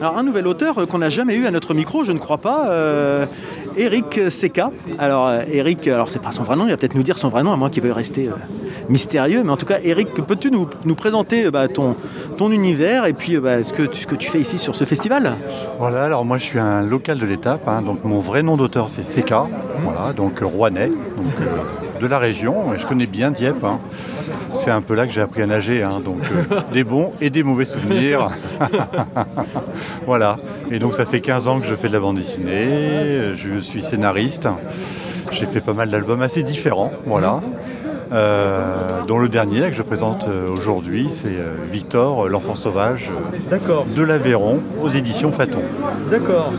Alors 0.00 0.16
un 0.16 0.22
nouvel 0.22 0.46
auteur 0.46 0.78
euh, 0.78 0.86
qu'on 0.86 0.96
n'a 0.96 1.10
jamais 1.10 1.34
eu 1.34 1.44
à 1.44 1.50
notre 1.50 1.74
micro, 1.74 2.04
je 2.04 2.12
ne 2.12 2.18
crois 2.18 2.38
pas, 2.38 2.70
euh, 2.70 3.26
Eric 3.76 4.30
Seca. 4.30 4.70
Alors 4.98 5.26
euh, 5.26 5.42
Eric, 5.52 5.86
alors 5.88 6.08
c'est 6.08 6.22
pas 6.22 6.32
son 6.32 6.42
vrai 6.42 6.56
nom, 6.56 6.64
il 6.64 6.70
va 6.70 6.78
peut-être 6.78 6.94
nous 6.94 7.02
dire 7.02 7.18
son 7.18 7.28
vrai 7.28 7.42
nom, 7.42 7.52
à 7.52 7.56
moins 7.58 7.68
qu'il 7.68 7.82
veuille 7.82 7.92
rester 7.92 8.28
euh, 8.28 8.32
mystérieux. 8.90 9.42
Mais 9.44 9.50
en 9.50 9.56
tout 9.56 9.66
cas, 9.66 9.78
Eric, 9.82 10.08
peux-tu 10.26 10.50
nous, 10.50 10.68
nous 10.84 10.94
présenter 10.94 11.50
bah, 11.50 11.68
ton, 11.68 11.94
ton 12.36 12.50
univers 12.50 13.06
et 13.06 13.14
puis 13.14 13.38
bah, 13.38 13.62
ce, 13.62 13.72
que 13.72 13.84
tu, 13.84 14.02
ce 14.02 14.06
que 14.06 14.16
tu 14.16 14.28
fais 14.30 14.40
ici 14.40 14.58
sur 14.58 14.74
ce 14.74 14.84
festival? 14.84 15.32
Voilà, 15.78 16.04
alors 16.04 16.24
moi 16.24 16.36
je 16.38 16.44
suis 16.44 16.58
un 16.58 16.82
local 16.82 17.18
de 17.18 17.26
l'étape, 17.26 17.66
hein, 17.66 17.80
donc 17.82 18.04
mon 18.04 18.18
vrai 18.18 18.42
nom 18.42 18.56
d'auteur 18.56 18.88
c'est 18.88 19.02
Seka, 19.02 19.46
voilà, 19.82 20.12
donc 20.12 20.42
euh, 20.42 20.46
Rouennais, 20.46 20.88
donc 20.88 21.34
euh, 21.40 22.00
de 22.00 22.06
la 22.06 22.18
région, 22.18 22.74
et 22.74 22.78
je 22.78 22.86
connais 22.86 23.06
bien 23.06 23.30
Dieppe. 23.30 23.64
hein. 23.64 23.78
C'est 24.52 24.70
un 24.70 24.80
peu 24.82 24.94
là 24.94 25.06
que 25.06 25.12
j'ai 25.12 25.20
appris 25.22 25.42
à 25.42 25.46
nager, 25.46 25.82
hein, 25.82 26.00
donc 26.04 26.18
euh, 26.24 26.60
des 26.72 26.84
bons 26.84 27.12
et 27.20 27.30
des 27.30 27.42
mauvais 27.42 27.64
souvenirs. 27.64 28.28
voilà, 30.06 30.38
et 30.70 30.78
donc 30.78 30.94
ça 30.94 31.04
fait 31.04 31.20
15 31.20 31.48
ans 31.48 31.60
que 31.60 31.66
je 31.66 31.74
fais 31.74 31.88
de 31.88 31.92
la 31.92 32.00
bande 32.00 32.16
dessinée, 32.16 33.34
je 33.34 33.60
suis 33.60 33.82
scénariste, 33.82 34.48
j'ai 35.32 35.46
fait 35.46 35.60
pas 35.60 35.74
mal 35.74 35.90
d'albums 35.90 36.22
assez 36.22 36.42
différents, 36.42 36.92
voilà. 37.06 37.40
Euh, 38.12 39.02
dont 39.06 39.18
le 39.18 39.28
dernier 39.28 39.62
que 39.70 39.76
je 39.76 39.82
présente 39.82 40.26
euh, 40.28 40.48
aujourd'hui, 40.48 41.08
c'est 41.10 41.28
euh, 41.28 41.54
Victor, 41.70 42.28
l'enfant 42.28 42.54
sauvage 42.54 43.10
de 43.50 44.02
l'Aveyron, 44.02 44.60
aux 44.82 44.88
éditions 44.88 45.32
Faton. 45.32 45.62
D'accord. 46.10 46.52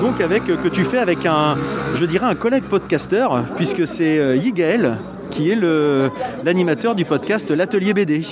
Donc 0.00 0.20
avec 0.20 0.44
que 0.44 0.68
tu 0.68 0.84
fais 0.84 0.98
avec 0.98 1.24
un, 1.26 1.56
je 1.94 2.04
dirais 2.04 2.26
un 2.26 2.34
collègue 2.34 2.64
podcasteur, 2.64 3.44
puisque 3.56 3.86
c'est 3.86 4.36
Yigael 4.36 4.98
qui 5.30 5.50
est 5.50 5.58
l'animateur 6.44 6.94
du 6.94 7.04
podcast 7.04 7.50
L'Atelier 7.50 7.94
BD. 7.94 8.22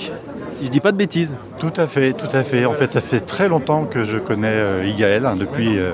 Si 0.55 0.65
je 0.65 0.69
dis 0.69 0.79
pas 0.79 0.93
de 0.93 0.97
bêtises. 0.97 1.35
Tout 1.59 1.73
à 1.75 1.85
fait, 1.85 2.13
tout 2.13 2.29
à 2.31 2.41
fait. 2.41 2.65
En 2.65 2.71
fait, 2.71 2.93
ça 2.93 3.01
fait 3.01 3.19
très 3.19 3.49
longtemps 3.49 3.83
que 3.83 4.05
je 4.05 4.17
connais 4.17 4.47
euh, 4.47 4.85
Igaël, 4.85 5.25
hein, 5.25 5.35
depuis 5.35 5.77
euh, 5.77 5.91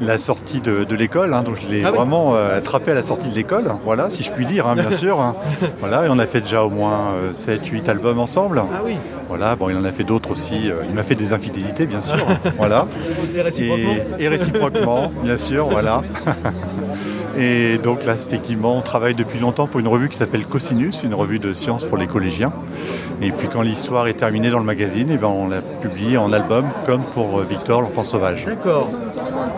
la 0.00 0.18
sortie 0.18 0.60
de, 0.60 0.84
de 0.84 0.94
l'école. 0.96 1.34
hein, 1.34 1.42
donc 1.42 1.56
je 1.60 1.68
l'ai 1.68 1.82
Ah 1.84 1.90
oui. 1.90 1.96
vraiment 1.96 2.34
euh, 2.34 2.56
attrapé 2.58 2.92
à 2.92 2.94
la 2.94 3.02
sortie 3.02 3.28
de 3.28 3.34
l'école, 3.34 3.64
voilà, 3.84 4.08
si 4.10 4.22
je 4.22 4.30
puis 4.32 4.46
dire, 4.46 4.66
hein, 4.66 4.74
bien 4.74 4.90
sûr. 5.02 5.20
hein. 5.20 5.34
Voilà, 5.80 6.06
et 6.06 6.08
on 6.10 6.18
a 6.18 6.26
fait 6.26 6.40
déjà 6.40 6.62
au 6.64 6.70
moins 6.70 7.08
7-8 7.34 7.88
albums 7.90 8.18
ensemble. 8.18 8.62
Ah 8.72 8.80
oui. 8.84 8.96
Voilà, 9.28 9.54
bon, 9.56 9.68
il 9.70 9.76
en 9.76 9.84
a 9.84 9.92
fait 9.92 10.02
d'autres 10.04 10.30
aussi. 10.32 10.70
euh, 10.70 10.82
il 10.88 10.94
m'a 10.94 11.02
fait 11.04 11.14
des 11.14 11.32
infidélités, 11.32 11.86
bien 11.86 12.02
sûr. 12.02 12.18
voilà. 12.56 12.86
Et 13.34 13.40
réciproquement. 13.42 13.94
Et, 14.18 14.24
et 14.24 14.28
réciproquement, 14.28 15.12
bien 15.22 15.36
sûr, 15.36 15.66
voilà. 15.68 16.02
Et 17.38 17.78
donc 17.78 18.04
là, 18.04 18.14
effectivement, 18.14 18.76
on 18.76 18.82
travaille 18.82 19.14
depuis 19.14 19.38
longtemps 19.38 19.66
pour 19.66 19.80
une 19.80 19.88
revue 19.88 20.08
qui 20.08 20.16
s'appelle 20.16 20.44
Cosinus, 20.44 21.04
une 21.04 21.14
revue 21.14 21.38
de 21.38 21.52
sciences 21.52 21.84
pour 21.84 21.96
les 21.96 22.06
collégiens. 22.06 22.52
Et 23.22 23.30
puis 23.32 23.48
quand 23.52 23.62
l'histoire 23.62 24.08
est 24.08 24.14
terminée 24.14 24.50
dans 24.50 24.58
le 24.58 24.64
magazine, 24.64 25.08
eh 25.12 25.16
ben, 25.16 25.28
on 25.28 25.48
l'a 25.48 25.60
publié 25.60 26.16
en 26.16 26.32
album, 26.32 26.66
comme 26.86 27.02
pour 27.14 27.38
euh, 27.38 27.44
Victor, 27.48 27.82
l'enfant 27.82 28.02
sauvage. 28.04 28.44
D'accord. 28.46 28.90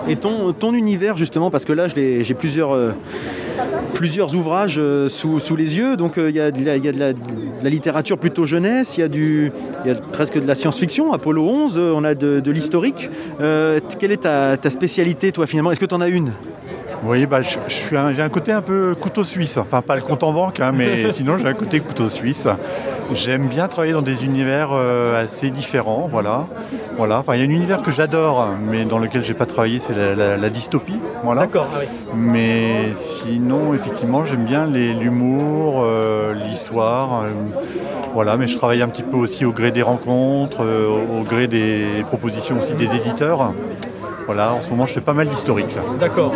Et 0.09 0.17
ton, 0.17 0.53
ton 0.53 0.75
univers 0.75 1.17
justement, 1.17 1.51
parce 1.51 1.65
que 1.65 1.73
là 1.73 1.87
j'ai 1.89 2.35
plusieurs, 2.35 2.75
euh, 2.75 2.93
plusieurs 3.95 4.35
ouvrages 4.35 4.77
euh, 4.79 5.09
sous, 5.09 5.39
sous 5.39 5.55
les 5.57 5.77
yeux, 5.77 5.97
donc 5.97 6.15
il 6.17 6.31
y 6.35 6.41
a, 6.41 6.51
de 6.51 6.65
la, 6.65 6.77
y 6.77 6.89
a 6.89 6.93
de 6.93 6.99
la- 6.99 7.71
littérature 7.71 8.19
plutôt 8.19 8.45
jeunesse, 8.45 8.97
il 8.99 9.01
y 9.03 9.05
a, 9.05 9.09
du, 9.09 9.53
y 9.87 9.91
a 9.91 9.95
presque 9.95 10.39
de 10.41 10.47
la 10.47 10.57
science-fiction, 10.57 11.13
Apollo 11.13 11.43
11, 11.49 11.75
euh, 11.79 11.93
on 11.95 12.03
a 12.05 12.15
de, 12.15 12.41
de 12.41 12.51
l'historique. 12.51 13.09
Quelle 13.39 14.13
est 14.13 14.23
ta, 14.23 14.57
ta 14.57 14.71
spécialité 14.71 15.31
toi 15.33 15.47
finalement? 15.47 15.71
Est-ce 15.71 15.81
que 15.81 15.87
tu 15.87 15.95
en 15.95 16.01
as 16.01 16.09
une? 16.09 16.33
Oui, 17.05 17.27
bah, 17.27 17.43
je, 17.43 17.57
je 17.67 17.73
suis 17.75 17.97
j'ai 18.15 18.23
un 18.23 18.29
côté 18.29 18.53
un 18.53 18.63
peu 18.63 18.95
couteau 18.95 19.25
suisse, 19.25 19.57
enfin 19.59 19.83
pas 19.83 19.97
le 19.97 20.03
compte 20.03 20.23
en 20.23 20.33
banque, 20.33 20.61
hein, 20.61 20.73
mais 20.73 21.11
sinon 21.13 21.37
j'ai 21.37 21.49
un 21.49 21.55
côté 21.55 21.81
couteau 21.81 22.09
suisse. 22.09 22.47
J'aime 23.13 23.47
bien 23.49 23.67
travailler 23.69 23.93
dans 23.93 24.03
des 24.03 24.25
univers 24.25 24.71
euh, 24.73 25.23
assez 25.23 25.51
différents, 25.51 26.09
voilà. 26.11 26.47
Voilà, 26.97 27.19
enfin, 27.19 27.35
il 27.35 27.41
y 27.41 27.43
a 27.43 27.47
un 27.47 27.51
univers 27.51 27.83
que 27.83 27.91
j'adore, 27.91 28.47
mais 28.71 28.85
dans 28.85 28.99
lequel 28.99 29.25
j'ai 29.25 29.35
pas 29.35 29.47
travaillé, 29.47 29.81
c'est 29.81 29.95
la, 29.95 30.15
la- 30.15 30.37
la 30.37 30.51
dystopie, 30.51 31.01
voilà. 31.25 31.47
ah 31.55 31.59
oui. 31.81 31.87
Mais 32.15 32.93
sinon, 32.95 33.75
effectivement, 33.75 34.25
j'aime 34.25 34.45
bien 34.45 34.67
l'humour, 34.67 35.83
euh, 35.85 36.35
l'histoire. 36.35 37.23
euh, 37.25 37.29
voilà, 38.15 38.37
mais 38.37 38.47
je 38.47 38.57
travaille 38.59 38.83
un 38.83 38.89
petit 38.89 39.03
peu 39.03 39.17
aussi 39.17 39.45
au 39.47 39.53
gré 39.53 39.71
des 39.71 39.81
rencontres, 39.83 40.63
au, 40.65 41.23
gré 41.25 41.47
des 41.49 41.87
propositions 42.09 42.59
aussi 42.59 42.75
des 42.75 42.95
éditeurs. 42.95 43.53
Voilà, 44.27 44.53
en 44.53 44.61
ce 44.61 44.69
moment, 44.71 44.87
je 44.87 44.93
fais 44.93 45.01
pas 45.01 45.15
mal 45.15 45.29
d'historique. 45.29 45.75
D'accord. 45.99 46.33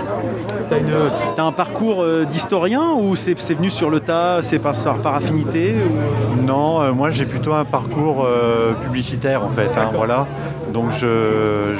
T'as 1.36 1.42
un 1.44 1.52
parcours 1.52 2.02
euh, 2.02 2.24
d'historien 2.24 2.92
ou 2.98 3.16
c'est 3.16 3.38
c'est 3.38 3.54
venu 3.54 3.70
sur 3.70 3.90
le 3.90 4.00
tas, 4.00 4.40
c'est 4.42 4.58
par, 4.58 4.74
par, 5.02 5.14
affinité 5.14 5.74
ou- 5.74 6.42
Non, 6.42 6.80
euh, 6.82 6.92
moi, 6.92 7.10
j'ai 7.10 7.24
plutôt 7.26 7.52
un 7.54 7.64
parcours 7.64 8.24
euh, 8.24 8.72
publicitaire, 8.84 9.44
en 9.44 9.48
fait. 9.48 9.70
hein, 9.76 9.90
voilà. 9.94 10.26
Donc, 10.72 10.90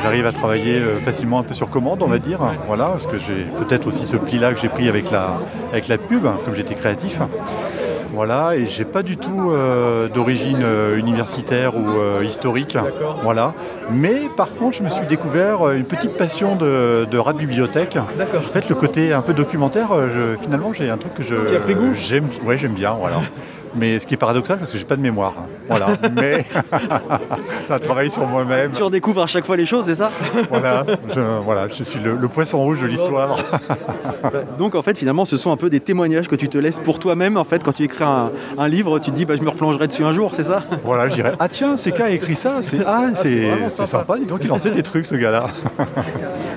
j'arrive 0.03 0.27
à 0.27 0.33
travailler 0.33 0.81
facilement 1.05 1.41
un 1.41 1.43
peu 1.43 1.53
sur 1.55 1.69
commande, 1.69 2.03
on 2.03 2.07
va 2.07 2.19
dire. 2.19 2.39
Voilà, 2.67 2.87
parce 2.87 3.07
que 3.07 3.19
j'ai 3.19 3.45
peut-être 3.67 3.87
aussi 3.89 4.07
ce 4.07 4.17
pli-là 4.17 4.55
que 4.55 4.61
j'ai 4.61 4.69
pris 4.69 4.89
avec 4.89 5.11
la, 5.11 5.39
avec 5.73 5.89
la 5.89 5.99
pub, 5.99 6.23
comme 6.45 6.55
j'étais 6.55 6.75
créatif. 6.75 7.19
Voilà, 8.17 8.57
et 8.57 8.65
j'ai 8.65 8.87
pas 8.87 9.03
du 9.03 9.19
tout 9.19 9.51
euh, 9.53 10.09
d'origine 10.09 10.63
euh, 10.63 10.97
universitaire 10.97 11.77
ou 11.77 11.87
euh, 12.01 12.25
historique. 12.25 12.75
Voilà. 13.23 13.53
Mais 13.93 14.23
par 14.39 14.55
contre, 14.55 14.79
je 14.79 14.83
me 14.83 14.89
suis 14.89 15.07
découvert 15.07 15.71
une 15.73 15.85
petite 15.85 16.17
passion 16.17 16.57
de, 16.57 17.05
de 17.11 17.19
rap 17.19 17.37
bibliothèque. 17.37 17.99
D'accord. 18.17 18.41
En 18.49 18.53
fait, 18.55 18.71
le 18.71 18.75
côté 18.75 19.13
un 19.13 19.21
peu 19.21 19.35
documentaire, 19.35 19.89
je- 20.15 20.43
finalement, 20.43 20.73
j'ai 20.73 20.89
un 20.89 20.97
truc 20.97 21.13
que 21.13 21.23
je. 21.23 21.35
Pris 21.59 21.75
goût? 21.75 21.93
J'aime, 21.95 22.29
ouais, 22.47 22.57
j'aime 22.57 22.73
bien, 22.73 22.93
voilà. 22.99 23.21
Mais 23.77 23.99
ce 23.99 24.07
qui 24.07 24.15
est 24.15 24.17
paradoxal 24.17 24.59
parce 24.59 24.71
que 24.73 24.79
j'ai 24.79 24.85
pas 24.85 24.97
de 24.97 25.03
mémoire. 25.03 25.35
hein. 25.39 25.47
Voilà. 25.69 25.89
Mais 26.17 26.45
c'est 27.67 27.73
un 27.73 27.79
travail 27.79 28.11
sur 28.11 28.27
moi-même. 28.27 28.71
Tu 28.71 28.83
redécouvres 28.83 29.23
à 29.23 29.27
chaque 29.27 29.45
fois 29.45 29.57
les 29.57 29.67
choses, 29.67 29.85
c'est 29.87 29.95
ça 29.97 30.11
Voilà. 30.51 30.85
Je, 31.15 31.21
voilà, 31.45 31.69
je 31.69 31.83
suis 31.83 31.99
le, 32.01 32.17
le 32.17 32.29
poisson 32.29 32.59
rouge 32.63 32.81
de 32.81 32.87
l'histoire. 32.87 33.37
Donc 34.59 34.75
en 34.75 34.83
fait 34.83 34.97
finalement 34.97 35.25
ce 35.25 35.37
sont 35.37 35.51
un 35.53 35.57
peu 35.57 35.69
des 35.71 35.81
témoignages 35.81 36.29
que 36.29 36.37
tu 36.37 36.49
te 36.49 36.59
laisses 36.59 36.79
pour 36.79 36.99
toi-même 36.99 37.37
en 37.37 37.45
fait 37.45 37.63
quand 37.63 37.73
tu 37.73 37.83
écris 37.83 38.05
un, 38.05 38.31
un 38.59 38.69
livre 38.69 38.99
tu 38.99 39.11
te 39.11 39.17
dis 39.17 39.25
bah, 39.25 39.35
je 39.37 39.43
me 39.43 39.51
replongerai 39.51 39.87
dessus 39.89 40.05
un 40.05 40.13
jour 40.13 40.33
c'est 40.35 40.45
ça 40.45 40.63
Voilà, 40.83 41.09
je 41.09 41.15
dirais 41.15 41.33
ah 41.39 41.49
tiens, 41.49 41.77
c'est 41.77 41.97
a 42.01 42.11
écrit 42.11 42.35
ça. 42.35 42.59
C'est 42.63 42.79
ah, 42.87 43.07
c'est 43.15 43.49
vraiment 43.49 43.71
c'est 43.71 43.87
sympa. 43.87 43.87
sympa. 43.87 44.19
Dis 44.19 44.27
donc, 44.27 44.41
il 44.45 44.53
en 44.53 44.59
sait 44.59 44.71
des 44.71 44.83
trucs, 44.83 45.07
ce 45.07 45.15
gars-là. 45.15 45.47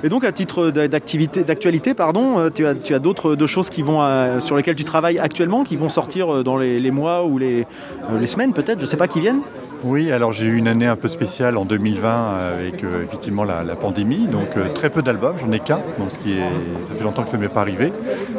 Et 0.03 0.09
donc 0.09 0.23
à 0.25 0.31
titre 0.31 0.69
d'activité 0.69 1.43
d'actualité 1.43 1.93
pardon 1.93 2.39
euh, 2.39 2.49
tu 2.53 2.65
as, 2.65 2.73
tu 2.75 2.93
as 2.93 2.99
d'autres 2.99 3.35
choses 3.47 3.69
qui 3.69 3.81
vont 3.81 4.01
euh, 4.01 4.39
sur 4.39 4.55
lesquelles 4.55 4.75
tu 4.75 4.83
travailles 4.85 5.19
actuellement 5.19 5.63
qui 5.63 5.75
vont 5.75 5.89
sortir 5.89 6.33
euh, 6.33 6.43
dans 6.43 6.57
les, 6.57 6.79
les 6.79 6.91
mois 6.91 7.08
ou 7.23 7.37
les, 7.37 7.61
euh, 8.11 8.19
les 8.19 8.27
semaines 8.27 8.53
peut-être 8.53 8.79
je 8.79 8.85
sais 8.85 8.97
pas 8.97 9.07
qui 9.07 9.19
viennent 9.19 9.41
Oui, 9.83 10.11
alors 10.11 10.31
j'ai 10.33 10.45
eu 10.45 10.55
une 10.57 10.67
année 10.67 10.87
un 10.87 10.95
peu 10.95 11.07
spéciale 11.07 11.57
en 11.57 11.65
2020 11.65 12.27
avec 12.57 12.83
euh, 12.83 13.03
effectivement 13.03 13.43
la, 13.43 13.63
la 13.63 13.75
pandémie, 13.75 14.27
donc 14.27 14.47
euh, 14.57 14.67
très 14.73 14.89
peu 14.89 15.01
d'albums, 15.01 15.35
j'en 15.39 15.51
ai 15.51 15.59
qu'un, 15.59 15.79
donc 15.97 16.11
ce 16.11 16.17
qui 16.19 16.33
est, 16.33 16.87
ça 16.87 16.93
fait 16.95 17.03
longtemps 17.03 17.23
que 17.23 17.29
ça 17.29 17.37
ne 17.37 17.43
m'est 17.43 17.49
pas 17.49 17.61
arrivé. 17.61 17.91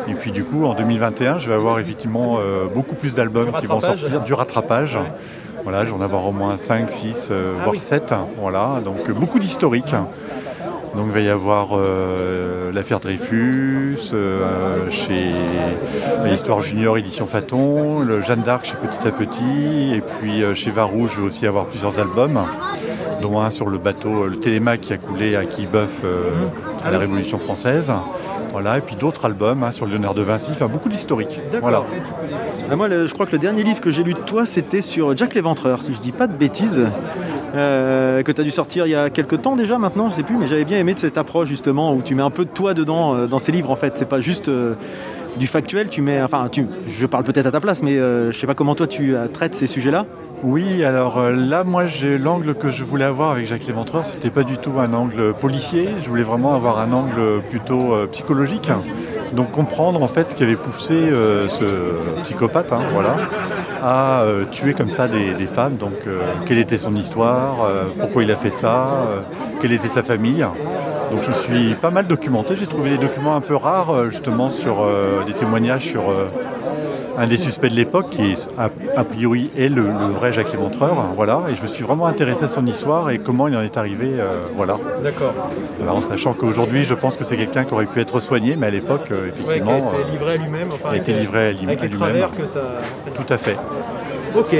Et 0.08 0.14
puis 0.14 0.30
du 0.32 0.44
coup 0.44 0.64
en 0.64 0.74
2021, 0.74 1.38
je 1.38 1.48
vais 1.48 1.54
avoir 1.54 1.78
effectivement 1.78 2.36
euh, 2.38 2.66
beaucoup 2.74 2.94
plus 2.94 3.14
d'albums 3.14 3.52
qui 3.60 3.66
vont 3.66 3.80
sortir, 3.80 4.20
du 4.22 4.34
rattrapage. 4.34 4.98
Voilà, 5.62 5.84
je 5.84 5.90
vais 5.90 5.96
en 5.96 6.00
avoir 6.00 6.26
au 6.26 6.32
moins 6.32 6.56
5, 6.56 6.90
6, 6.90 7.28
euh, 7.30 7.52
Ah 7.58 7.62
voire 7.64 7.74
oui. 7.74 7.78
7. 7.78 8.14
Voilà, 8.38 8.80
donc 8.82 9.08
euh, 9.08 9.12
beaucoup 9.12 9.38
d'historiques. 9.38 9.94
Donc 10.96 11.04
il 11.06 11.12
va 11.12 11.20
y 11.20 11.28
avoir 11.28 11.68
euh, 11.72 12.72
l'affaire 12.72 12.98
Dreyfus, 12.98 14.10
euh, 14.12 14.90
chez 14.90 15.30
l'Histoire 16.24 16.62
Junior 16.62 16.98
édition 16.98 17.26
Faton, 17.26 18.00
le 18.00 18.20
Jeanne 18.22 18.42
d'Arc 18.42 18.64
chez 18.66 18.74
Petit 18.74 19.06
à 19.06 19.12
Petit, 19.12 19.92
et 19.94 20.00
puis 20.00 20.42
euh, 20.42 20.54
chez 20.54 20.70
Varouge 20.72 21.12
je 21.14 21.20
vais 21.20 21.26
aussi 21.28 21.46
avoir 21.46 21.66
plusieurs 21.66 21.98
albums, 22.00 22.40
dont 23.22 23.40
un 23.40 23.50
sur 23.50 23.68
le 23.68 23.78
bateau, 23.78 24.24
euh, 24.24 24.28
le 24.28 24.36
Télémac 24.40 24.80
qui 24.80 24.92
a 24.92 24.96
coulé 24.98 25.36
à 25.36 25.44
Quillebeuf 25.44 26.00
euh, 26.04 26.30
à 26.84 26.90
la 26.90 26.98
Révolution 26.98 27.38
française. 27.38 27.92
Voilà, 28.52 28.78
et 28.78 28.80
puis 28.80 28.96
d'autres 28.96 29.26
albums 29.26 29.62
hein, 29.62 29.70
sur 29.70 29.86
Léonard 29.86 30.14
de 30.14 30.22
Vinci, 30.22 30.50
enfin 30.52 30.66
beaucoup 30.66 30.88
d'historiques. 30.88 31.40
Voilà. 31.60 31.84
Bah, 32.68 32.74
moi 32.74 32.88
le- 32.88 33.06
je 33.06 33.14
crois 33.14 33.26
que 33.26 33.32
le 33.32 33.38
dernier 33.38 33.62
livre 33.62 33.80
que 33.80 33.92
j'ai 33.92 34.02
lu 34.02 34.12
de 34.14 34.18
toi 34.18 34.44
c'était 34.44 34.80
sur 34.82 35.16
Jack 35.16 35.34
l'Éventreur 35.34 35.82
si 35.82 35.92
je 35.94 35.98
dis 36.00 36.10
pas 36.12 36.26
de 36.26 36.32
bêtises 36.34 36.80
euh, 37.54 38.22
que 38.22 38.32
tu 38.32 38.40
as 38.40 38.44
dû 38.44 38.50
sortir 38.50 38.86
il 38.86 38.90
y 38.90 38.94
a 38.94 39.10
quelques 39.10 39.42
temps 39.42 39.56
déjà 39.56 39.78
maintenant 39.78 40.08
je 40.08 40.14
sais 40.14 40.22
plus 40.22 40.36
mais 40.36 40.46
j'avais 40.46 40.64
bien 40.64 40.78
aimé 40.78 40.94
cette 40.96 41.18
approche 41.18 41.48
justement 41.48 41.94
où 41.94 42.02
tu 42.02 42.14
mets 42.14 42.22
un 42.22 42.30
peu 42.30 42.44
de 42.44 42.50
toi 42.50 42.74
dedans 42.74 43.14
euh, 43.14 43.26
dans 43.26 43.38
ces 43.38 43.52
livres 43.52 43.70
en 43.70 43.76
fait. 43.76 43.94
C'est 43.96 44.08
pas 44.08 44.20
juste 44.20 44.48
euh, 44.48 44.74
du 45.36 45.46
factuel 45.46 45.88
tu 45.88 46.02
mets 46.02 46.22
enfin 46.22 46.48
je 46.88 47.06
parle 47.06 47.24
peut-être 47.24 47.46
à 47.46 47.50
ta 47.50 47.60
place 47.60 47.82
mais 47.82 47.96
je 47.96 48.36
sais 48.36 48.46
pas 48.46 48.54
comment 48.54 48.74
toi 48.74 48.86
tu 48.86 49.14
traites 49.32 49.54
ces 49.54 49.68
sujets 49.68 49.92
là 49.92 50.06
Oui, 50.42 50.82
alors 50.82 51.30
là, 51.30 51.62
moi, 51.62 51.86
j'ai 51.86 52.18
l'angle 52.18 52.54
que 52.54 52.72
je 52.72 52.82
voulais 52.82 53.04
avoir 53.04 53.30
avec 53.30 53.46
Jacques 53.46 53.66
Léventreur, 53.66 54.06
c'était 54.06 54.30
pas 54.30 54.42
du 54.42 54.56
tout 54.56 54.72
un 54.78 54.92
angle 54.92 55.32
policier, 55.34 55.88
je 56.02 56.08
voulais 56.08 56.24
vraiment 56.24 56.52
avoir 56.52 56.80
un 56.80 56.92
angle 56.92 57.42
plutôt 57.48 57.94
psychologique. 58.10 58.70
Donc 59.32 59.52
comprendre 59.52 60.02
en 60.02 60.08
fait 60.08 60.30
ce 60.30 60.34
qui 60.34 60.42
avait 60.42 60.56
poussé 60.56 60.94
euh, 60.94 61.48
ce 61.48 61.64
psychopathe, 62.22 62.72
hein, 62.72 62.80
voilà, 62.92 63.16
à 63.82 64.22
euh, 64.22 64.44
tuer 64.50 64.74
comme 64.74 64.90
ça 64.90 65.08
des, 65.08 65.34
femmes. 65.46 65.76
Donc 65.76 66.06
euh, 66.06 66.20
quelle 66.46 66.58
était 66.58 66.76
son 66.76 66.94
histoire, 66.94 67.68
pourquoi 67.98 68.22
il 68.22 68.30
a 68.30 68.36
fait 68.36 68.50
ça, 68.50 69.08
quelle 69.60 69.72
était 69.72 69.88
sa 69.88 70.02
famille. 70.02 70.44
Donc 71.10 71.22
je 71.22 71.32
suis 71.32 71.74
pas 71.74 71.90
mal 71.90 72.06
documenté. 72.06 72.56
J'ai 72.56 72.66
trouvé 72.66 72.90
des 72.90 72.98
documents 72.98 73.34
un 73.36 73.40
peu 73.40 73.56
rares 73.56 74.10
justement 74.10 74.50
sur 74.50 74.86
des 75.26 75.32
témoignages 75.32 75.86
sur 75.86 76.12
un 77.20 77.26
des 77.26 77.36
suspects 77.36 77.68
de 77.70 77.74
l'époque 77.76 78.10
qui 78.10 78.34
a, 78.58 78.70
a 78.96 79.04
priori 79.04 79.50
est 79.56 79.68
le, 79.68 79.82
le 79.82 80.12
vrai 80.12 80.32
Jacques 80.32 80.50
Léventreur. 80.52 80.96
Voilà. 81.14 81.44
Et 81.50 81.54
je 81.56 81.62
me 81.62 81.66
suis 81.66 81.84
vraiment 81.84 82.06
intéressé 82.06 82.44
à 82.44 82.48
son 82.48 82.66
histoire 82.66 83.10
et 83.10 83.18
comment 83.18 83.46
il 83.48 83.56
en 83.56 83.62
est 83.62 83.76
arrivé. 83.76 84.12
euh, 84.18 84.40
voilà. 84.56 84.76
d'accord 85.04 85.34
en 85.88 86.00
sachant 86.00 86.32
qu'aujourd'hui 86.32 86.82
je 86.84 86.94
pense 86.94 87.16
que 87.16 87.24
c'est 87.24 87.36
quelqu'un 87.36 87.64
qui 87.64 87.74
aurait 87.74 87.86
pu 87.86 88.00
être 88.00 88.20
soigné, 88.20 88.56
mais 88.56 88.66
à 88.68 88.70
l'époque 88.70 89.08
euh, 89.12 89.28
effectivement 89.28 89.92
euh, 89.94 90.10
livré 90.12 90.32
à 90.32 90.36
lui-même 90.36 90.68
enfin 90.72 90.90
a 90.90 90.96
été 90.96 91.12
livré 91.12 91.48
à 91.48 91.52
lui- 91.52 91.68
à 91.70 91.74
lui-même. 91.86 92.26
que 92.38 92.46
ça 92.46 92.60
Tout 93.14 93.32
à 93.32 93.36
fait. 93.36 93.56
Ok. 94.36 94.54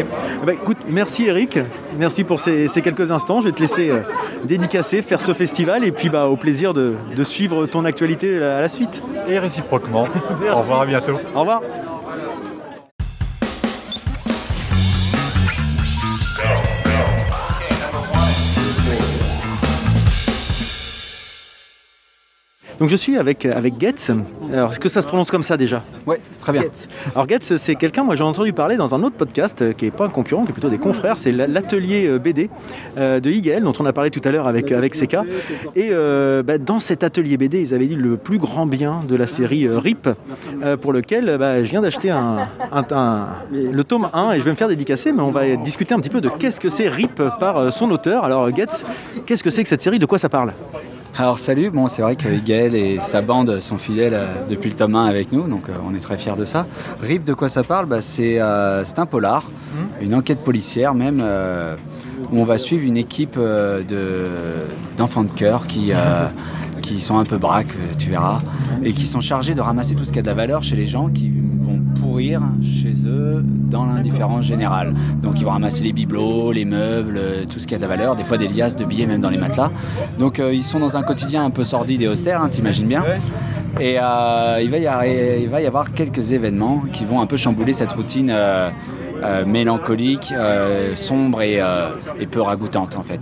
Ben, 0.45 0.53
écoute, 0.55 0.79
merci 0.89 1.27
Eric. 1.29 1.59
Merci 1.97 2.25
pour 2.25 2.41
ces, 2.41 2.67
ces 2.67 2.83
quelques 2.83 3.13
instants. 3.13 3.41
Je 3.41 3.47
vais 3.47 3.53
te 3.53 3.61
laisser 3.61 3.89
euh, 3.91 4.01
dédicacer, 4.45 5.01
faire 5.03 5.21
ce 5.21 5.33
festival 5.33 5.85
et 5.85 5.93
puis 5.93 6.09
bah, 6.09 6.27
au 6.27 6.35
plaisir 6.37 6.75
de, 6.75 6.95
de 7.17 7.23
suivre 7.25 7.67
ton 7.67 7.85
actualité 7.85 8.43
à 8.43 8.61
la 8.61 8.69
suite. 8.69 9.01
Et 9.29 9.39
réciproquement. 9.39 10.09
Merci. 10.43 10.53
Au 10.59 10.61
revoir, 10.63 10.81
à 10.83 10.87
bientôt. 10.87 11.15
Au 11.37 11.41
revoir. 11.41 11.63
Donc 22.81 22.89
je 22.89 22.97
suis 22.97 23.19
avec, 23.19 23.45
avec 23.45 23.75
Getz. 23.79 24.11
Alors 24.53 24.71
est-ce 24.71 24.81
que 24.81 24.89
ça 24.89 25.03
se 25.03 25.07
prononce 25.07 25.31
comme 25.31 25.43
ça 25.43 25.59
déjà 25.59 25.83
Ouais, 26.07 26.19
c'est 26.33 26.41
très 26.41 26.53
bien. 26.53 26.63
Alors 27.15 27.29
Getz, 27.29 27.55
c'est 27.57 27.75
quelqu'un, 27.75 28.03
moi 28.05 28.17
j'ai 28.17 28.23
entendu 28.25 28.55
parler 28.55 28.77
dans 28.79 28.95
un 28.95 29.03
autre 29.03 29.17
podcast 29.17 29.61
euh, 29.61 29.73
qui 29.75 29.85
n'est 29.85 29.91
pas 29.91 30.07
un 30.07 30.09
concurrent, 30.09 30.45
qui 30.45 30.51
est 30.51 30.53
plutôt 30.55 30.71
des 30.71 30.79
confrères, 30.79 31.19
c'est 31.19 31.31
la- 31.31 31.47
l'atelier 31.47 32.07
euh, 32.09 32.19
BD 32.19 32.49
euh, 32.97 33.21
de 33.21 33.31
Igael, 33.31 33.63
dont 33.65 33.75
on 33.79 33.85
a 33.85 33.93
parlé 33.93 34.09
tout 34.11 34.23
à 34.25 34.31
l'heure 34.31 34.47
avec, 34.47 34.73
avec 34.73 34.95
Seka. 34.95 35.25
Et 35.77 35.89
euh, 35.91 36.43
bah, 36.43 36.57
dans 36.57 36.81
cet 36.81 37.05
atelier 37.05 37.37
BD, 37.37 37.61
ils 37.61 37.75
avaient 37.75 37.87
dit 37.87 37.97
le 37.97 38.17
plus 38.17 38.39
grand 38.39 38.65
bien 38.65 39.01
de 39.07 39.15
la 39.15 39.27
série 39.27 39.67
euh, 39.67 39.79
RIP, 39.79 40.09
euh, 40.65 40.77
pour 40.79 40.95
lequel 40.95 41.29
euh, 41.29 41.37
bah, 41.39 41.63
je 41.63 41.69
viens 41.69 41.83
d'acheter 41.83 42.11
un, 42.11 42.49
un- 42.73 42.85
un- 42.93 43.27
le 43.53 43.85
tome 43.85 44.09
1 44.15 44.33
et 44.33 44.39
je 44.39 44.43
vais 44.45 44.53
me 44.53 44.57
faire 44.57 44.69
dédicacer, 44.69 45.13
mais 45.13 45.21
on 45.23 45.31
va 45.31 45.55
discuter 45.57 45.93
un 45.95 46.01
petit 46.01 46.09
peu 46.11 46.23
de 46.23 46.31
qu'est-ce 46.31 46.59
que 46.61 46.71
c'est 46.71 46.89
RIP 46.89 47.23
par 47.39 47.59
euh, 47.59 47.71
son 47.71 47.91
auteur. 47.91 48.25
Alors 48.25 48.49
Getz, 48.57 48.87
qu'est-ce 49.27 49.45
que 49.45 49.51
c'est 49.51 49.63
que 49.63 49.69
cette 49.69 49.83
série? 49.83 49.99
De 49.99 50.07
quoi 50.07 50.19
ça 50.19 50.31
parle? 50.31 50.55
Alors 51.19 51.39
salut, 51.39 51.71
bon 51.71 51.89
c'est 51.89 52.03
vrai 52.03 52.17
que 52.17 52.29
Gaël 52.45 52.75
et 52.75 52.99
sa 53.01 53.21
bande 53.21 53.61
sont 53.61 53.77
fidèles 53.77 54.15
euh, 54.15 54.27
depuis 54.49 54.71
le 54.71 54.77
tome 54.77 54.95
1 54.95 55.05
avec 55.05 55.33
nous, 55.33 55.49
donc 55.49 55.69
euh, 55.69 55.73
on 55.87 55.95
est 55.95 56.01
très 56.01 56.17
fiers 56.17 56.37
de 56.37 56.45
ça. 56.45 56.67
RIP, 57.03 57.25
de 57.25 57.35
quoi 57.35 57.49
ça 57.49 57.63
parle? 57.63 57.87
Bah, 57.87 58.01
c'est, 58.01 58.41
euh, 58.41 58.85
c'est 58.85 58.99
un 58.99 59.07
polar, 59.07 59.45
une 60.01 60.15
enquête 60.15 60.39
policière 60.43 60.95
même, 60.95 61.21
euh, 61.23 61.77
où 62.33 62.41
on 62.41 62.45
va 62.45 62.57
suivre 62.59 62.85
une 62.85 62.97
équipe 62.97 63.37
euh, 63.37 63.83
de, 63.83 64.25
d'enfants 64.97 65.25
de 65.25 65.31
cœur 65.31 65.67
qui, 65.67 65.93
qui 66.81 67.01
sont 67.01 67.19
un 67.19 67.25
peu 67.25 67.39
braques, 67.39 67.75
euh, 67.77 67.95
tu 67.99 68.11
verras, 68.11 68.39
et 68.83 68.93
qui 68.93 69.07
sont 69.07 69.21
chargés 69.21 69.55
de 69.55 69.61
ramasser 69.61 69.95
tout 69.95 70.05
ce 70.05 70.13
qui 70.13 70.19
a 70.19 70.23
de 70.23 70.27
la 70.27 70.35
valeur 70.35 70.63
chez 70.63 70.77
les 70.77 70.87
gens 70.87 71.09
qui 71.09 71.31
vont 71.31 71.81
pourrir 72.01 72.43
chez 72.63 72.95
eux 73.07 73.45
dans 73.45 73.85
l'indifférence 73.87 74.45
générale. 74.45 74.95
Donc 75.23 75.41
ils 75.41 75.45
vont 75.45 75.51
ramasser 75.51 75.85
les 75.85 75.93
bibelots, 75.93 76.53
les 76.53 76.65
meubles, 76.65 77.19
euh, 77.19 77.45
tout 77.45 77.59
ce 77.59 77.67
qui 77.67 77.75
a 77.75 77.79
de 77.79 77.83
la 77.83 77.89
valeur, 77.89 78.17
des 78.17 78.25
fois 78.25 78.39
des 78.39 78.49
liasses 78.49 78.77
de 78.77 78.85
billets 78.85 79.07
même 79.07 79.21
dans 79.21 79.31
les 79.31 79.39
matelas. 79.39 79.71
Donc 80.19 80.39
euh, 80.39 80.53
ils 80.53 80.65
sont 80.65 80.81
dans 80.81 80.97
un 80.97 81.03
quotidien 81.03 81.45
un 81.45 81.51
peu 81.51 81.65
sordide 81.65 82.03
et 82.03 82.09
austère, 82.09 82.43
hein, 82.43 82.49
t'imagines 82.49 82.87
bien. 82.87 83.05
Et 83.81 83.95
il, 83.95 84.71
va 84.71 85.61
y 85.61 85.67
avoir, 85.67 85.93
quelques 85.93 86.33
événements 86.33 86.83
qui 86.93 87.05
vont 87.05 87.21
un 87.21 87.27
peu 87.27 87.37
chambouler 87.37 87.73
cette 87.73 87.93
routine 87.93 88.35
euh, 89.23 89.45
mélancolique, 89.45 90.33
euh, 90.37 90.95
sombre 90.97 91.43
et, 91.43 91.61
euh, 91.61 91.89
et 92.19 92.27
peu 92.27 92.41
ragoûtante 92.41 92.97
en 92.97 93.03
fait. 93.03 93.21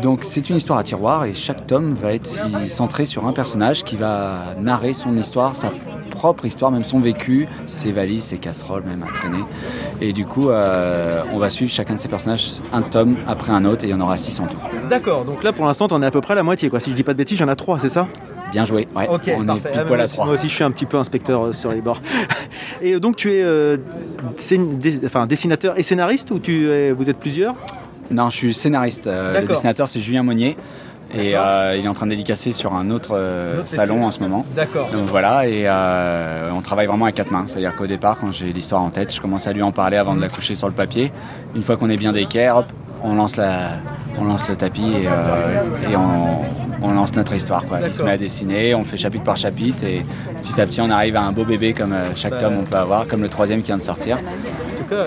Donc 0.00 0.20
c'est 0.22 0.48
une 0.50 0.56
histoire 0.56 0.78
à 0.78 0.84
tiroir 0.84 1.24
et 1.24 1.34
chaque 1.34 1.66
tome 1.66 1.94
va 1.94 2.12
être 2.14 2.26
si- 2.26 2.68
centré 2.68 3.04
sur 3.06 3.26
un 3.26 3.32
personnage 3.32 3.84
qui 3.84 3.96
va 3.96 4.54
narrer 4.60 4.92
son 4.92 5.16
histoire, 5.16 5.56
sa 5.56 5.70
propre 6.10 6.44
histoire, 6.46 6.70
même 6.70 6.84
son 6.84 7.00
vécu, 7.00 7.48
ses 7.66 7.92
valises, 7.92 8.24
ses 8.24 8.38
casseroles 8.38 8.84
même 8.88 9.02
à 9.02 9.12
traîner. 9.12 9.42
Et 10.00 10.12
du 10.12 10.24
coup, 10.26 10.48
euh, 10.50 11.20
on 11.32 11.38
va 11.38 11.50
suivre 11.50 11.70
chacun 11.72 11.94
de 11.94 12.00
ces 12.00 12.08
personnages 12.08 12.46
un 12.72 12.82
tome 12.82 13.16
après 13.26 13.52
un 13.52 13.64
autre 13.64 13.84
et 13.84 13.88
il 13.88 13.90
y 13.90 13.94
en 13.94 14.00
aura 14.00 14.16
six 14.16 14.38
en 14.40 14.46
tout. 14.46 14.56
D'accord, 14.88 15.24
donc 15.24 15.42
là 15.42 15.52
pour 15.52 15.66
l'instant 15.66 15.86
on 15.90 16.02
est 16.02 16.06
à 16.06 16.10
peu 16.10 16.20
près 16.20 16.32
à 16.32 16.36
la 16.36 16.42
moitié 16.42 16.70
quoi. 16.70 16.80
Si 16.80 16.90
je 16.90 16.94
dis 16.96 17.02
pas 17.02 17.12
de 17.12 17.18
bêtises, 17.18 17.38
j'en 17.38 17.48
ai 17.50 17.56
trois, 17.56 17.78
c'est 17.78 17.88
ça? 17.88 18.06
Bien 18.54 18.64
joué, 18.64 18.88
ouais. 18.96 19.06
on 19.08 19.42
est 19.42 19.46
parfait. 19.46 19.70
pile 19.72 19.80
Ah, 19.80 19.84
moi 19.88 19.98
à 19.98 20.04
aussi- 20.04 20.12
trois. 20.14 20.24
Moi 20.26 20.34
aussi, 20.34 20.48
je 20.48 20.54
suis 20.54 20.64
un 20.64 20.70
petit 20.70 20.86
peu 20.86 20.96
inspecteur 20.96 21.46
euh, 21.46 21.52
sur 21.52 21.70
les 21.72 21.80
bords. 21.82 22.00
Et 22.80 22.94
euh, 22.94 23.00
donc, 23.00 23.16
tu 23.16 23.32
es 23.34 23.42
euh, 23.42 23.76
enfin, 25.04 25.26
dessinateur 25.26 25.78
et 25.78 25.82
scénariste 25.82 26.30
ou 26.30 26.38
tu 26.38 26.70
es- 26.70 26.92
vous 26.92 27.10
êtes 27.10 27.18
plusieurs? 27.18 27.54
Non, 28.10 28.30
je 28.30 28.36
suis 28.36 28.54
scénariste. 28.54 29.06
Euh, 29.06 29.40
le 29.40 29.46
dessinateur, 29.46 29.88
c'est 29.88 30.00
Julien 30.00 30.22
Monnier. 30.22 30.56
Et 31.12 31.36
euh, 31.36 31.76
il 31.78 31.84
est 31.84 31.88
en 31.88 31.94
train 31.94 32.06
de 32.06 32.10
dédicacer 32.10 32.50
sur 32.50 32.74
un 32.74 32.90
autre 32.90 33.10
euh, 33.12 33.60
autre 33.60 33.68
salon 33.68 34.04
en 34.04 34.10
ce 34.10 34.18
moment. 34.20 34.44
D'accord. 34.56 34.88
Donc 34.90 35.02
voilà, 35.02 35.46
et 35.46 35.62
euh, 35.66 36.50
on 36.56 36.60
travaille 36.60 36.86
vraiment 36.86 37.04
à 37.04 37.12
quatre 37.12 37.30
mains. 37.30 37.44
C'est-à-dire 37.46 37.76
qu'au 37.76 37.86
départ, 37.86 38.16
quand 38.20 38.32
j'ai 38.32 38.52
l'histoire 38.52 38.82
en 38.82 38.90
tête, 38.90 39.14
je 39.14 39.20
commence 39.20 39.46
à 39.46 39.52
lui 39.52 39.62
en 39.62 39.70
parler 39.70 39.96
avant 39.96 40.14
de 40.16 40.20
la 40.20 40.28
coucher 40.28 40.54
sur 40.56 40.66
le 40.66 40.74
papier. 40.74 41.12
Une 41.54 41.62
fois 41.62 41.76
qu'on 41.76 41.88
est 41.90 41.96
bien 41.96 42.12
d'équerre, 42.12 42.56
hop, 42.56 42.66
on 43.04 43.14
lance, 43.14 43.36
la, 43.36 43.72
on 44.18 44.24
lance 44.24 44.48
le 44.48 44.56
tapis 44.56 44.82
et, 44.82 45.06
euh, 45.06 45.96
on, 46.82 46.92
lance 46.92 47.14
notre 47.16 47.34
histoire. 47.34 47.64
Il 47.84 47.94
se 47.94 48.02
met 48.02 48.12
à 48.12 48.18
dessiner, 48.18 48.74
on 48.74 48.84
fait 48.84 48.96
chapitre 48.96 49.24
par 49.24 49.36
chapitre 49.36 49.84
et 49.84 50.04
petit 50.42 50.60
à 50.60 50.66
petit 50.66 50.80
on 50.80 50.90
arrive 50.90 51.16
à 51.16 51.22
un 51.22 51.32
beau 51.32 51.44
bébé 51.44 51.72
comme 51.72 51.92
euh, 51.92 52.00
chaque 52.14 52.38
tome 52.38 52.58
on 52.60 52.64
peut 52.64 52.76
avoir, 52.76 53.08
comme 53.08 53.22
le 53.22 53.28
troisième 53.28 53.62
qui 53.62 53.68
vient 53.68 53.78
de 53.78 53.82
sortir. 53.82 54.18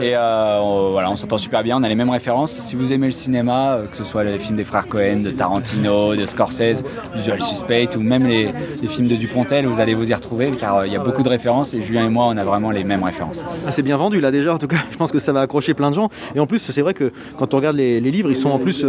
Et 0.01 0.16
euh, 0.16 0.60
on, 0.60 0.91
voilà, 0.91 1.10
on 1.10 1.16
s'entend 1.16 1.38
super 1.38 1.64
bien, 1.64 1.78
on 1.78 1.84
a 1.84 1.88
les 1.88 1.95
mêmes 1.95 2.10
références. 2.10 2.51
Si 2.51 2.76
vous 2.76 2.93
aimez 2.93 3.08
le 3.08 3.14
cinéma, 3.14 3.80
que 3.89 3.95
ce 3.95 4.03
soit 4.03 4.24
les 4.24 4.39
films 4.39 4.58
des 4.58 4.64
frères 4.64 4.88
Cohen, 4.88 5.22
de 5.24 5.30
Tarantino, 5.30 6.16
de 6.16 6.26
Scorsese, 6.26 6.84
Visual 7.16 7.41
Suspect 7.41 7.95
ou 7.95 8.01
même 8.01 8.28
les, 8.28 8.51
films 8.88 9.08
de 9.08 9.16
Dupontel, 9.16 9.66
vous 9.66 9.80
allez 9.80 9.93
vous 9.93 10.10
y 10.10 10.14
retrouver 10.14 10.51
car 10.51 10.86
il 10.86 10.91
y 10.91 10.95
a 10.95 10.99
beaucoup 10.99 11.24
de 11.24 11.30
références 11.30 11.74
et 11.74 11.82
Julien 11.82 12.05
et 12.05 12.10
moi 12.10 12.26
on 12.28 12.38
a 12.38 12.43
vraiment 12.43 12.72
les 12.72 12.84
mêmes 12.84 13.03
références. 13.03 13.45
Ah, 13.66 13.72
c'est 13.72 13.82
bien 13.82 13.97
vendu 13.97 14.20
là 14.20 14.32
déjà, 14.32 14.53
en 14.53 14.58
tout 14.58 14.68
cas, 14.68 14.78
je 14.91 14.97
pense 14.97 15.12
que 15.12 15.20
ça 15.20 15.32
va 15.32 15.41
accrocher 15.41 15.74
plein 15.74 15.89
de 15.89 15.95
gens. 15.95 16.10
Et 16.36 16.39
en 16.39 16.47
plus, 16.47 16.60
c'est 16.60 16.82
vrai 16.82 16.93
que 16.93 17.12
quand 17.38 17.53
on 17.53 17.58
regarde 17.58 17.76
les, 17.76 17.99
livres, 17.99 18.30
ils 18.30 18.36
sont 18.36 18.49
en 18.49 18.60
plus 18.60 18.86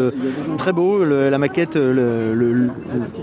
très 0.57 0.73
beaux. 0.73 1.05
Le- 1.05 1.29
la 1.31 1.39
maquette, 1.39 1.77
euh, 1.77 2.35
le, 2.35 2.35
le- 2.35 2.71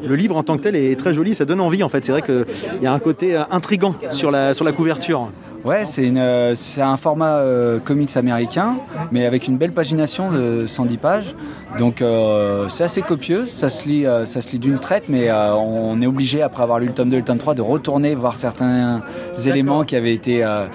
le 0.07 0.15
livre 0.15 0.37
en 0.37 0.43
tant 0.43 0.57
que 0.57 0.61
tel 0.63 0.75
est 0.75 0.95
très 0.97 1.13
joli, 1.13 1.35
ça 1.35 1.45
donne 1.45 1.61
envie 1.61 1.83
en 1.83 1.89
fait. 1.89 2.03
C'est 2.05 2.11
vrai 2.11 2.21
qu'il 2.21 2.45
y 2.81 2.87
a 2.87 2.93
un 2.93 2.99
côté 2.99 3.35
euh, 3.35 3.41
intrigant 3.51 3.95
sur 4.09 4.31
la, 4.31 4.53
sur 4.53 4.65
la 4.65 4.71
couverture. 4.71 5.29
Ouais, 5.63 5.85
c'est 5.85 6.11
euh, 6.15 6.53
un 6.77 6.95
format 6.97 7.37
euh, 7.37 7.79
comics 7.79 8.15
américain, 8.17 8.75
mais 9.11 9.25
avec 9.25 9.47
une 9.47 9.57
belle 9.57 9.71
pagination 9.71 10.29
de 10.31 10.67
110 10.67 10.97
pages. 10.97 11.35
Donc 11.79 12.03
euh, 12.03 12.69
c'est 12.69 12.83
assez 12.83 13.01
copieux, 13.01 13.47
ça 13.47 13.71
se 13.71 13.89
lit, 13.89 14.05
euh, 14.05 14.25
ça 14.27 14.41
se 14.41 14.51
lit 14.51 14.59
d'une 14.59 14.77
traite, 14.77 15.05
mais 15.09 15.29
euh, 15.31 15.55
on 15.55 15.99
est 16.03 16.05
obligé 16.05 16.43
après 16.43 16.61
avoir 16.61 16.77
lu 16.77 16.85
le 16.85 16.93
tome 16.93 17.09
2 17.09 17.15
et 17.15 17.19
le 17.19 17.25
tome 17.25 17.39
3 17.39 17.55
de 17.55 17.63
retourner 17.63 18.13
voir 18.13 18.35
certains 18.35 19.01
éléments 19.47 19.83
qui 19.85 19.95
avaient 19.95 20.13
été, 20.13 20.43
euh, 20.43 20.67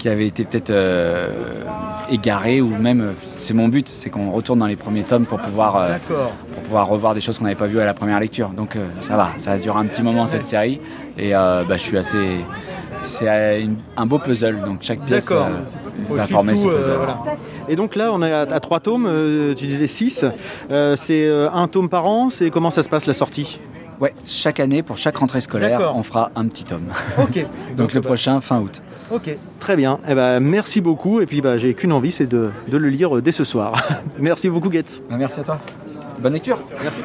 qui 0.00 0.08
avaient 0.08 0.26
été 0.26 0.44
peut-être 0.44 0.70
euh, 0.70 1.28
égarés 2.10 2.62
ou 2.62 2.70
même, 2.70 3.12
c'est 3.20 3.52
mon 3.52 3.68
but, 3.68 3.86
c'est 3.86 4.08
qu'on 4.08 4.30
retourne 4.30 4.58
dans 4.58 4.66
les 4.66 4.74
premiers 4.76 5.02
tomes 5.02 5.26
pour 5.26 5.38
pouvoir, 5.38 5.76
euh, 5.76 5.90
pour 6.54 6.62
pouvoir 6.62 6.88
revoir 6.88 7.14
des 7.14 7.20
choses 7.20 7.36
qu'on 7.36 7.44
n'avait 7.44 7.54
pas 7.54 7.66
vues 7.66 7.80
à 7.80 7.84
la 7.84 7.92
première 7.92 8.18
lecture. 8.18 8.48
Donc 8.48 8.76
euh, 8.76 8.86
ça 9.02 9.18
va, 9.18 9.28
ça 9.36 9.58
dure 9.58 9.76
un 9.76 9.84
petit 9.84 10.02
moment 10.02 10.24
cette 10.24 10.46
série 10.46 10.80
et 11.18 11.32
bah, 11.32 11.64
je 11.72 11.82
suis 11.82 11.98
assez. 11.98 12.40
C'est 13.04 13.66
un 13.96 14.06
beau 14.06 14.18
puzzle, 14.18 14.60
donc 14.64 14.78
chaque 14.82 15.02
pièce 15.04 15.30
euh, 15.32 15.60
va 16.10 16.26
former 16.26 16.54
ce 16.54 16.62
tout, 16.64 16.70
euh, 16.70 16.76
puzzle. 16.76 16.96
voilà. 16.96 17.16
Et 17.68 17.76
donc 17.76 17.96
là, 17.96 18.10
on 18.12 18.22
est 18.22 18.32
à, 18.32 18.40
à 18.42 18.60
trois 18.60 18.80
tomes, 18.80 19.06
euh, 19.08 19.54
tu 19.54 19.66
disais 19.66 19.86
six. 19.86 20.24
C'est 20.96 21.48
un 21.52 21.68
tome 21.68 21.88
par 21.90 22.06
an, 22.06 22.30
c'est 22.30 22.50
comment 22.50 22.70
ça 22.70 22.82
se 22.82 22.88
passe 22.88 23.06
la 23.06 23.14
sortie? 23.14 23.60
Ouais, 24.00 24.14
chaque 24.24 24.60
année, 24.60 24.82
pour 24.82 24.96
chaque 24.96 25.18
rentrée 25.18 25.42
scolaire, 25.42 25.92
on 25.94 26.02
fera 26.02 26.30
un 26.34 26.48
petit 26.48 26.64
tome. 26.64 26.86
Ok. 27.18 27.44
Donc 27.76 27.92
le 27.92 28.00
prochain, 28.00 28.40
fin 28.40 28.58
août. 28.60 28.80
Ok, 29.10 29.36
très 29.58 29.76
bien. 29.76 30.00
Eh 30.08 30.14
ben, 30.14 30.40
merci 30.40 30.80
beaucoup. 30.80 31.20
Et 31.20 31.26
puis 31.26 31.42
bah, 31.42 31.58
j'ai 31.58 31.74
qu'une 31.74 31.92
envie, 31.92 32.10
c'est 32.10 32.26
de, 32.26 32.50
de 32.68 32.76
le 32.78 32.88
lire 32.88 33.16
euh, 33.16 33.20
dès 33.20 33.32
ce 33.32 33.44
soir. 33.44 33.72
merci 34.18 34.48
beaucoup, 34.48 34.72
Getz. 34.72 35.02
Bah, 35.10 35.16
Merci 35.18 35.40
à 35.40 35.42
toi. 35.42 35.60
Bonne 36.22 36.32
lecture. 36.32 36.58
Merci. 36.82 37.02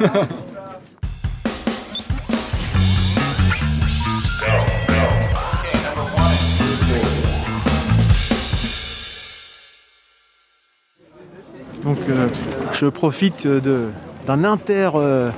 Donc 11.84 11.98
euh, 12.08 12.28
je 12.72 12.86
profite 12.86 13.46
de, 13.46 13.90
d'un 14.26 14.44
inter, 14.44 14.90
euh, 14.96 15.30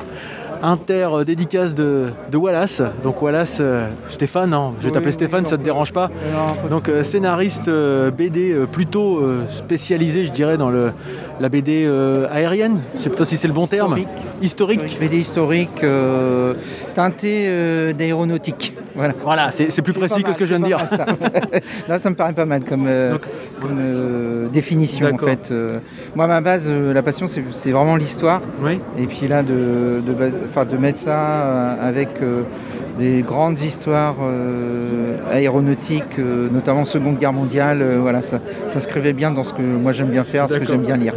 inter 0.62 1.08
euh, 1.12 1.24
dédicace 1.24 1.74
de, 1.74 2.06
de 2.30 2.36
Wallace. 2.36 2.82
Donc 3.02 3.20
Wallace, 3.22 3.58
euh, 3.60 3.88
Stéphane, 4.08 4.50
non, 4.50 4.74
je 4.80 4.86
vais 4.86 4.92
t'appeler 4.92 5.12
Stéphane, 5.12 5.44
ça 5.44 5.56
te 5.56 5.62
dérange 5.62 5.92
pas. 5.92 6.10
Donc 6.70 6.88
euh, 6.88 7.02
scénariste 7.02 7.70
BD 8.16 8.54
plutôt 8.70 9.22
spécialisé, 9.50 10.26
je 10.26 10.32
dirais, 10.32 10.56
dans 10.56 10.70
le, 10.70 10.92
la 11.40 11.48
BD 11.48 11.84
euh, 11.84 12.26
aérienne. 12.30 12.80
Je 12.94 13.00
sais 13.00 13.10
pas 13.10 13.24
si 13.24 13.36
c'est 13.36 13.48
le 13.48 13.54
bon 13.54 13.66
terme. 13.66 13.98
Historique. 14.42 14.82
Historique, 14.82 15.00
BD 15.00 15.16
historique, 15.18 15.84
euh, 15.84 16.54
teinté 16.94 17.44
euh, 17.46 17.92
d'aéronautique. 17.92 18.74
Voilà. 18.94 19.14
Voilà, 19.22 19.50
c'est, 19.50 19.82
plus 19.82 19.92
précis 19.92 20.22
que 20.22 20.32
ce 20.32 20.38
que 20.38 20.44
je 20.44 20.50
viens 20.54 20.60
de 20.60 20.64
dire. 20.64 20.78
mal, 20.78 20.96
ça. 20.96 21.06
Là, 21.88 21.98
ça 21.98 22.10
me 22.10 22.16
paraît 22.16 22.32
pas 22.32 22.46
mal 22.46 22.64
comme, 22.64 22.88
comme, 23.60 24.48
définition 24.52 25.08
en 25.12 25.18
fait. 25.18 25.52
Moi, 26.16 26.26
ma 26.26 26.40
base, 26.40 26.70
la 26.70 27.02
passion, 27.02 27.26
c'est, 27.26 27.70
vraiment 27.70 27.96
l'histoire. 27.96 28.40
Oui. 28.62 28.80
Et 28.98 29.06
puis 29.06 29.28
là, 29.28 29.42
de, 29.42 30.02
mettre 30.78 30.98
ça 30.98 31.72
avec 31.80 32.08
des 32.98 33.22
grandes 33.22 33.60
histoires 33.60 34.16
euh, 34.20 35.16
aéronautiques, 35.30 36.18
euh, 36.18 36.48
notamment 36.50 36.84
Seconde 36.84 37.18
Guerre 37.18 37.32
mondiale, 37.32 37.80
euh, 37.80 37.98
voilà, 38.00 38.22
ça, 38.22 38.40
ça 38.66 38.74
s'inscrivait 38.74 39.12
bien 39.12 39.30
dans 39.30 39.44
ce 39.44 39.54
que 39.54 39.62
moi 39.62 39.92
j'aime 39.92 40.08
bien 40.08 40.24
faire, 40.24 40.48
ce 40.48 40.58
que 40.58 40.64
j'aime 40.64 40.82
bien 40.82 40.96
lire. 40.96 41.14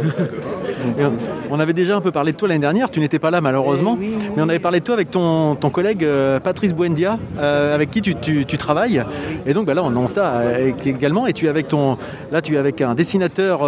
On- 1.50 1.60
avait 1.60 1.72
déjà 1.72 1.96
un 1.96 2.00
peu 2.00 2.10
parlé 2.10 2.32
de 2.32 2.36
toi 2.36 2.48
l'année 2.48 2.60
dernière, 2.60 2.90
tu 2.90 2.98
n'étais 2.98 3.18
pas 3.20 3.30
là 3.30 3.40
malheureusement, 3.40 3.96
Eh 4.00 4.04
oui, 4.04 4.14
oui, 4.18 4.26
mais 4.36 4.42
on 4.42 4.48
avait 4.48 4.58
parlé 4.58 4.80
de 4.80 4.84
toi 4.84 4.94
avec 4.94 5.10
ton, 5.10 5.54
ton 5.54 5.70
collègue 5.70 6.02
euh, 6.04 6.40
Patrice 6.40 6.74
Buendia, 6.74 7.18
euh, 7.38 7.74
avec 7.74 7.90
qui 7.90 8.00
tu, 8.02 8.14
tu- 8.16 8.44
tu 8.46 8.56
travailles. 8.56 9.04
Et 9.46 9.54
donc 9.54 9.66
bah 9.66 9.74
là 9.74 9.82
on 9.84 9.94
en 9.94 10.06
t'a 10.08 10.32
euh, 10.40 10.72
également, 10.84 11.26
et 11.26 11.32
tu 11.32 11.46
es 11.46 11.48
avec 11.48 11.68
ton. 11.68 11.96
Là 12.32 12.42
tu 12.42 12.54
es 12.54 12.58
avec 12.58 12.80
un 12.80 12.94
dessinateur 12.94 13.60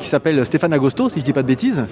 qui 0.00 0.08
s'appelle 0.08 0.44
Stéphane 0.44 0.72
Agosto, 0.72 1.08
si 1.08 1.20
je 1.20 1.24
dis 1.24 1.32
pas 1.32 1.42
de 1.42 1.46
bêtises. 1.48 1.84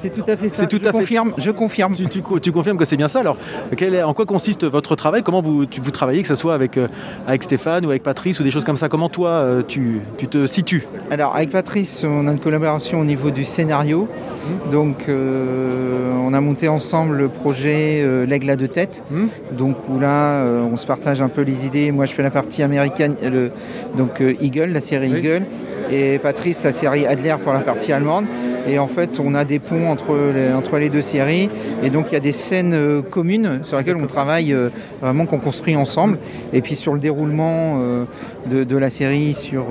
C'est 0.00 0.10
tout 0.10 0.24
à 0.30 0.36
fait 0.36 0.48
ça. 0.48 0.66
Tout 0.66 0.78
je 0.82 0.88
à 0.88 0.92
fait- 0.92 0.98
confirme, 0.98 1.32
je 1.38 1.50
confirme. 1.50 1.94
Tu, 1.94 2.06
tu- 2.06 2.22
tu 2.40 2.52
confirmes 2.52 2.76
que 2.76 2.84
c'est 2.84 2.96
bien 2.96 3.08
ça. 3.08 3.20
Alors, 3.20 3.36
quel 3.76 3.94
est- 3.94 4.02
en 4.02 4.14
quoi 4.14 4.26
consiste 4.26 4.64
votre 4.64 4.94
travail? 4.96 5.22
Comment 5.22 5.42
vous, 5.42 5.66
tu- 5.66 5.80
vous 5.80 5.90
travaillez, 5.90 6.22
que 6.22 6.28
ce 6.28 6.34
soit 6.36 6.54
avec, 6.54 6.76
euh, 6.76 6.86
avec 7.26 7.42
Stéphane 7.42 7.84
ou 7.84 7.90
avec 7.90 8.02
Patrice 8.02 8.38
ou 8.38 8.42
des 8.44 8.50
choses 8.50 8.64
comme 8.64 8.76
ça? 8.76 8.88
Comment 8.88 9.08
toi, 9.08 9.30
euh, 9.30 9.62
tu, 9.66 10.00
tu 10.16 10.28
te 10.28 10.46
situes? 10.46 10.86
Alors 11.10 11.34
avec 11.34 11.50
Patrice, 11.50 12.04
on 12.08 12.28
a 12.28 12.32
une 12.32 12.38
collaboration 12.38 13.00
au 13.00 13.04
niveau 13.04 13.30
du 13.30 13.44
scénario. 13.44 14.02
Mmh. 14.08 14.70
Donc 14.70 14.96
euh, 15.08 16.12
on 16.24 16.32
a 16.32 16.40
monté 16.40 16.68
ensemble 16.68 17.16
le 17.16 17.28
projet 17.28 18.04
L'aigle 18.26 18.50
à 18.50 18.56
deux 18.56 18.68
têtes. 18.68 19.02
Mmh. 19.10 19.26
Donc 19.52 19.76
où 19.88 19.98
là 19.98 20.44
on 20.72 20.76
se 20.76 20.86
partage 20.86 21.20
un 21.20 21.28
peu 21.28 21.42
les 21.42 21.66
idées. 21.66 21.90
Moi 21.92 22.06
je 22.06 22.12
fais 22.14 22.22
la 22.22 22.30
partie 22.30 22.62
américaine, 22.62 23.16
le- 23.22 23.50
donc 23.96 24.20
Eagle, 24.40 24.70
la 24.72 24.80
série 24.80 25.10
Oui. 25.12 25.18
Eagle, 25.18 25.42
et 25.90 26.18
Patrice 26.18 26.62
la 26.64 26.72
série 26.72 27.06
Adler 27.06 27.34
pour 27.42 27.52
la 27.52 27.60
partie 27.60 27.92
allemande. 27.92 28.24
Et 28.68 28.78
en 28.78 28.86
fait 28.86 29.20
on 29.20 29.34
a 29.34 29.44
des 29.44 29.58
ponts 29.58 29.88
entre 29.90 30.14
les, 30.34 30.52
entre 30.52 30.78
les 30.78 30.88
deux 30.88 31.00
séries. 31.00 31.48
Et 31.82 31.90
donc 31.90 32.06
il 32.10 32.14
y 32.14 32.16
a 32.16 32.20
des 32.20 32.32
scènes 32.32 32.74
euh, 32.74 33.02
communes 33.02 33.60
sur 33.64 33.78
lesquelles 33.78 33.96
on 33.96 34.06
travaille 34.06 34.52
euh, 34.52 34.68
vraiment 35.00 35.26
qu'on 35.26 35.38
construit 35.38 35.76
ensemble. 35.76 36.18
Et 36.52 36.60
puis 36.60 36.76
sur 36.76 36.92
le 36.92 37.00
déroulement 37.00 37.78
euh, 37.80 38.04
de, 38.46 38.64
de 38.64 38.76
la 38.76 38.90
série, 38.90 39.34
sur 39.34 39.66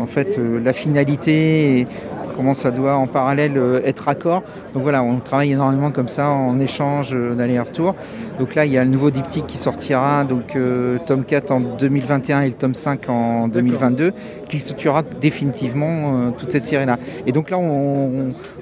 en 0.00 0.06
fait 0.06 0.38
la 0.62 0.72
finalité 0.72 1.80
et 1.80 1.86
comment 2.34 2.54
ça 2.54 2.70
doit 2.70 2.96
en 2.96 3.06
parallèle 3.06 3.56
euh, 3.56 3.80
être 3.84 4.04
raccord. 4.04 4.42
Donc 4.74 4.82
voilà, 4.82 5.02
on 5.02 5.18
travaille 5.18 5.52
énormément 5.52 5.90
comme 5.90 6.08
ça 6.08 6.28
en 6.28 6.58
échange 6.58 7.10
euh, 7.12 7.34
d'aller-retour. 7.34 7.94
Donc 8.38 8.54
là, 8.54 8.64
il 8.64 8.72
y 8.72 8.78
a 8.78 8.84
le 8.84 8.90
nouveau 8.90 9.10
diptyque 9.10 9.46
qui 9.46 9.58
sortira, 9.58 10.24
donc 10.24 10.56
euh, 10.56 10.98
tome 11.06 11.24
4 11.24 11.50
en 11.50 11.60
2021 11.60 12.42
et 12.42 12.48
le 12.48 12.54
tome 12.54 12.74
5 12.74 13.08
en 13.08 13.48
2022, 13.48 14.12
qui 14.48 14.60
clôturera 14.62 15.02
définitivement 15.20 16.32
toute 16.32 16.52
cette 16.52 16.66
série-là. 16.66 16.98
Et 17.26 17.32
donc 17.32 17.50
là, 17.50 17.58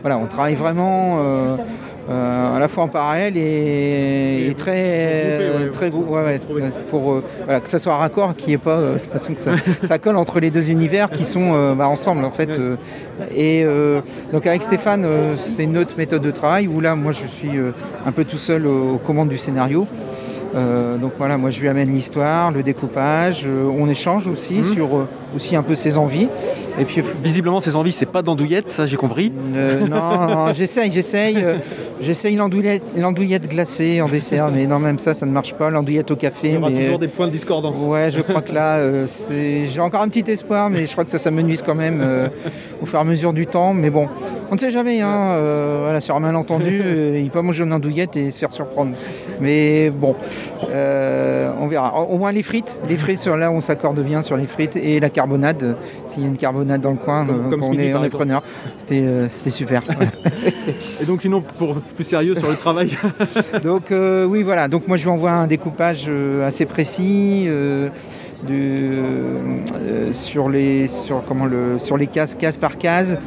voilà, 0.00 0.18
on 0.18 0.26
travaille 0.26 0.54
vraiment 0.54 1.18
à 2.08 2.58
la 2.58 2.68
fois 2.68 2.84
en 2.84 2.88
parallèle 2.88 3.36
et, 3.36 4.48
et 4.50 4.54
très, 4.54 5.68
très 5.72 5.90
gros, 5.90 6.02
ouais, 6.04 6.22
ouais, 6.24 6.40
pour 6.90 7.12
euh, 7.12 7.24
voilà, 7.44 7.60
que 7.60 7.68
ça 7.68 7.78
soit 7.78 7.96
raccord, 7.96 8.34
qu'il 8.34 8.48
n'y 8.48 8.54
ait 8.54 8.58
pas 8.58 8.78
euh, 8.78 8.94
de 8.94 8.98
toute 8.98 9.12
façon 9.12 9.34
que 9.34 9.40
ça, 9.40 9.52
ça 9.82 9.98
colle 9.98 10.16
entre 10.16 10.40
les 10.40 10.50
deux 10.50 10.70
univers 10.70 11.10
qui 11.10 11.24
sont 11.24 11.52
euh, 11.54 11.74
bah, 11.74 11.88
ensemble 11.88 12.24
en 12.24 12.30
fait. 12.30 12.58
euh, 12.58 12.76
et 13.36 13.62
euh, 13.64 14.00
donc 14.32 14.46
avec 14.46 14.62
Stéphane, 14.62 15.04
euh, 15.04 15.34
c'est 15.36 15.64
une 15.64 15.78
autre 15.78 15.94
méthode 15.98 16.22
de 16.22 16.30
travail 16.30 16.66
où 16.68 16.80
là, 16.80 16.94
moi, 16.96 17.12
je 17.12 17.26
suis 17.26 17.56
euh, 17.56 17.70
un 18.06 18.12
peu 18.12 18.24
tout 18.24 18.38
seul 18.38 18.66
aux, 18.66 18.98
commandes 18.98 19.28
du 19.28 19.38
scénario. 19.38 19.86
Euh, 20.56 20.96
donc 20.96 21.12
voilà, 21.16 21.36
moi 21.38 21.50
je 21.50 21.60
lui 21.60 21.68
amène 21.68 21.94
l'histoire, 21.94 22.50
le 22.50 22.64
découpage, 22.64 23.44
euh, 23.46 23.70
on 23.78 23.88
échange 23.88 24.26
aussi 24.26 24.54
Mhm. 24.54 24.62
sur 24.64 24.96
euh, 24.96 25.08
aussi 25.34 25.56
un 25.56 25.62
peu 25.62 25.74
ses 25.74 25.96
envies. 25.96 26.28
Et 26.78 26.84
puis 26.84 27.02
Visiblement, 27.22 27.60
ses 27.60 27.76
envies, 27.76 27.92
c'est 27.92 28.06
pas 28.06 28.22
d'andouillette, 28.22 28.70
ça 28.70 28.86
j'ai 28.86 28.96
compris. 28.96 29.32
euh, 29.54 29.86
non, 29.86 30.26
non, 30.28 30.52
j'essaye, 30.54 30.90
j'essaye. 30.90 31.36
euh, 31.36 31.56
j'essaye 32.00 32.36
l'andouillette, 32.36 33.48
glacée 33.48 34.00
en 34.00 34.08
dessert, 34.08 34.50
mais 34.50 34.66
non, 34.66 34.78
même 34.78 34.98
ça, 34.98 35.12
ça 35.12 35.26
ne 35.26 35.32
marche 35.32 35.52
pas. 35.54 35.70
L'andouillette 35.70 36.10
au 36.10 36.16
café. 36.16 36.58
mais, 36.58 36.96
des 36.98 37.08
points 37.08 37.26
de 37.26 37.32
discordance. 37.32 37.76
Ouais, 37.84 38.10
je 38.10 38.20
crois 38.20 38.40
que 38.40 38.52
là, 38.52 38.76
euh, 38.76 39.06
j'ai 39.30 39.80
encore 39.80 40.00
un 40.02 40.08
petit 40.08 40.30
espoir, 40.30 40.70
mais 40.70 40.86
je 40.86 40.92
crois 40.92 41.04
que 41.04 41.10
ça, 41.10 41.18
ça 41.18 41.30
me 41.30 41.42
nuise 41.42 41.62
quand 41.62 41.74
même 41.74 42.00
euh, 42.02 42.28
au 42.80 42.86
fur 42.86 42.98
et 42.98 43.02
à 43.02 43.04
mesure 43.04 43.32
du 43.32 43.46
temps. 43.46 43.74
Mais 43.74 43.90
bon, 43.90 44.08
on 44.50 44.54
ne 44.54 44.60
sait 44.60 44.70
jamais. 44.70 45.00
Hein, 45.00 45.38
voilà, 45.82 46.00
sur 46.00 46.16
un 46.16 46.20
malentendu, 46.20 46.82
il 47.16 47.30
peut 47.30 47.42
manger 47.42 47.64
une 47.64 47.72
andouillette 47.72 48.16
et 48.16 48.30
se 48.30 48.38
faire 48.38 48.52
surprendre. 48.52 48.92
Mais 49.40 49.90
bon, 49.90 50.14
on 50.72 51.66
verra. 51.66 52.00
Au 52.00 52.16
moins 52.16 52.32
les 52.32 52.42
frites, 52.42 52.80
les 52.88 52.96
frites 52.96 53.18
sur 53.18 53.36
là, 53.36 53.50
on 53.50 53.60
s'accorde 53.60 54.00
bien 54.00 54.22
sur 54.22 54.36
les 54.36 54.46
frites 54.46 54.76
et 54.76 54.98
la 55.00 55.10
carbonade. 55.20 55.62
euh, 55.62 55.74
S'il 56.08 56.22
y 56.22 56.26
a 56.26 56.28
une 56.28 56.36
carbonade 56.36 56.80
dans 56.80 56.90
le 56.90 56.96
coin, 56.96 57.26
Comme- 57.26 57.46
euh, 57.46 57.50
comme 57.50 57.64
on 57.64 57.70
midi, 57.70 57.84
est, 57.84 57.94
on 57.94 58.08
preneur. 58.08 58.42
C'était, 58.78 59.02
euh, 59.02 59.28
c'était 59.28 59.50
super. 59.50 59.82
Et 61.00 61.04
donc, 61.04 61.20
sinon, 61.22 61.40
pour 61.42 61.74
plus 61.74 62.04
sérieux 62.04 62.34
sur 62.34 62.48
le 62.48 62.56
travail, 62.56 62.90
Donc 63.62 63.90
euh, 63.92 64.24
oui 64.24 64.42
voilà, 64.42 64.68
donc 64.68 64.88
moi 64.88 64.96
je 64.96 65.02
lui 65.04 65.10
envoie 65.10 65.30
un 65.32 65.46
découpage 65.46 66.10
assez 66.44 66.64
précis 66.66 67.46
de, 68.48 70.12
sur, 70.12 70.48
les, 70.48 70.86
sur, 70.86 71.22
comment 71.26 71.44
le, 71.46 71.78
sur 71.78 71.96
les 71.96 72.06
cases, 72.06 72.34
case 72.34 72.56
par 72.56 72.78
case, 72.78 73.18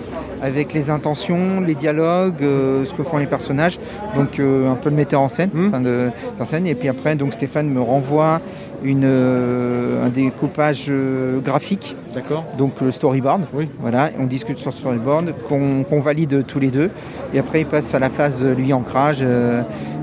avec 0.41 0.73
les 0.73 0.89
intentions, 0.89 1.61
les 1.61 1.75
dialogues, 1.75 2.41
euh, 2.41 2.83
ce 2.85 2.93
que 2.93 3.03
font 3.03 3.17
les 3.17 3.25
personnages, 3.27 3.79
donc 4.15 4.39
euh, 4.39 4.71
un 4.71 4.75
peu 4.75 4.89
le 4.89 4.95
metteur 4.95 5.21
en 5.21 5.29
scène, 5.29 5.49
de, 5.83 6.09
en 6.39 6.45
scène. 6.45 6.65
et 6.67 6.75
puis 6.75 6.89
après 6.89 7.15
donc 7.15 7.33
Stéphane 7.33 7.69
me 7.69 7.79
renvoie 7.81 8.41
une, 8.83 9.03
euh, 9.05 10.05
un 10.05 10.09
découpage 10.09 10.87
euh, 10.89 11.39
graphique 11.39 11.95
d'accord 12.13 12.43
donc 12.57 12.79
le 12.81 12.91
storyboard. 12.91 13.43
Oui. 13.53 13.69
Voilà, 13.79 14.11
on 14.19 14.25
discute 14.25 14.57
sur 14.59 14.69
le 14.71 14.75
storyboard, 14.75 15.33
qu'on 15.49 15.99
valide 16.01 16.45
tous 16.45 16.59
les 16.59 16.67
deux. 16.69 16.89
Et 17.33 17.39
après, 17.39 17.61
il 17.61 17.65
passe 17.65 17.93
à 17.95 17.99
la 17.99 18.09
phase 18.09 18.43
euh, 18.43 18.53
lui 18.53 18.71
ancrage 18.73 19.23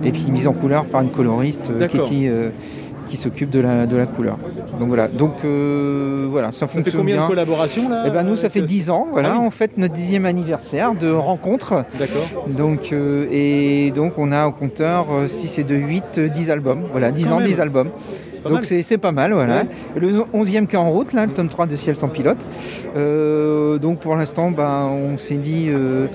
et 0.02 0.10
puis 0.12 0.26
mise 0.30 0.48
en 0.48 0.52
couleur 0.52 0.84
par 0.86 1.02
une 1.02 1.10
coloriste, 1.10 1.70
euh, 1.70 2.50
qui 3.08 3.16
s'occupe 3.16 3.50
de 3.50 3.58
la, 3.60 3.86
de 3.86 3.96
la 3.96 4.06
couleur. 4.06 4.38
Donc 4.78 4.88
voilà, 4.88 5.08
donc 5.08 5.34
euh, 5.44 6.26
voilà, 6.30 6.52
ça 6.52 6.66
Ça 6.66 6.68
fait 6.68 6.90
combien 6.92 7.16
bien. 7.16 7.24
de 7.24 7.28
collaborations 7.28 7.88
là 7.88 8.04
Eh 8.06 8.10
ben 8.10 8.22
nous, 8.22 8.36
ça 8.36 8.48
fait 8.50 8.60
euh, 8.60 8.64
10 8.64 8.90
ans. 8.90 9.08
Voilà, 9.12 9.30
Ah 9.34 9.38
oui. 9.40 9.46
on 9.46 9.50
fête 9.50 9.78
notre 9.78 9.94
dixième 9.94 10.26
anniversaire 10.26 10.94
de 10.94 11.10
rencontre. 11.10 11.84
D'accord. 11.98 12.46
Donc, 12.48 12.90
euh, 12.92 13.26
et 13.32 13.90
donc, 13.90 14.12
on 14.16 14.30
a 14.32 14.46
au 14.46 14.52
compteur 14.52 15.06
6 15.26 15.58
et 15.58 15.64
2, 15.64 15.74
8, 15.74 16.20
10 16.20 16.50
albums. 16.50 16.82
Voilà, 16.92 17.10
10 17.10 17.26
Quand 17.26 17.34
ans, 17.34 17.38
même. 17.38 17.48
10 17.48 17.60
albums. 17.60 17.88
Pas 18.42 18.48
Donc 18.50 18.64
c'est 18.64 18.98
pas 18.98 19.12
mal, 19.12 19.32
voilà. 19.32 19.62
Ouais. 19.62 19.66
Le 20.00 20.10
11e 20.34 20.66
qui 20.66 20.74
est 20.76 20.78
en 20.78 20.90
route, 20.90 21.12
là, 21.12 21.26
le 21.26 21.32
tome 21.32 21.48
3 21.48 21.66
de 21.66 21.76
Ciel 21.76 21.96
sans 21.96 22.08
pilote. 22.08 22.38
Euh, 22.96 23.78
donc 23.78 24.00
pour 24.00 24.16
l'instant, 24.16 24.50
ben, 24.50 24.88
on 24.90 25.18
s'est 25.18 25.36
dit 25.36 25.68
euh, 25.68 26.06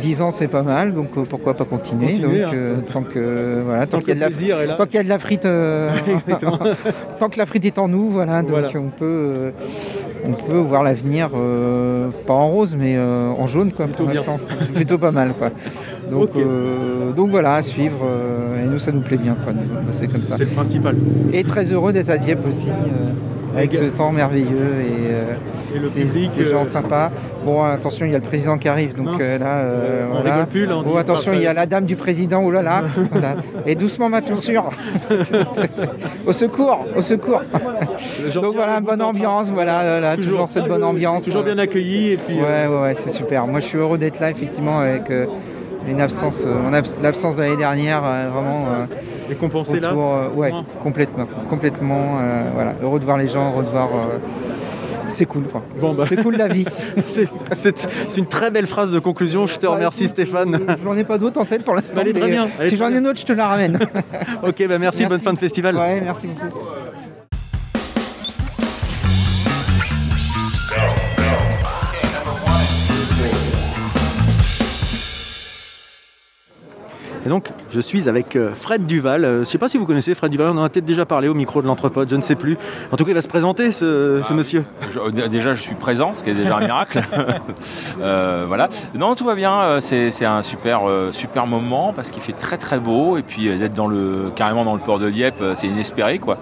10 0.00 0.22
ans 0.22 0.30
c'est 0.30 0.48
pas 0.48 0.62
mal, 0.62 0.92
donc 0.94 1.08
euh, 1.16 1.22
pourquoi 1.28 1.54
pas 1.54 1.64
continuer? 1.64 2.12
Continuer, 2.12 2.42
donc 2.42 2.52
hein. 2.52 2.56
euh, 2.56 2.76
tant 2.92 3.02
que 3.02 3.62
voilà, 3.64 3.86
tant 3.86 3.98
Tant 3.98 4.04
qu'il 4.04 4.08
y 4.08 4.12
a 4.12 4.14
de 4.16 4.20
la 4.20 4.26
le 4.28 4.32
plaisir 4.34 4.60
est 4.60 4.66
là. 4.66 4.74
tant 4.74 4.86
qu'il 4.86 4.94
y 4.96 4.98
a 4.98 5.02
de 5.04 5.08
la 5.08 5.18
frite, 5.18 5.44
euh, 5.46 5.90
tant 7.18 7.28
que 7.28 7.38
la 7.38 7.46
frite 7.46 7.64
est 7.64 7.78
en 7.78 7.88
nous, 7.88 8.10
voilà. 8.10 8.42
Donc 8.42 8.50
Voilà. 8.50 8.68
on 8.76 8.90
peut 8.90 9.04
euh, 9.04 9.50
on 10.24 10.32
peut 10.32 10.58
voir 10.58 10.82
l'avenir 10.82 11.30
euh, 11.34 12.10
pas 12.26 12.34
en 12.34 12.48
rose 12.48 12.76
mais 12.76 12.96
euh, 12.96 13.30
en 13.30 13.46
jaune 13.46 13.72
quoi. 13.72 13.86
Plutôt 13.86 14.04
pour 14.04 14.12
bien. 14.12 14.20
l'instant. 14.20 14.40
plutôt 14.74 14.98
pas 14.98 15.10
mal 15.10 15.34
quoi. 15.34 15.50
Donc 16.10 16.30
euh, 16.36 17.12
donc 17.12 17.30
voilà 17.30 17.54
à 17.54 17.62
suivre 17.62 18.04
et 18.60 18.66
nous 18.66 18.78
ça 18.78 18.92
nous 18.92 19.00
plaît 19.00 19.16
bien 19.16 19.34
quoi. 19.44 19.52
C'est 19.92 20.06
comme 20.06 20.20
ça. 20.20 20.36
C'est 20.36 20.44
le 20.44 20.50
principal. 20.50 20.96
Et 21.32 21.44
très 21.44 21.72
heureux 21.72 21.92
d'être 21.92 22.10
à 22.10 22.18
Dieppe 22.18 22.46
aussi, 22.46 22.68
avec 23.58 23.74
ce 23.74 23.84
temps 23.84 24.12
merveilleux 24.12 24.74
et, 24.80 25.74
Et 25.76 25.78
le 25.78 25.88
ces, 25.88 26.00
public. 26.00 26.30
ces 26.36 26.44
gens 26.46 26.64
sympas. 26.64 27.10
Bon, 27.44 27.62
attention, 27.62 28.06
il 28.06 28.12
y 28.12 28.14
a 28.14 28.18
le 28.18 28.24
président 28.24 28.56
qui 28.58 28.68
arrive, 28.68 28.94
donc 28.94 29.06
Mince. 29.06 29.20
euh, 29.20 29.38
là, 29.38 29.46
euh, 29.58 30.06
on 30.08 30.14
voilà. 30.14 30.32
rigole 30.32 30.46
plus 30.46 30.66
là. 30.66 30.76
on 30.78 30.84
Oh, 30.86 30.96
attention, 30.96 31.32
il 31.34 31.42
y 31.42 31.46
a 31.46 31.52
la 31.52 31.66
dame 31.66 31.84
du 31.84 31.96
président, 31.96 32.42
oh 32.44 32.50
là 32.50 32.62
là. 32.62 32.82
voilà. 33.12 33.34
Et 33.66 33.74
doucement, 33.74 34.08
ma 34.08 34.22
tonsure. 34.22 34.70
au 36.26 36.32
secours, 36.32 36.86
au 36.96 37.02
secours. 37.02 37.42
Donc 38.34 38.54
voilà, 38.54 38.80
bonne 38.80 39.02
ambiance, 39.02 39.50
voilà, 39.50 39.82
voilà, 39.82 40.16
toujours, 40.16 40.48
cette 40.48 40.66
bonne 40.66 40.84
ambiance. 40.84 41.24
Toujours 41.24 41.42
bien 41.44 41.58
accueilli 41.58 42.12
et 42.12 42.16
puis. 42.16 42.36
Ouais, 42.36 42.42
euh, 42.44 42.68
ouais, 42.68 42.82
ouais, 42.88 42.94
c'est 42.94 43.10
super. 43.10 43.46
Moi, 43.46 43.60
je 43.60 43.66
suis 43.66 43.78
heureux 43.78 43.98
d'être 43.98 44.20
là, 44.20 44.30
effectivement, 44.30 44.80
avec 44.80 45.10
euh, 45.10 45.26
une 45.90 46.00
absence, 46.00 46.44
euh, 46.46 46.82
l'absence 47.02 47.36
de 47.36 47.42
l'année 47.42 47.56
dernière, 47.56 48.02
euh, 48.04 48.28
vraiment. 48.32 48.66
euh, 48.68 48.86
Et 49.30 49.34
compensé 49.34 49.80
là. 49.80 49.94
Ouais, 50.34 50.52
complètement, 50.82 51.26
complètement. 51.50 52.18
voilà, 52.54 52.74
heureux 52.82 53.00
de 53.00 53.04
voir 53.04 53.18
les 53.18 53.28
gens, 53.28 53.50
heureux 53.52 53.64
de 53.64 53.68
voir. 53.70 53.88
c'est 55.10 55.26
cool, 55.26 55.44
quoi. 55.44 55.62
Bon 55.80 55.94
bah. 55.94 56.04
C'est 56.08 56.22
cool 56.22 56.36
la 56.36 56.48
vie. 56.48 56.64
C'est 57.06 58.16
une 58.16 58.26
très 58.26 58.50
belle 58.50 58.66
phrase 58.66 58.90
de 58.92 58.98
conclusion. 58.98 59.46
Je 59.46 59.56
te 59.56 59.66
remercie 59.66 60.06
Stéphane. 60.06 60.58
J'en 60.84 60.96
ai 60.96 61.04
pas 61.04 61.18
d'autres 61.18 61.40
en 61.40 61.44
tête 61.44 61.64
pour 61.64 61.74
l'instant. 61.74 62.02
Très 62.02 62.12
bien, 62.12 62.46
Si 62.64 62.76
j'en 62.76 62.90
ai 62.90 62.98
une 62.98 63.06
autre, 63.06 63.20
je 63.20 63.26
te 63.26 63.32
la 63.32 63.48
ramène. 63.48 63.78
Ok, 64.42 64.64
bah 64.68 64.78
merci, 64.78 65.00
Merci. 65.00 65.06
bonne 65.06 65.20
fin 65.20 65.32
de 65.32 65.38
festival. 65.38 65.76
ouais, 65.76 66.00
merci 66.00 66.26
beaucoup. 66.28 66.77
Et 77.26 77.28
donc, 77.28 77.48
je 77.72 77.80
suis 77.80 78.08
avec 78.08 78.36
euh, 78.36 78.50
Fred 78.54 78.86
Duval. 78.86 79.24
Euh, 79.24 79.34
Je 79.34 79.38
ne 79.40 79.44
sais 79.44 79.58
pas 79.58 79.68
si 79.68 79.76
vous 79.76 79.86
connaissez 79.86 80.14
Fred 80.14 80.30
Duval, 80.30 80.48
on 80.48 80.58
en 80.58 80.64
a 80.64 80.68
peut-être 80.68 80.84
déjà 80.84 81.04
parlé 81.04 81.28
au 81.28 81.34
micro 81.34 81.60
de 81.62 81.66
l'entrepôt, 81.66 82.04
je 82.08 82.14
ne 82.16 82.20
sais 82.20 82.36
plus. 82.36 82.56
En 82.92 82.96
tout 82.96 83.04
cas, 83.04 83.10
il 83.10 83.14
va 83.14 83.22
se 83.22 83.28
présenter, 83.28 83.72
ce, 83.72 84.20
ce 84.22 84.32
monsieur. 84.34 84.64
Je- 84.88 85.26
déjà, 85.28 85.54
je 85.54 85.60
suis 85.62 85.74
présent, 85.74 86.12
ce 86.14 86.22
qui 86.22 86.30
est 86.30 86.34
déjà 86.34 86.56
un 86.56 86.60
miracle. 86.60 87.00
Euh, 88.00 88.44
voilà. 88.46 88.68
Non, 88.94 89.14
tout 89.14 89.24
va 89.24 89.34
bien. 89.34 89.52
euh, 89.60 89.80
C'est 89.80 90.24
un 90.24 90.42
super, 90.42 90.88
euh, 90.88 91.10
super 91.12 91.46
moment 91.46 91.92
parce 91.94 92.10
qu'il 92.10 92.22
fait 92.22 92.32
très 92.32 92.56
très 92.56 92.78
beau 92.78 93.16
et 93.16 93.22
puis 93.22 93.48
euh, 93.48 93.58
d'être 93.58 93.74
dans 93.74 93.88
le 93.88 94.30
carrément 94.34 94.64
dans 94.64 94.74
le 94.74 94.80
port 94.80 94.98
de 94.98 95.10
Dieppe, 95.10 95.34
euh, 95.40 95.54
c'est 95.56 95.66
inespéré 95.66 96.18
quoi. 96.18 96.38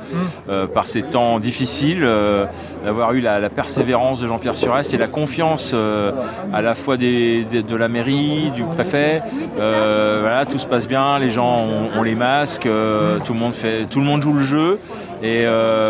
Euh, 0.51 0.67
par 0.67 0.85
ces 0.87 1.03
temps 1.03 1.39
difficiles, 1.39 2.03
euh, 2.05 2.45
d'avoir 2.87 3.13
eu 3.15 3.21
la, 3.21 3.41
la 3.41 3.51
persévérance 3.51 4.21
de 4.21 4.29
Jean-Pierre 4.29 4.55
Surest 4.55 4.95
et 4.95 4.97
la 4.97 5.09
confiance 5.09 5.73
euh, 5.75 6.13
à 6.55 6.63
la 6.63 6.77
fois 6.77 6.97
des, 6.97 7.43
des- 7.43 7.65
de 7.65 7.75
la 7.75 7.89
mairie, 7.89 8.53
du 8.55 8.63
préfet. 8.63 9.23
Euh, 9.59 10.19
voilà, 10.21 10.47
tout 10.47 10.59
se 10.59 10.67
passe 10.69 10.87
bien, 10.87 11.19
les 11.19 11.31
gens 11.33 11.59
ont, 11.59 11.99
ont 11.99 12.03
les 12.05 12.15
masques, 12.15 12.67
euh, 12.67 13.19
tout 13.25 13.33
le 13.33 13.41
monde 13.41 13.55
fait, 13.55 13.87
tout 13.91 13.99
le 13.99 14.05
monde 14.07 14.23
joue 14.23 14.35
le 14.35 14.43
jeu. 14.45 14.79
Et 15.23 15.47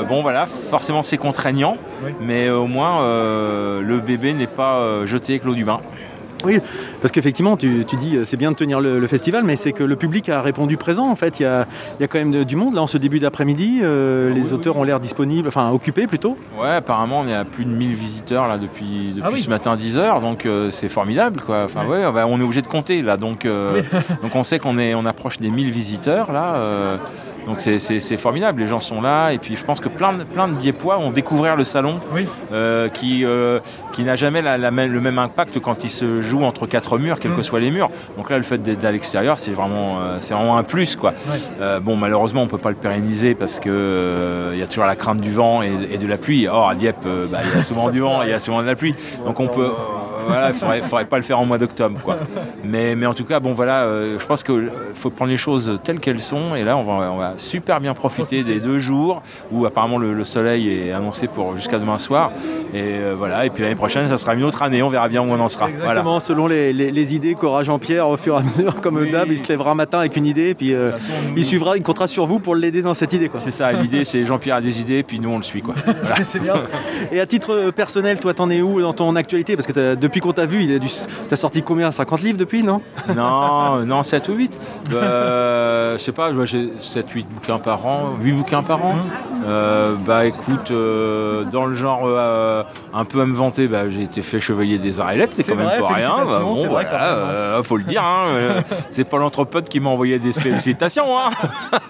bon 0.09 0.23
voilà, 0.23 0.47
forcément 0.47 1.03
c'est 1.03 1.19
contraignant, 1.19 1.77
mais 2.21 2.49
au 2.49 2.67
moins 2.69 3.01
le 3.03 3.99
bébé 3.99 4.33
n'est 4.33 4.47
pas 4.47 5.05
jeté 5.05 5.33
avec 5.35 5.45
l'eau 5.45 5.55
du 5.55 5.65
bain. 5.65 5.81
Oui, 6.45 6.61
Parce 7.01 7.13
qu'effectivement, 7.13 7.57
tu, 7.57 7.85
tu 7.87 7.97
dis, 7.97 8.17
euh, 8.17 8.25
c'est 8.25 8.37
bien 8.37 8.51
de 8.51 8.57
tenir 8.57 8.81
le, 8.81 8.99
le 8.99 9.07
festival, 9.07 9.45
mais 9.45 9.57
c'est 9.57 9.73
que 9.73 9.85
le 9.85 9.97
public 9.97 10.29
a 10.29 10.41
répondu 10.41 10.77
présent. 10.77 11.09
En 11.09 11.17
fait, 11.17 11.41
il 11.41 11.45
y 11.45 11.47
a, 11.47 11.67
il 11.99 12.03
y 12.03 12.05
a 12.05 12.09
quand 12.09 12.19
même 12.19 12.31
de- 12.31 12.43
du 12.45 12.57
monde 12.57 12.75
là 12.75 12.83
en 12.83 12.87
ce 12.87 12.99
début 12.99 13.19
d'après-midi. 13.19 13.81
euh, 13.83 14.33
les 14.33 14.53
auteurs 14.53 14.77
ont 14.77 14.83
l'air 14.85 15.01
disponibles, 15.01 15.49
enfin 15.49 15.71
occupés 15.71 16.07
plutôt. 16.07 16.37
Ouais, 16.61 16.71
apparemment 16.71 17.21
on 17.21 17.29
est 17.29 17.35
à 17.35 17.45
plus 17.45 17.65
de 17.65 17.71
1000 17.71 17.95
visiteurs 17.95 18.49
là 18.49 18.59
depuis, 18.59 19.11
depuis 19.15 19.23
Ah 19.25 19.31
oui. 19.33 19.41
ce 19.41 19.49
matin 19.51 19.77
10h, 19.77 20.21
donc 20.21 20.47
euh, 20.47 20.71
c'est 20.71 20.89
formidable 20.89 21.41
quoi. 21.41 21.65
Enfin 21.65 21.87
ouais, 21.87 22.03
bah, 22.13 22.27
on 22.29 22.41
est 22.41 22.45
obligé 22.45 22.63
de 22.63 22.67
compter 22.67 23.03
là, 23.03 23.17
donc, 23.17 23.45
euh, 23.45 23.83
donc 24.23 24.35
on 24.35 24.43
sait 24.43 24.59
qu'on 24.59 24.79
est, 24.79 24.95
on 24.95 25.05
approche 25.07 25.39
des 25.39 25.51
1000 25.51 25.71
visiteurs 25.71 26.33
là. 26.33 26.99
donc 27.47 27.61
c'est- 27.61 27.79
formidable, 28.17 28.61
les 28.61 28.67
gens 28.67 28.81
sont 28.81 29.01
là 29.01 29.31
et 29.33 29.39
puis 29.39 29.57
je 29.57 29.65
pense 29.65 29.79
que 29.79 29.89
plein 29.89 30.13
de, 30.15 30.25
plein 30.25 30.49
de 30.49 30.55
Diepois 30.55 30.97
vont 30.97 31.11
découvrir 31.11 31.55
le 31.57 31.65
salon 31.65 32.01
euh, 32.53 32.89
qui, 32.89 33.25
euh, 33.25 33.61
qui 33.93 34.03
n'a 34.03 34.17
jamais 34.17 34.43
la- 34.43 34.59
la 34.59 34.71
même- 34.71 34.93
le 34.93 35.01
même 35.01 35.19
impact 35.19 35.61
quand 35.61 35.85
il 35.85 35.91
se 35.91 36.23
joue 36.23 36.43
entre 36.43 36.67
quatre 36.67 36.86
murs, 36.99 37.19
quels 37.19 37.35
que 37.35 37.43
soient 37.43 37.61
les 37.61 37.71
murs. 37.71 37.91
Donc 38.17 38.31
là 38.31 38.37
le 38.37 38.43
fait 38.43 38.59
d'être 38.59 38.85
à 38.85 38.93
l'extérieur 38.93 39.39
c'est 39.39 39.51
vraiment, 39.51 39.99
euh, 40.01 40.19
c'est 40.21 40.35
vraiment 40.35 40.57
un 40.57 40.63
plus 40.63 40.97
quoi. 40.97 41.13
Euh, 41.61 41.81
bon 41.81 41.97
malheureusement 41.97 42.43
on 42.43 42.47
peut 42.47 42.59
pas 42.59 42.71
le 42.71 42.77
pérenniser 42.77 43.35
parce 43.35 43.61
que 43.61 43.69
euh, 43.71 44.51
il 44.55 44.59
y 44.59 44.63
a 44.63 44.67
toujours 44.67 44.85
la 44.85 44.97
crainte 44.97 45.21
du 45.21 45.31
vent 45.31 45.63
et, 45.63 45.73
et 45.93 45.99
de 45.99 46.07
la 46.07 46.17
pluie. 46.17 46.47
Or 46.49 46.69
à 46.69 46.75
Dieppe 46.75 46.97
euh, 47.07 47.27
bah, 47.27 47.39
il 47.45 47.57
y 47.57 47.61
a 47.61 47.63
souvent 47.71 47.91
du 47.91 48.01
vent, 48.01 48.23
il 48.23 48.31
y 48.31 48.33
a 48.33 48.41
souvent 48.41 48.63
de 48.63 48.67
la 48.67 48.77
pluie. 48.77 48.95
Donc 49.25 49.41
on 49.41 49.49
peut 49.49 49.67
euh, 49.67 50.27
voilà, 50.27 50.49
il 50.49 50.55
faudrait, 50.55 50.83
faudrait 50.83 51.05
pas 51.05 51.17
le 51.19 51.23
faire 51.23 51.39
en 51.39 51.47
mois 51.47 51.59
d'octobre 51.59 51.99
quoi. 52.03 52.17
Mais, 52.65 52.97
mais 52.97 53.07
en 53.07 53.15
tout 53.15 53.25
cas 53.25 53.39
bon 53.39 53.53
voilà, 53.53 53.85
euh, 53.85 54.19
je 54.19 54.27
pense 54.27 54.43
qu'il 54.43 54.69
faut 54.95 55.11
prendre 55.11 55.31
les 55.31 55.37
choses 55.37 55.79
telles 55.85 56.01
qu'elles 56.01 56.23
sont 56.23 56.57
et 56.57 56.65
là 56.65 56.77
on 56.77 56.83
va, 56.83 57.13
on 57.13 57.17
va 57.17 57.35
super 57.37 57.81
bien 57.81 57.95
profiter 57.95 58.43
des 58.43 58.59
deux 58.59 58.79
jours 58.79 59.23
où 59.53 59.67
apparemment 59.67 59.99
le, 59.99 60.13
le 60.13 60.25
soleil 60.25 60.69
est 60.69 60.93
annoncé 60.93 61.29
pour 61.29 61.55
jusqu'à 61.55 61.79
demain 61.79 61.99
soir 61.99 62.33
et 62.75 62.81
euh, 62.83 63.15
voilà 63.17 63.47
et 63.47 63.51
puis 63.51 63.63
l'année 63.63 63.77
prochaine 63.77 64.09
ça 64.09 64.19
sera 64.19 64.35
une 64.35 64.43
autre 64.43 64.63
année, 64.63 64.83
on 64.83 64.89
verra 64.89 65.09
bien 65.09 65.23
où 65.23 65.31
on 65.31 65.39
en 65.39 65.49
sera. 65.49 65.67
Voilà. 65.67 65.79
Exactement, 65.79 66.21
selon 66.21 66.47
les, 66.49 66.73
les- 66.77 66.93
les 66.93 67.15
idées 67.15 67.35
qu'aura 67.35 67.65
Jean-Pierre 67.65 68.09
au 68.09 68.17
fur 68.17 68.35
et 68.35 68.39
à 68.39 68.43
mesure, 68.43 68.81
comme 68.81 69.11
d'hab, 69.11 69.31
il 69.31 69.39
se 69.39 69.49
lèvera 69.49 69.73
un 69.73 69.75
matin 69.75 69.99
avec 70.01 70.17
une 70.17 70.27
idée, 70.27 70.55
puis 70.55 70.73
euh, 70.75 70.91
il 71.37 71.45
suivra, 71.45 71.77
il 71.77 71.83
comptera 71.83 72.07
sur 72.07 72.27
vous 72.27 72.39
pour 72.39 72.55
l'aider 72.55 72.83
dans 72.83 72.95
cette 72.95 73.13
idée. 73.13 73.31
C'est 73.39 73.51
ça, 73.51 73.73
l'idée 73.73 74.05
c'est 74.05 74.25
Jean-Pierre 74.25 74.57
a 74.57 74.61
des 74.61 74.81
idées 74.81 75.03
puis 75.03 75.19
nous 75.21 75.31
on 75.31 75.37
le 75.39 75.43
suit 75.43 75.63
quoi. 75.63 75.75
Voilà. 76.03 76.25
c'est 76.25 76.39
bien. 76.39 76.55
Et 77.11 77.21
à 77.21 77.27
titre 77.27 77.53
euh, 77.53 77.73
personnel, 77.73 78.21
toi, 78.21 78.35
t'en 78.35 78.51
es 78.51 78.61
où 78.63 78.81
dans 78.81 78.93
ton 78.93 79.17
actualité? 79.17 79.57
Parce 79.57 79.67
que 79.67 79.95
depuis 79.95 80.21
qu'on 80.21 80.33
t'a 80.33 80.47
vu, 80.47 80.63
il 80.63 80.75
a 80.75 80.79
dû- 80.79 80.89
t'as 81.29 81.37
sorti 81.37 81.63
combien? 81.63 81.91
50 81.91 82.23
livres 82.23 82.39
depuis, 82.39 82.63
non? 82.63 82.81
Non, 83.15 83.85
non, 83.87 84.03
7 84.03 84.29
ou 84.29 84.35
8. 84.35 84.59
Euh, 84.93 85.97
je 85.99 86.03
sais 86.03 86.13
pas, 86.13 86.31
j'ai 86.45 86.71
7, 86.81 87.11
8 87.11 87.27
bouquins 87.33 87.59
par 87.59 87.85
an, 87.87 88.11
8 88.23 88.33
bouquins 88.33 88.63
par 88.63 88.85
an. 88.85 88.97
Euh, 89.47 89.95
bah 90.07 90.27
écoute, 90.27 90.71
euh, 90.71 91.45
dans 91.45 91.67
le 91.67 91.75
genre 91.75 92.03
euh, 92.05 92.63
un 92.93 93.05
peu 93.05 93.21
à 93.21 93.27
me 93.27 93.35
vanter, 93.35 93.69
bah, 93.69 93.89
j'ai 93.91 94.03
été 94.03 94.21
fait 94.23 94.41
chevalier 94.41 94.79
des 94.79 94.99
arts 94.99 95.13
et 95.13 95.17
lettres, 95.17 95.35
c'est 95.37 95.45
quand 95.45 95.55
même 95.55 95.67
vrai, 95.67 95.79
pas 95.79 95.87
rien. 95.89 96.15
Bah, 96.25 96.41
bon, 96.43 96.66
vrai, 96.67 96.87
voilà, 96.89 97.15
même, 97.17 97.25
hein. 97.25 97.31
euh, 97.31 97.63
faut 97.63 97.77
le 97.77 97.85
dire, 97.85 98.03
hein, 98.03 98.27
euh, 98.29 98.61
c'est 98.91 99.05
pas 99.05 99.19
l'anthropode 99.19 99.69
qui 99.69 99.81
m'a 99.81 99.91
envoyé 99.91 100.19
des 100.19 100.33
félicitations. 100.33 101.19
Hein. 101.19 101.31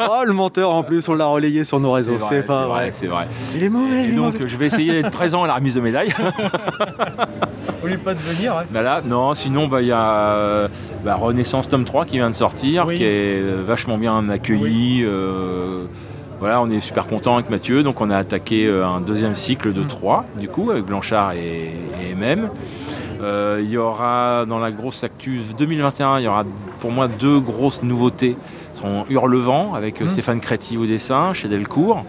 Oh, 0.09 0.23
le 0.25 0.33
menteur 0.33 0.71
en 0.71 0.83
plus, 0.83 1.09
on 1.09 1.15
l'a 1.15 1.25
relayé 1.27 1.65
sur 1.65 1.81
nos 1.81 1.91
réseaux, 1.93 2.19
c'est 2.29 2.47
pas 2.47 2.67
vrai. 2.67 2.91
c'est 2.93 3.07
vrai. 3.07 3.27
Il 3.55 3.63
est 3.63 3.69
mauvais, 3.69 4.05
Et 4.05 4.09
il 4.09 4.13
est 4.13 4.17
donc 4.17 4.35
mauvais. 4.35 4.49
je 4.49 4.57
vais 4.57 4.67
essayer 4.67 4.93
d'être 4.93 5.11
présent 5.11 5.43
à 5.43 5.47
la 5.47 5.55
remise 5.55 5.75
de 5.75 5.81
médaille. 5.81 6.13
Oublie 7.83 7.97
pas 7.97 8.15
de 8.15 8.19
venir. 8.21 8.65
Bah 8.71 9.01
non, 9.05 9.35
sinon 9.35 9.67
bah, 9.69 9.81
il 9.83 9.89
y 9.89 9.93
a 9.93 10.69
bah, 11.05 11.15
Renaissance 11.17 11.69
tome 11.69 11.85
3 11.85 12.05
qui 12.05 12.17
vient 12.17 12.31
de 12.31 12.35
sortir, 12.35 12.87
qui 12.87 13.05
est 13.05 13.41
euh, 13.41 13.63
vachement 13.65 13.99
bien 13.99 14.29
accueilli. 14.29 15.03
euh, 15.05 15.85
voilà, 16.41 16.61
on 16.61 16.69
est 16.69 16.81
super 16.81 17.07
content 17.07 17.35
avec 17.37 17.49
Mathieu, 17.49 17.83
donc 17.83 18.01
on 18.01 18.11
a 18.11 18.17
attaqué 18.19 18.69
un 18.69 19.01
deuxième 19.01 19.35
cycle 19.35 19.73
de 19.73 19.83
3, 19.83 20.27
du 20.39 20.49
coup, 20.49 20.71
avec 20.71 20.85
Blanchard 20.85 21.33
et, 21.33 21.73
et 22.11 22.15
MM. 22.15 22.51
Euh, 23.23 23.61
Il 23.63 23.71
y 23.71 23.77
aura 23.79 24.45
dans 24.47 24.59
la 24.59 24.71
grosse 24.71 25.03
actu 25.05 25.41
2021, 25.59 26.19
il 26.19 26.25
y 26.25 26.29
aura 26.29 26.45
pour 26.81 26.93
moi 26.93 27.09
deux 27.09 27.41
grosses 27.41 27.83
nouveautés. 27.83 28.37
Ce 28.75 28.83
sont 28.83 29.05
Hurlevent 29.09 29.75
avec 29.75 30.03
euh, 30.03 30.09
Stéphane 30.09 30.41
Créti 30.41 30.77
au 30.77 30.87
dessin 30.87 31.33
chez 31.33 31.49
Delcourt. 31.49 32.05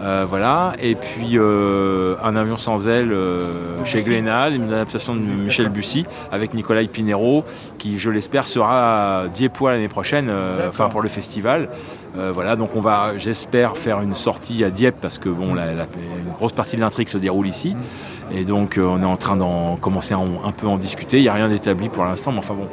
Euh, 0.00 0.24
voilà, 0.28 0.72
et 0.82 0.96
puis 0.96 1.38
euh, 1.38 2.16
Un 2.24 2.34
avion 2.34 2.56
sans 2.56 2.88
aile 2.88 3.12
euh, 3.12 3.84
chez 3.84 4.02
Glénal, 4.02 4.54
une 4.54 4.64
adaptation 4.64 5.14
de 5.14 5.20
Michel 5.20 5.68
Bussy 5.68 6.04
avec 6.32 6.54
Nicolas 6.54 6.82
Pinero, 6.84 7.44
qui 7.78 7.98
je 7.98 8.10
l'espère 8.10 8.48
sera 8.48 9.24
Diepois 9.32 9.70
l'année 9.70 9.88
prochaine, 9.88 10.30
enfin 10.68 10.88
pour 10.88 11.02
le 11.02 11.08
festival. 11.08 11.68
Voilà, 12.16 12.56
donc 12.56 12.70
on 12.74 12.80
va, 12.80 13.16
j'espère, 13.16 13.76
faire 13.78 14.00
une 14.02 14.14
sortie 14.14 14.64
à 14.64 14.70
Dieppe 14.70 14.96
parce 15.00 15.18
que 15.18 15.28
bon, 15.30 15.54
la- 15.54 15.72
la- 15.72 15.86
une 16.26 16.32
grosse 16.32 16.52
partie 16.52 16.76
de 16.76 16.80
l'intrigue 16.82 17.08
se 17.08 17.16
déroule 17.18 17.46
ici, 17.46 17.74
et 18.34 18.44
donc 18.44 18.78
euh, 18.78 18.82
on 18.86 19.00
est 19.02 19.04
en 19.06 19.16
train 19.16 19.36
d'en 19.36 19.76
commencer 19.76 20.14
à 20.14 20.18
en- 20.18 20.44
un 20.46 20.52
peu 20.52 20.66
en 20.66 20.76
discuter. 20.78 21.18
Il 21.18 21.22
n'y 21.22 21.28
a 21.28 21.34
rien 21.34 21.48
d'établi 21.48 21.88
pour 21.88 22.04
l'instant, 22.04 22.32
mais 22.32 22.38
enfin 22.38 22.54
bon, 22.54 22.66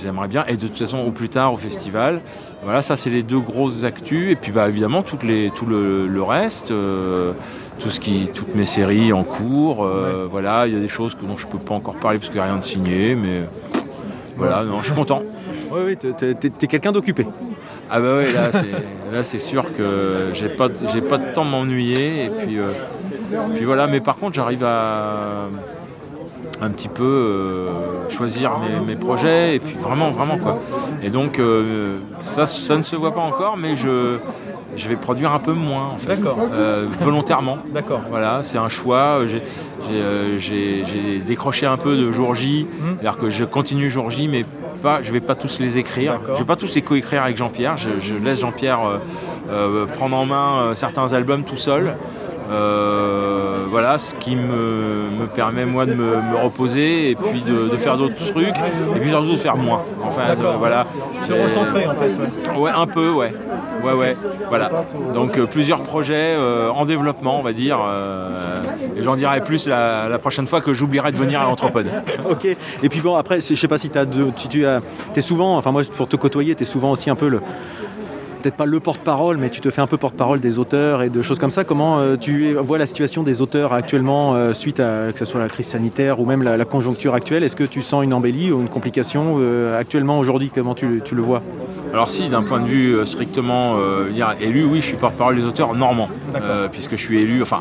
j'aimerais 0.00 0.28
bien. 0.28 0.44
Et 0.48 0.56
de 0.56 0.66
toute 0.66 0.78
façon, 0.78 0.98
au 0.98 1.10
plus 1.10 1.28
tard 1.28 1.52
au 1.52 1.56
festival. 1.56 2.20
Voilà, 2.64 2.80
ça 2.82 2.96
c'est 2.96 3.10
les 3.10 3.22
deux 3.22 3.40
grosses 3.40 3.84
actus. 3.84 4.30
Et 4.30 4.36
puis 4.36 4.52
bah 4.52 4.68
évidemment 4.68 5.02
toutes 5.02 5.24
les, 5.24 5.50
tout 5.54 5.66
le, 5.66 6.06
le 6.06 6.22
reste, 6.22 6.70
euh, 6.70 7.32
tout 7.80 7.90
ce 7.90 7.98
qui, 8.00 8.28
toutes 8.32 8.54
mes 8.54 8.64
séries 8.64 9.12
en 9.12 9.24
cours. 9.24 9.84
euh, 9.84 10.26
Voilà, 10.30 10.66
il 10.66 10.74
y 10.74 10.76
a 10.76 10.80
des 10.80 10.88
choses 10.88 11.16
dont 11.22 11.36
je 11.36 11.46
peux 11.46 11.58
pas 11.58 11.74
encore 11.74 11.94
parler 11.96 12.18
parce 12.18 12.28
qu'il 12.30 12.40
n'y 12.40 12.46
a 12.46 12.50
rien 12.50 12.58
de 12.58 12.62
signé, 12.64 13.14
mais 13.16 13.40
voilà, 14.36 14.64
non, 14.64 14.80
je 14.80 14.86
suis 14.86 14.94
content. 14.94 15.22
Oui, 15.74 15.80
oui, 15.86 15.96
t'es- 15.96 16.12
t'es 16.12 16.34
t'es- 16.34 16.50
t'es 16.50 16.66
quelqu'un 16.66 16.92
d'occupé. 16.92 17.26
Ah 17.90 17.98
bah 17.98 18.16
oui, 18.18 18.30
là 18.34 18.50
c'est 18.52 19.14
là 19.14 19.24
c'est 19.24 19.38
sûr 19.38 19.72
que 19.74 20.28
j'ai 20.34 20.50
pas 20.50 20.68
j'ai 20.92 21.00
pas 21.00 21.16
de 21.16 21.32
temps 21.32 21.46
de 21.46 21.50
m'ennuyer 21.50 22.26
et 22.26 22.28
puis 22.28 22.58
euh, 22.58 22.72
puis 23.54 23.64
voilà. 23.64 23.86
Mais 23.86 24.00
par 24.00 24.16
contre, 24.16 24.34
j'arrive 24.34 24.64
à 24.64 25.48
un 26.60 26.70
petit 26.70 26.88
peu 26.88 27.02
euh, 27.02 27.68
choisir 28.08 28.52
mes, 28.58 28.86
mes 28.94 28.96
projets 28.96 29.56
et 29.56 29.58
puis 29.58 29.76
vraiment 29.80 30.10
vraiment 30.12 30.36
quoi. 30.38 30.60
Et 31.02 31.10
donc 31.10 31.38
euh, 31.40 31.96
ça 32.20 32.46
ça 32.46 32.76
ne 32.76 32.82
se 32.82 32.94
voit 32.94 33.12
pas 33.14 33.20
encore, 33.20 33.56
mais 33.56 33.74
je 33.74 34.18
je 34.76 34.88
vais 34.88 34.96
produire 34.96 35.32
un 35.32 35.38
peu 35.38 35.52
moins 35.52 35.84
en 35.84 35.98
fait, 35.98 36.16
D'accord. 36.16 36.38
Euh, 36.52 36.86
volontairement. 37.00 37.58
D'accord. 37.74 38.00
Voilà, 38.10 38.40
c'est 38.42 38.58
un 38.58 38.68
choix. 38.68 39.20
J'ai- 39.26 39.42
décroché 41.26 41.66
un 41.66 41.76
peu 41.76 41.96
de 41.96 42.10
jour 42.12 42.34
J, 42.34 42.66
Hmm. 42.70 42.94
c'est-à-dire 43.00 43.18
que 43.18 43.28
je 43.30 43.44
continue 43.44 43.90
jour 43.90 44.10
J, 44.10 44.28
mais 44.28 44.44
pas, 44.82 45.02
je 45.02 45.12
vais 45.12 45.20
pas 45.20 45.34
tous 45.34 45.58
les 45.60 45.78
écrire. 45.78 46.20
Je 46.34 46.38
vais 46.38 46.44
pas 46.44 46.56
tous 46.56 46.74
les 46.74 46.82
coécrire 46.82 47.22
avec 47.24 47.36
Jean-Pierre. 47.36 47.76
Je, 47.76 47.90
je 48.00 48.14
laisse 48.14 48.40
Jean-Pierre 48.40 48.80
prendre 49.96 50.16
en 50.16 50.24
main 50.26 50.70
certains 50.74 51.12
albums 51.12 51.44
tout 51.44 51.56
seul. 51.56 51.94
Euh, 52.52 53.64
voilà, 53.70 53.98
ce 53.98 54.14
qui 54.14 54.36
me, 54.36 55.08
me 55.20 55.26
permet 55.34 55.64
moi 55.64 55.86
de 55.86 55.94
me, 55.94 56.16
me 56.16 56.36
reposer 56.42 57.10
et 57.10 57.14
puis 57.14 57.40
de, 57.40 57.68
de 57.70 57.76
faire 57.76 57.96
d'autres 57.96 58.14
trucs 58.30 58.48
et 58.96 59.00
puis 59.00 59.08
surtout 59.10 59.32
de 59.32 59.36
faire 59.36 59.56
moins. 59.56 59.82
Enfin, 60.04 60.34
de- 60.38 60.58
voilà. 60.58 60.86
Se 61.26 61.32
recentrer 61.32 61.86
en 61.86 61.94
fait. 61.94 62.58
Ouais, 62.58 62.70
un 62.74 62.86
peu, 62.86 63.10
ouais. 63.10 63.32
Ouais, 63.84 63.92
ouais. 63.92 64.16
Voilà. 64.48 64.70
Donc 65.14 65.38
euh, 65.38 65.46
plusieurs 65.46 65.82
projets 65.82 66.34
euh, 66.36 66.70
en 66.70 66.84
développement, 66.84 67.38
on 67.38 67.42
va 67.42 67.52
dire. 67.52 67.78
et 68.96 69.02
j'en 69.02 69.16
dirai 69.16 69.40
plus 69.40 69.66
la, 69.68 70.08
la 70.08 70.18
prochaine 70.18 70.46
fois 70.46 70.60
que 70.60 70.72
j'oublierai 70.74 71.12
de 71.12 71.16
venir 71.18 71.40
à 71.40 71.44
l'Anthropode. 71.44 71.86
Ok. 72.30 72.44
Et 72.46 72.88
puis 72.88 73.00
bon, 73.00 73.16
après, 73.16 73.40
je 73.40 73.54
sais 73.54 73.68
pas 73.68 73.78
si 73.78 73.88
t'as 73.90 74.04
de- 74.04 74.30
tu, 74.36 74.48
tu 74.48 74.66
as, 74.66 74.80
es 75.16 75.20
souvent, 75.20 75.56
enfin 75.56 75.70
moi 75.72 75.82
pour 75.96 76.08
te 76.08 76.16
côtoyer, 76.16 76.54
tu 76.54 76.62
es 76.62 76.66
souvent 76.66 76.90
aussi 76.92 77.08
un 77.10 77.14
peu 77.14 77.28
le, 77.28 77.40
peut-être 78.42 78.56
pas 78.56 78.66
le 78.66 78.80
porte-parole, 78.80 79.36
mais 79.36 79.50
tu 79.50 79.60
te 79.60 79.70
fais 79.70 79.80
un 79.80 79.86
peu 79.86 79.96
porte-parole 79.96 80.40
des 80.40 80.58
auteurs 80.58 81.02
et 81.02 81.10
de 81.10 81.22
choses 81.22 81.38
comme 81.38 81.50
ça. 81.50 81.62
Comment 81.64 82.00
euh, 82.00 82.16
tu 82.16 82.54
vois 82.54 82.76
la 82.76 82.86
situation 82.86 83.22
des 83.22 83.40
auteurs 83.40 83.72
actuellement 83.72 84.34
euh, 84.34 84.52
suite 84.52 84.80
à 84.80 85.12
que 85.12 85.18
ce 85.18 85.24
soit 85.24 85.40
la 85.40 85.48
crise 85.48 85.66
sanitaire 85.66 86.18
ou 86.18 86.26
même 86.26 86.42
la, 86.42 86.56
la 86.56 86.64
conjoncture 86.64 87.14
actuelle? 87.14 87.44
Est-ce 87.44 87.56
que 87.56 87.64
tu 87.64 87.82
sens 87.82 88.02
une 88.02 88.12
embellie 88.12 88.50
ou 88.50 88.60
une 88.60 88.68
complication 88.68 89.36
euh, 89.38 89.78
actuellement 89.78 90.18
aujourd'hui? 90.18 90.50
Comment 90.52 90.74
tu, 90.74 91.00
tu 91.04 91.14
le 91.14 91.22
vois? 91.22 91.42
Alors 91.92 92.10
si, 92.10 92.28
d'un 92.28 92.42
point 92.42 92.60
de 92.60 92.66
vue 92.66 92.94
euh, 92.96 93.04
strictement 93.04 93.76
euh, 93.76 94.10
dire 94.10 94.34
élu, 94.40 94.64
oui, 94.64 94.80
je 94.80 94.86
suis 94.86 94.96
porte-parole 94.96 95.36
des 95.36 95.44
auteurs 95.44 95.74
normands, 95.74 96.08
Euh, 96.42 96.66
puisque 96.68 96.92
je 96.92 97.02
suis 97.06 97.20
élu, 97.20 97.42
enfin, 97.42 97.60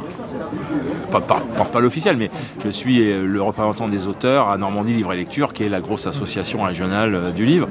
pas 1.12 1.20
par- 1.20 1.42
porte-parole 1.42 1.86
officiel, 1.86 2.16
mais 2.18 2.32
je 2.64 2.70
suis 2.70 3.14
le 3.14 3.42
représentant 3.42 3.90
des 3.90 4.08
auteurs 4.08 4.48
à 4.50 4.58
Normandie 4.58 4.94
Livre 4.94 5.12
et 5.14 5.18
Lecture, 5.18 5.52
qui 5.52 5.64
est 5.64 5.70
la 5.70 5.82
grosse 5.82 6.08
association 6.08 6.64
régionale 6.64 7.14
euh, 7.14 7.32
du 7.32 7.46
livre. 7.46 7.68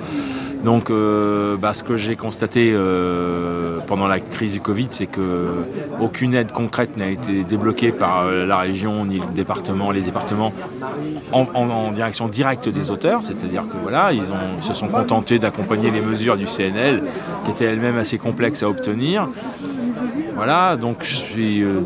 Donc, 0.64 0.90
euh, 0.90 1.56
bah, 1.56 1.72
ce 1.72 1.82
que 1.82 1.96
j'ai 1.96 2.16
constaté 2.16 2.70
euh, 2.74 3.78
pendant 3.86 4.06
la 4.06 4.20
crise 4.20 4.52
du 4.52 4.60
Covid, 4.60 4.88
c'est 4.90 5.06
que 5.06 5.48
aucune 6.00 6.34
aide 6.34 6.52
concrète 6.52 6.98
n'a 6.98 7.08
été 7.08 7.44
débloquée 7.44 7.92
par 7.92 8.24
euh, 8.24 8.44
la 8.44 8.58
région 8.58 9.06
ni 9.06 9.18
le 9.18 9.26
département, 9.34 9.90
les 9.90 10.02
départements 10.02 10.52
en, 11.32 11.92
direction 11.92 12.28
directe 12.28 12.68
des 12.68 12.90
auteurs, 12.90 13.24
c'est-à-dire 13.24 13.62
que 13.62 13.76
voilà, 13.82 14.12
ils 14.12 14.22
se 14.62 14.74
sont 14.74 14.88
contentés 14.88 15.38
d'accompagner 15.38 15.90
les 15.90 16.00
mesures 16.00 16.36
du 16.36 16.46
CNL, 16.46 17.02
qui 17.44 17.50
étaient 17.50 17.64
elles-mêmes 17.64 17.98
assez 17.98 18.18
complexes 18.18 18.62
à 18.62 18.68
obtenir. 18.68 19.28
Voilà, 20.36 20.76
donc 20.76 20.98
je 21.02 21.14
suis 21.14 21.62
euh, 21.62 21.80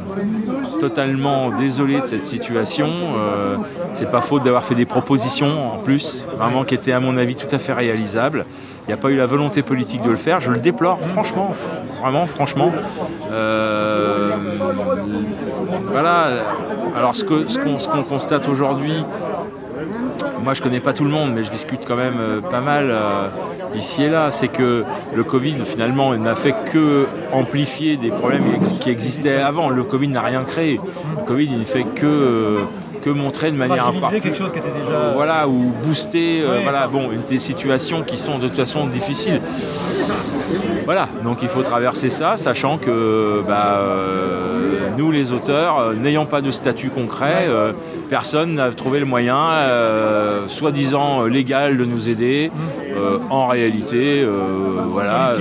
totalement 0.81 1.51
désolé 1.51 2.01
de 2.01 2.07
cette 2.07 2.25
situation. 2.25 2.89
Euh, 2.89 3.57
c'est 3.95 4.11
pas 4.11 4.21
faute 4.21 4.45
d'avoir 4.45 4.65
fait 4.65 4.75
des 4.75 4.87
propositions 4.87 5.75
en 5.75 5.79
plus, 5.79 6.25
vraiment 6.37 6.65
qui 6.65 6.75
étaient 6.75 6.93
à 6.93 7.01
mon 7.01 7.17
avis 7.17 7.35
tout 7.35 7.53
à 7.55 7.59
fait 7.59 7.73
réalisables. 7.73 8.45
Il 8.87 8.89
n'y 8.89 8.95
a 8.95 8.97
pas 8.97 9.09
eu 9.09 9.17
la 9.17 9.27
volonté 9.27 9.63
politique 9.63 10.03
de 10.03 10.11
le 10.11 10.17
faire. 10.17 10.41
Je 10.41 10.51
le 10.51 10.59
déplore, 10.59 11.01
franchement, 11.01 11.53
vraiment, 12.03 12.27
franchement. 12.27 12.71
Euh, 13.33 14.33
voilà. 15.91 16.29
Alors 16.97 17.15
ce 17.17 17.25
ce 17.49 17.59
qu'on 17.59 17.79
ce 17.79 17.89
qu'on 17.89 18.03
constate 18.03 18.49
aujourd'hui, 18.49 19.05
moi 20.43 20.55
je 20.55 20.63
connais 20.63 20.81
pas 20.81 20.93
tout 20.93 21.05
le 21.05 21.11
monde, 21.11 21.33
mais 21.35 21.45
je 21.45 21.51
discute 21.51 21.81
quand 21.87 21.97
même 21.97 22.43
pas 22.51 22.61
mal 22.61 22.95
ici 23.77 24.03
et 24.03 24.11
là, 24.11 24.31
c'est 24.31 24.49
que 24.49 24.85
le 25.15 25.25
Covid 25.25 25.57
finalement 25.65 26.15
n'a 26.15 26.35
fait 26.35 26.55
que 26.73 27.04
amplifier 27.35 27.97
des 27.97 28.11
problèmes 28.11 28.45
qui 28.81 28.91
existaient 28.91 29.37
avant. 29.41 29.69
Le 29.69 29.83
Covid 29.85 30.09
n'a 30.09 30.23
rien 30.23 30.43
créé. 30.45 30.79
Le 31.19 31.25
Covid 31.27 31.49
il 31.53 31.59
ne 31.61 31.65
fait 31.65 31.85
que, 31.85 32.07
euh, 32.07 32.59
que 33.03 33.11
montrer 33.11 33.51
de 33.53 33.57
manière 33.57 33.87
impar- 33.91 34.11
quelque 34.21 34.37
chose 34.39 34.51
qui 34.53 34.59
était 34.59 34.69
déjà. 34.81 34.95
euh, 34.97 35.13
voilà, 35.15 35.47
ou 35.49 35.73
booster, 35.85 36.41
euh, 36.43 36.61
voilà, 36.63 36.87
bon, 36.87 37.09
des 37.29 37.39
situations 37.39 38.03
qui 38.03 38.17
sont 38.19 38.39
de 38.39 38.49
toute 38.49 38.57
façon 38.57 38.87
difficiles. 38.87 39.41
Voilà, 40.85 41.09
donc 41.23 41.39
il 41.43 41.49
faut 41.49 41.63
traverser 41.63 42.11
ça, 42.11 42.37
sachant 42.37 42.79
que 42.79 43.43
bah, 43.47 43.79
euh, 43.79 44.75
nous, 44.97 45.11
les 45.11 45.33
auteurs, 45.33 45.79
euh, 45.79 45.95
n'ayant 45.95 46.27
pas 46.27 46.41
de 46.41 46.51
statut 46.51 46.89
concret, 46.89 47.47
euh, 47.49 47.73
personne 48.09 48.55
n'a 48.55 48.71
trouvé 48.71 49.01
le 49.01 49.07
moyen, 49.07 49.37
euh, 49.37 50.47
soi-disant 50.49 51.25
légal, 51.25 51.77
de 51.77 51.85
nous 51.85 52.09
aider. 52.09 52.51
En 53.29 53.49
réalité, 53.49 54.25
voilà, 54.93 55.33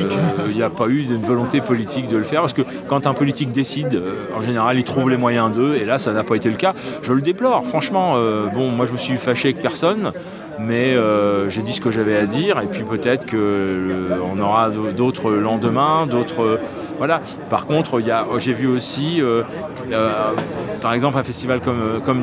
il 0.48 0.56
n'y 0.56 0.64
a 0.64 0.70
pas 0.70 0.88
eu 0.88 1.04
de 1.04 1.16
volonté 1.16 1.62
politique 1.62 2.08
de 2.08 2.18
le 2.18 2.24
faire, 2.24 2.42
parce 2.42 2.54
que 2.54 2.64
quand 2.88 3.06
un 3.06 3.14
politique 3.14 3.52
décide, 3.52 4.02
en 4.36 4.42
général, 4.42 4.78
il 4.78 4.84
trouve 4.84 5.10
les 5.10 5.18
moyens 5.18 5.52
d'eux, 5.52 5.76
et 5.76 5.86
là, 5.86 6.00
ça 6.00 6.14
n'a 6.14 6.24
pas 6.24 6.36
été 6.36 6.50
le 6.50 6.56
cas. 6.56 6.74
Je 7.04 7.14
le 7.14 7.22
déplore, 7.22 7.64
franchement. 7.64 8.16
bon, 8.54 8.70
moi, 8.70 8.88
je 8.88 8.94
me 8.94 8.98
suis 8.98 9.18
fâché 9.18 9.50
avec 9.50 9.62
personne. 9.62 10.12
Mais 10.60 10.94
euh, 10.96 11.50
j'ai 11.50 11.62
dit 11.62 11.74
ce 11.74 11.82
que 11.82 11.92
j'avais 11.92 12.16
à 12.18 12.26
dire 12.26 12.60
et 12.60 12.68
puis 12.68 12.84
peut-être 12.84 13.26
qu'on 13.30 14.40
aura 14.40 14.70
d'autres 14.70 15.32
lendemains, 15.32 16.06
d'autres. 16.08 16.60
voilà. 16.98 17.22
Par 17.50 17.66
contre, 17.66 18.00
a- 18.12 18.26
j'ai 18.38 18.54
vu 18.54 18.68
aussi, 18.68 19.22
euh, 19.22 19.42
euh, 19.92 20.12
par 20.82 20.94
exemple, 20.94 21.18
un 21.18 21.24
festival 21.24 21.60
comme, 21.60 22.02
comme 22.06 22.22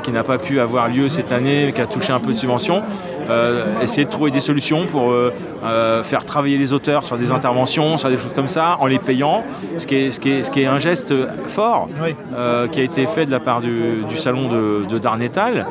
qui 0.00 0.10
n'a 0.10 0.24
pas 0.24 0.38
pu 0.38 0.58
avoir 0.60 0.88
lieu 0.88 1.08
cette 1.08 1.32
année, 1.32 1.72
qui 1.74 1.80
a 1.80 1.86
touché 1.86 2.12
un 2.12 2.20
peu 2.20 2.32
de 2.32 2.36
subventions. 2.38 2.82
Euh, 3.28 3.64
essayer 3.82 4.04
de 4.04 4.10
trouver 4.10 4.30
des 4.30 4.40
solutions 4.40 4.86
pour 4.86 5.10
euh, 5.10 5.32
euh, 5.64 6.02
faire 6.02 6.24
travailler 6.24 6.58
les 6.58 6.72
auteurs 6.72 7.04
sur 7.04 7.16
des 7.16 7.32
interventions, 7.32 7.96
sur 7.96 8.08
des 8.08 8.16
choses 8.16 8.32
comme 8.34 8.48
ça, 8.48 8.76
en 8.80 8.86
les 8.86 8.98
payant, 8.98 9.44
ce 9.78 9.86
qui 9.86 9.96
est, 9.96 10.12
ce 10.12 10.20
qui 10.20 10.30
est, 10.30 10.44
ce 10.44 10.50
qui 10.50 10.62
est 10.62 10.66
un 10.66 10.78
geste 10.78 11.12
fort 11.48 11.88
Oui. 12.02 12.14
qui 12.72 12.80
a 12.80 12.82
été 12.82 13.06
fait 13.06 13.26
de 13.26 13.30
la 13.30 13.40
part 13.40 13.60
du, 13.60 14.04
du 14.08 14.16
salon 14.16 14.48
de, 14.48 14.84
de 14.88 14.98
Darnétal. 14.98 15.66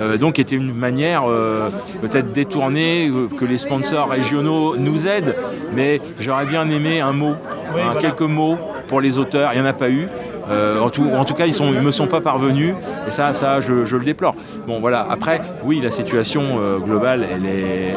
Euh, 0.00 0.16
donc 0.16 0.38
était 0.38 0.54
une 0.54 0.72
manière 0.72 1.24
euh, 1.28 1.68
peut-être 2.00 2.32
détournée 2.32 3.08
euh, 3.08 3.26
que 3.36 3.44
les 3.44 3.58
sponsors 3.58 4.08
régionaux 4.08 4.76
nous 4.76 5.08
aident, 5.08 5.34
mais 5.74 6.00
j'aurais 6.20 6.46
bien 6.46 6.68
aimé 6.70 7.00
un 7.00 7.12
mot, 7.12 7.34
Oui, 7.74 7.80
hein, 7.80 7.92
voilà. 7.92 8.00
quelques 8.00 8.20
mots 8.22 8.58
pour 8.86 9.00
les 9.00 9.18
auteurs, 9.18 9.50
il 9.52 9.60
n'y 9.60 9.66
en 9.66 9.68
a 9.68 9.72
pas 9.72 9.90
eu. 9.90 10.08
Euh, 10.50 10.80
en, 10.80 10.90
tout, 10.90 11.34
cas, 11.34 11.46
ils 11.46 11.62
ne 11.62 11.80
me 11.80 11.90
sont 11.90 12.06
pas 12.06 12.20
parvenus, 12.20 12.74
et 13.06 13.10
ça, 13.10 13.32
ça 13.34 13.60
je, 13.60 13.72
le 13.72 14.04
déplore. 14.04 14.34
Bon, 14.66 14.80
voilà. 14.80 15.06
Après, 15.10 15.40
oui, 15.64 15.80
la 15.82 15.90
situation 15.90 16.42
euh, 16.58 16.78
globale, 16.78 17.26
elle 17.30 17.46
est, 17.46 17.92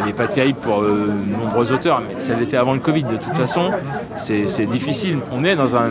elle, 0.00 0.08
est- 0.08 0.12
pas 0.12 0.28
terrible 0.28 0.58
pour 0.58 0.82
euh, 0.82 1.08
de 1.26 1.32
nombreux 1.32 1.72
auteurs, 1.72 2.02
mais 2.06 2.20
ça 2.20 2.34
l'était 2.34 2.58
avant 2.58 2.74
le 2.74 2.80
Covid. 2.80 3.04
De 3.04 3.16
toute 3.16 3.34
façon, 3.34 3.70
c'est 4.16 4.66
difficile. 4.66 5.18
On 5.32 5.42
est 5.44 5.56
dans 5.56 5.74
un 5.74 5.90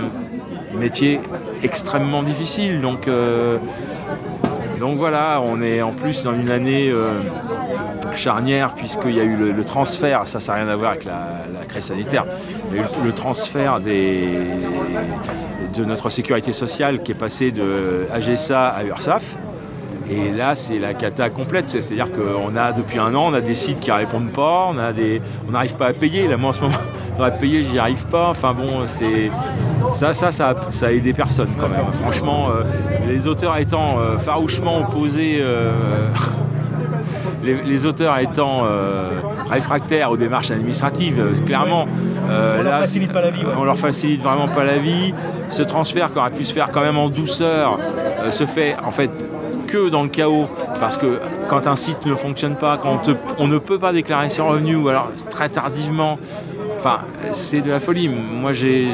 métier 0.77 1.19
extrêmement 1.63 2.23
difficile, 2.23 2.81
donc. 2.81 3.07
euh, 3.07 3.57
donc 4.79 4.97
voilà, 4.97 5.39
on 5.43 5.61
est 5.61 5.83
en 5.83 5.91
plus 5.91 6.23
dans 6.23 6.33
une 6.33 6.49
année 6.49 6.89
euh, 6.89 7.21
charnière 8.15 8.73
puisqu'il 8.73 9.13
y 9.15 9.19
a 9.19 9.23
eu 9.23 9.35
le, 9.35 9.63
transfert, 9.63 10.25
ça 10.25 10.39
ça 10.39 10.53
n'a 10.53 10.63
rien 10.63 10.67
à 10.69 10.75
voir 10.75 10.91
avec 10.91 11.05
la, 11.05 11.21
crise 11.67 11.85
sanitaire, 11.85 12.25
il 12.71 12.77
y 12.77 12.79
a 12.79 12.83
eu 12.83 12.85
le 13.05 13.11
transfert 13.11 13.79
des, 13.79 14.39
de 15.75 15.85
notre 15.85 16.09
sécurité 16.09 16.51
sociale 16.53 17.03
qui 17.03 17.11
est 17.11 17.15
passé 17.15 17.51
de 17.51 18.07
AGSA 18.13 18.67
à 18.67 18.83
URSAF. 18.83 19.37
Et 20.09 20.31
là, 20.31 20.55
c'est 20.55 20.77
la 20.77 20.93
cata 20.93 21.29
complète. 21.29 21.69
C'est-à-dire 21.69 22.07
qu'on 22.11 22.55
a, 22.57 22.73
depuis 22.73 22.99
un 22.99 23.15
an, 23.15 23.27
on 23.31 23.33
a 23.33 23.41
des 23.41 23.55
sites 23.55 23.79
qui 23.79 23.89
ne 23.89 23.95
répondent 23.95 24.31
pas, 24.31 24.67
on 24.69 24.77
a 24.77 24.91
des, 24.91 25.21
on 25.47 25.51
n'arrive 25.51 25.75
pas 25.75 25.87
à 25.87 25.93
payer. 25.93 26.27
Là, 26.27 26.37
moi, 26.37 26.49
en 26.49 26.53
ce 26.53 26.61
moment, 26.61 26.75
j'aurais 27.17 27.37
payé, 27.37 27.63
j'y 27.63 27.79
arrive 27.79 28.05
pas. 28.07 28.29
Enfin 28.29 28.53
bon, 28.53 28.85
c'est 28.87 29.31
ça, 29.93 30.13
ça, 30.13 30.31
ça, 30.31 30.49
a, 30.49 30.71
ça 30.71 30.87
a 30.87 30.91
aidé 30.91 31.13
personne 31.13 31.49
quand 31.57 31.69
même. 31.69 31.85
Franchement, 32.01 32.49
euh, 32.49 32.63
les 33.07 33.27
auteurs 33.27 33.57
étant 33.57 33.99
euh, 33.99 34.17
farouchement 34.17 34.81
opposés, 34.81 35.37
euh, 35.39 35.71
les, 37.43 37.61
les 37.61 37.85
auteurs 37.85 38.17
étant 38.19 38.65
réfractaires 39.49 40.11
aux 40.11 40.17
démarches 40.17 40.51
administratives, 40.51 41.21
clairement. 41.45 41.87
On 42.27 42.61
leur 42.61 42.63
là, 42.63 42.79
facilite 42.79 43.11
pas 43.11 43.21
la 43.21 43.31
vie, 43.31 43.43
ouais. 43.43 43.53
On 43.57 43.63
leur 43.63 43.77
facilite 43.77 44.21
vraiment 44.21 44.47
pas 44.47 44.63
la 44.63 44.77
vie. 44.77 45.13
Ce 45.51 45.61
transfert 45.61 46.11
qui 46.11 46.17
aurait 46.17 46.31
pu 46.31 46.43
se 46.43 46.53
faire 46.53 46.69
quand 46.71 46.81
même 46.81 46.97
en 46.97 47.09
douceur 47.09 47.77
euh, 48.21 48.31
se 48.31 48.45
fait 48.45 48.75
en 48.85 48.91
fait 48.91 49.11
que 49.67 49.89
dans 49.89 50.03
le 50.03 50.09
chaos 50.09 50.47
parce 50.79 50.97
que 50.97 51.19
quand 51.47 51.67
un 51.67 51.75
site 51.75 52.05
ne 52.05 52.15
fonctionne 52.15 52.55
pas, 52.55 52.77
quand 52.81 53.09
on, 53.37 53.47
ne 53.47 53.57
peut 53.57 53.77
pas 53.79 53.93
déclarer 53.93 54.29
ses 54.29 54.41
revenus 54.41 54.77
ou 54.77 54.89
alors 54.89 55.11
très 55.29 55.49
tardivement, 55.49 56.17
enfin 56.77 56.99
c'est 57.33 57.61
de 57.61 57.69
la 57.69 57.79
folie. 57.79 58.09
Moi 58.09 58.53
j'ai 58.53 58.87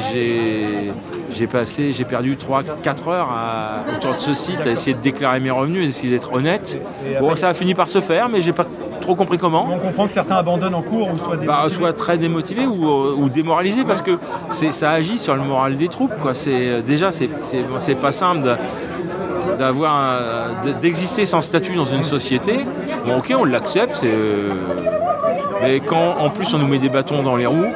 passé, 1.50 1.92
j'ai 1.92 2.04
perdu 2.04 2.36
3-4 2.36 3.08
heures 3.08 3.28
à- 3.32 3.84
autour 3.96 4.14
de 4.14 4.18
ce 4.18 4.34
site 4.34 4.60
à 4.66 4.70
essayer 4.70 4.94
de 4.94 5.00
déclarer 5.00 5.40
mes 5.40 5.50
revenus, 5.50 5.86
d'essayer 5.86 6.12
d'être 6.12 6.32
honnête. 6.32 6.78
Bon 7.20 7.34
ça 7.36 7.48
a 7.48 7.54
fini 7.54 7.74
par 7.74 7.88
se 7.88 8.00
faire 8.00 8.28
mais 8.28 8.42
j'ai 8.42 8.52
pas 8.52 8.66
trop 9.08 9.14
compris 9.14 9.38
comment. 9.38 9.66
On 9.72 9.78
comprend 9.78 10.06
que 10.06 10.12
certains 10.12 10.36
abandonnent 10.36 10.74
en 10.74 10.82
cours 10.82 11.08
ou 11.10 11.16
soit. 11.16 11.36
Bah, 11.38 11.64
soit 11.72 11.94
très 11.94 12.18
démotivé 12.18 12.66
ou, 12.66 12.86
euh, 12.86 13.14
ou 13.16 13.30
démoralisé 13.30 13.84
parce 13.84 14.02
que 14.02 14.18
ça 14.70 14.90
agit 14.90 15.16
sur 15.16 15.34
le 15.34 15.40
moral 15.40 15.76
des 15.76 15.88
troupes. 15.88 16.14
Quoi. 16.20 16.34
C'est, 16.34 16.50
euh, 16.52 16.80
déjà, 16.82 17.10
c'est, 17.10 17.28
pas 17.94 18.12
simple 18.12 18.42
de- 18.42 18.56
d'avoir 19.58 19.94
d'exister 20.82 21.24
sans 21.24 21.40
statut 21.40 21.74
dans 21.74 21.86
une 21.86 22.04
société. 22.04 22.66
Bon, 23.06 23.16
ok, 23.16 23.32
on 23.38 23.44
l'accepte, 23.44 23.96
c'est, 23.96 24.06
euh, 24.12 24.52
mais 25.62 25.80
quand 25.80 26.16
en 26.20 26.28
plus 26.28 26.52
on 26.52 26.58
nous 26.58 26.68
met 26.68 26.78
des 26.78 26.90
bâtons 26.90 27.22
dans 27.22 27.36
les 27.36 27.46
roues, 27.46 27.72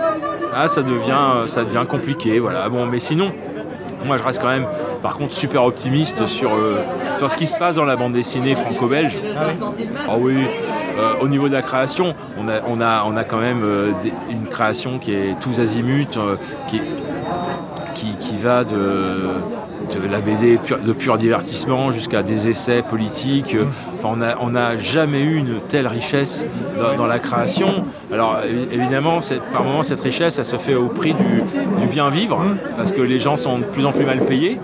ah, 0.54 0.68
ça, 0.68 0.82
devient, 0.82 1.46
ça 1.48 1.64
devient 1.64 1.86
compliqué. 1.88 2.38
Voilà. 2.40 2.68
Bon, 2.68 2.84
mais 2.84 2.98
sinon, 3.00 3.32
moi 4.04 4.18
je 4.18 4.22
reste 4.22 4.42
quand 4.42 4.48
même 4.48 4.66
par 5.02 5.16
contre 5.16 5.32
super 5.32 5.64
optimiste 5.64 6.26
sur, 6.26 6.50
euh, 6.54 6.76
sur 7.18 7.30
ce 7.30 7.36
qui 7.36 7.46
se 7.46 7.56
passe 7.56 7.76
dans 7.76 7.84
la 7.84 7.96
bande 7.96 8.12
dessinée 8.12 8.54
franco-belge. 8.54 9.18
Ah 10.08 10.14
oui, 10.20 10.34
au 11.20 11.28
niveau 11.28 11.48
de 11.48 11.54
la 11.54 11.62
création, 11.62 12.14
on 12.38 12.48
a, 12.48 12.60
on 12.68 12.80
a, 12.80 13.04
on 13.04 13.16
a 13.16 13.24
quand 13.24 13.38
même 13.40 13.62
euh, 13.62 13.92
une 14.30 14.46
création 14.46 14.98
qui 14.98 15.12
est 15.14 15.38
tous 15.40 15.60
azimuts, 15.60 16.16
euh, 16.16 16.36
qui, 16.68 16.80
qui, 17.94 18.16
qui 18.16 18.36
va 18.36 18.64
de, 18.64 19.34
de 19.96 20.08
la 20.08 20.20
BD 20.20 20.58
de 20.84 20.92
pur 20.92 21.18
divertissement 21.18 21.92
jusqu'à 21.92 22.22
des 22.22 22.48
essais 22.48 22.82
politiques. 22.82 23.56
Enfin, 24.02 24.18
on 24.40 24.50
n'a 24.50 24.80
jamais 24.80 25.20
eu 25.20 25.36
une 25.36 25.60
telle 25.60 25.86
richesse 25.86 26.46
dans, 26.78 26.96
dans 26.96 27.06
la 27.06 27.18
création. 27.18 27.84
Alors 28.12 28.38
évidemment, 28.72 29.20
par 29.52 29.64
moments, 29.64 29.82
cette 29.82 30.00
richesse, 30.00 30.38
elle 30.38 30.44
se 30.44 30.56
fait 30.56 30.74
au 30.74 30.86
prix 30.86 31.14
du, 31.14 31.42
du 31.80 31.86
bien 31.86 32.10
vivre, 32.10 32.40
parce 32.76 32.92
que 32.92 33.00
les 33.00 33.18
gens 33.18 33.36
sont 33.36 33.58
de 33.58 33.64
plus 33.64 33.86
en 33.86 33.92
plus 33.92 34.04
mal 34.04 34.20
payés. 34.20 34.58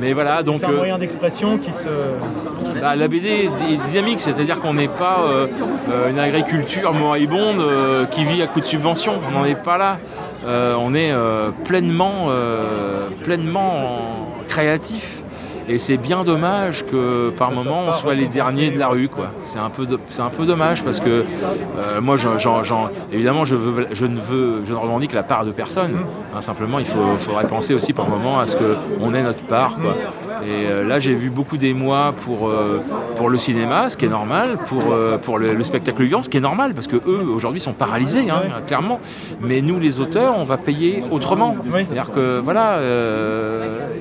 Mais 0.00 0.12
voilà, 0.12 0.42
donc... 0.42 0.56
C'est 0.58 0.66
un 0.66 0.70
euh, 0.70 0.76
moyen 0.76 0.98
d'expression 0.98 1.58
qui 1.58 1.72
se. 1.72 1.88
bah, 2.80 2.96
la 2.96 3.08
BD 3.08 3.28
est 3.70 3.90
dynamique, 3.90 4.20
c'est-à-dire 4.20 4.60
qu'on 4.60 4.74
n'est 4.74 4.88
pas 4.88 5.20
euh, 5.22 5.46
euh, 5.90 6.10
une 6.10 6.18
agriculture 6.18 6.92
moribonde 6.92 7.60
euh, 7.60 8.04
qui 8.06 8.24
vit 8.24 8.42
à 8.42 8.46
coup 8.46 8.60
de 8.60 8.66
subvention. 8.66 9.14
On 9.28 9.38
n'en 9.38 9.44
est 9.44 9.54
pas 9.60 9.78
là. 9.78 9.98
Euh, 10.46 10.74
on 10.78 10.94
est 10.94 11.10
euh, 11.10 11.50
pleinement, 11.64 12.26
euh, 12.28 13.08
pleinement 13.22 14.36
créatif. 14.46 15.23
Et 15.68 15.78
c'est 15.78 15.96
bien 15.96 16.24
dommage 16.24 16.84
que 16.84 17.30
par 17.30 17.50
moment 17.50 17.84
on 17.88 17.94
soit 17.94 18.14
les 18.14 18.26
derniers 18.26 18.70
de 18.70 18.78
la 18.78 18.88
rue. 18.88 19.08
quoi. 19.08 19.28
C'est 19.42 19.58
un, 19.58 19.70
peu 19.70 19.86
c'est 20.08 20.20
un 20.20 20.28
peu 20.28 20.44
dommage 20.44 20.82
parce 20.84 21.00
que 21.00 21.24
euh, 21.78 22.00
moi, 22.00 22.16
évidemment, 23.12 23.44
je, 23.44 23.54
veux, 23.54 23.86
je 23.92 24.04
ne 24.04 24.20
veux, 24.20 24.62
je 24.66 24.72
ne 24.72 24.78
revendique 24.78 25.12
la 25.12 25.22
part 25.22 25.44
de 25.46 25.52
personne. 25.52 25.96
Hein, 26.34 26.40
simplement, 26.40 26.78
il 26.78 26.84
faut, 26.84 27.04
faudrait 27.18 27.46
penser 27.46 27.72
aussi 27.74 27.92
par 27.92 28.08
moment 28.08 28.38
à 28.38 28.46
ce 28.46 28.56
qu'on 28.56 29.14
ait 29.14 29.22
notre 29.22 29.42
part. 29.44 29.76
quoi. 29.76 29.94
Et 30.46 30.66
euh, 30.66 30.84
là, 30.86 30.98
j'ai 30.98 31.14
vu 31.14 31.30
beaucoup 31.30 31.56
d'émoi 31.56 32.12
pour, 32.24 32.48
euh, 32.48 32.80
pour 33.16 33.30
le 33.30 33.38
cinéma, 33.38 33.88
ce 33.88 33.96
qui 33.96 34.04
est 34.04 34.08
normal, 34.10 34.58
pour, 34.66 34.94
pour 35.24 35.38
le, 35.38 35.54
le 35.54 35.64
spectacle 35.64 36.02
vivant, 36.02 36.20
ce 36.20 36.28
qui 36.28 36.36
est 36.36 36.40
normal, 36.40 36.74
parce 36.74 36.88
que 36.88 36.96
eux, 36.96 37.24
aujourd'hui, 37.34 37.60
sont 37.60 37.72
paralysés, 37.72 38.28
hein, 38.30 38.42
clairement. 38.66 39.00
Mais 39.40 39.62
nous, 39.62 39.78
les 39.78 40.00
auteurs, 40.00 40.34
on 40.36 40.44
va 40.44 40.58
payer 40.58 41.02
autrement. 41.10 41.56
C'est-à-dire 41.72 42.10
que, 42.10 42.40
voilà, 42.40 42.78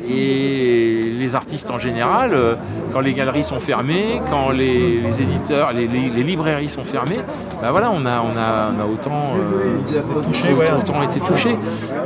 et 0.09 1.09
les 1.18 1.36
artistes 1.36 1.53
en 1.72 1.78
général, 1.80 2.32
euh, 2.34 2.56
quand 2.93 2.99
les 3.01 3.14
galeries 3.14 3.43
sont 3.43 3.60
fermées, 3.60 4.22
quand 4.30 4.49
les, 4.49 4.99
les 5.01 5.22
éditeurs, 5.22 5.74
les, 5.74 5.88
les- 5.88 6.10
les 6.10 6.24
librairies 6.24 6.70
sont 6.70 6.84
fermées, 6.84 7.20
bah 7.62 7.72
voilà, 7.72 7.91
on 7.91 8.06
a, 8.06 8.20
on 8.22 8.36
a, 8.38 8.72
on 8.76 8.82
a 8.82 8.86
autant, 8.86 9.34
euh, 9.38 10.22
touché, 10.24 10.54
ouais. 10.54 10.70
autant 10.72 11.01
été 11.04 11.20
touchés. 11.20 11.58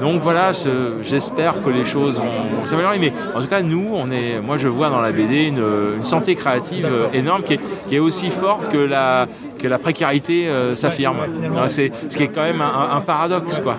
Donc 0.02 0.22
voilà, 0.22 0.52
je- 0.54 1.02
j'espère 1.04 1.62
que 1.64 1.70
les 1.70 1.86
choses 1.86 2.18
vont 2.18 2.66
s'améliorer. 2.66 3.00
Mais 3.00 3.14
en 3.36 3.42
tout 3.42 3.48
cas, 3.48 3.62
nous, 3.62 3.88
on 3.94 4.12
est, 4.12 4.40
moi, 4.42 4.58
je 4.58 4.68
vois 4.68 4.90
dans 4.90 5.02
la 5.02 5.12
BD 5.12 5.48
une, 5.48 5.64
une 5.98 6.04
santé 6.06 6.36
créative 6.36 6.88
euh, 6.92 7.08
énorme 7.14 7.42
qui 7.44 7.54
est, 7.56 7.60
qui 7.88 7.96
est 7.96 8.00
aussi 8.00 8.30
forte 8.30 8.70
que 8.70 8.78
la, 8.78 9.26
que 9.60 9.68
la 9.68 9.80
précarité 9.80 10.48
euh, 10.48 10.76
s'affirme. 10.76 11.18
C'est 11.68 11.92
ce 12.10 12.16
qui 12.18 12.24
est 12.24 12.28
quand 12.28 12.44
même 12.44 12.62
un, 12.62 12.96
un 12.98 13.02
paradoxe. 13.02 13.60
Quoi 13.60 13.76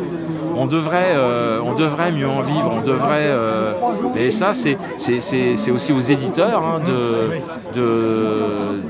on 0.58 0.66
devrait, 0.66 1.12
euh, 1.14 1.60
on 1.64 1.74
devrait 1.74 2.10
mieux 2.10 2.28
en 2.28 2.40
vivre, 2.40 2.72
on 2.72 2.80
devrait. 2.80 3.28
Euh, 3.28 3.72
et 4.16 4.30
ça, 4.30 4.52
c'est 4.54 5.70
aussi 5.70 5.92
aux 5.92 6.00
éditeurs 6.00 6.62
hein, 6.64 6.80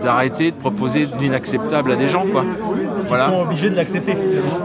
d'arrêter 0.03 0.51
de, 0.51 0.57
proposer 0.57 1.07
de 1.07 1.16
l'inacceptable 1.19 1.93
à 1.93 1.97
des 1.97 2.09
gens, 2.09 2.25
quoi. 2.27 2.45
Qui 3.07 3.16
sont 3.16 3.43
obligés 3.43 3.71
de 3.71 3.77
l'accepter. 3.77 4.16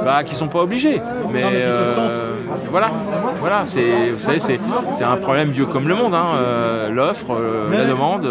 Bah, 0.04 0.24
qui 0.24 0.36
sont 0.36 0.48
pas 0.48 0.62
obligés, 0.62 1.02
mais, 1.32 1.42
qui 1.42 1.48
se 1.48 1.52
euh, 1.52 1.96
sentent. 1.96 2.33
Voilà, 2.70 2.92
voilà. 3.40 3.64
vous 3.64 4.20
savez, 4.20 4.40
c'est 4.40 5.04
un 5.04 5.18
problème 5.18 5.52
vieux 5.52 5.66
comme 5.66 5.88
le 5.88 5.96
monde. 5.96 6.14
Hein, 6.14 6.90
l'offre, 6.92 7.36
la 7.72 7.86
demande. 7.86 8.28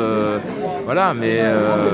Voilà, 0.84 1.14
mais 1.14 1.38
euh, 1.40 1.90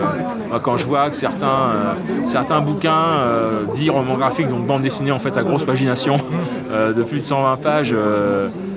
quand 0.62 0.76
je 0.76 0.86
vois 0.86 1.10
que 1.10 1.16
certains, 1.16 1.46
euh, 1.46 1.92
certains 2.26 2.60
bouquins 2.60 3.18
euh, 3.18 3.64
dits 3.74 3.90
romans 3.90 4.16
graphiques, 4.16 4.48
donc 4.48 4.66
bande 4.66 4.82
dessinée 4.82 5.12
en 5.12 5.18
fait 5.18 5.36
à 5.36 5.42
grosse 5.42 5.64
pagination, 5.64 6.16
de 6.70 7.02
plus 7.02 7.20
de 7.20 7.24
120 7.24 7.56
pages, 7.56 7.94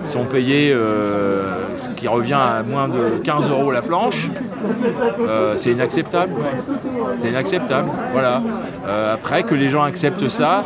sont 0.06 0.24
payés, 0.24 0.76
ce 1.78 1.90
qui 1.90 2.08
revient 2.08 2.34
à 2.34 2.64
moins 2.64 2.88
de 2.88 3.22
15 3.24 3.50
euros 3.50 3.72
la 3.72 3.82
planche, 3.82 4.30
c'est 5.56 5.72
inacceptable. 5.72 6.34
C'est 7.20 7.30
inacceptable. 7.30 7.90
Voilà. 8.14 8.42
après 9.14 9.44
que 9.44 9.56
les 9.56 9.70
gens 9.70 9.84
acceptent 9.84 10.28
ça, 10.28 10.64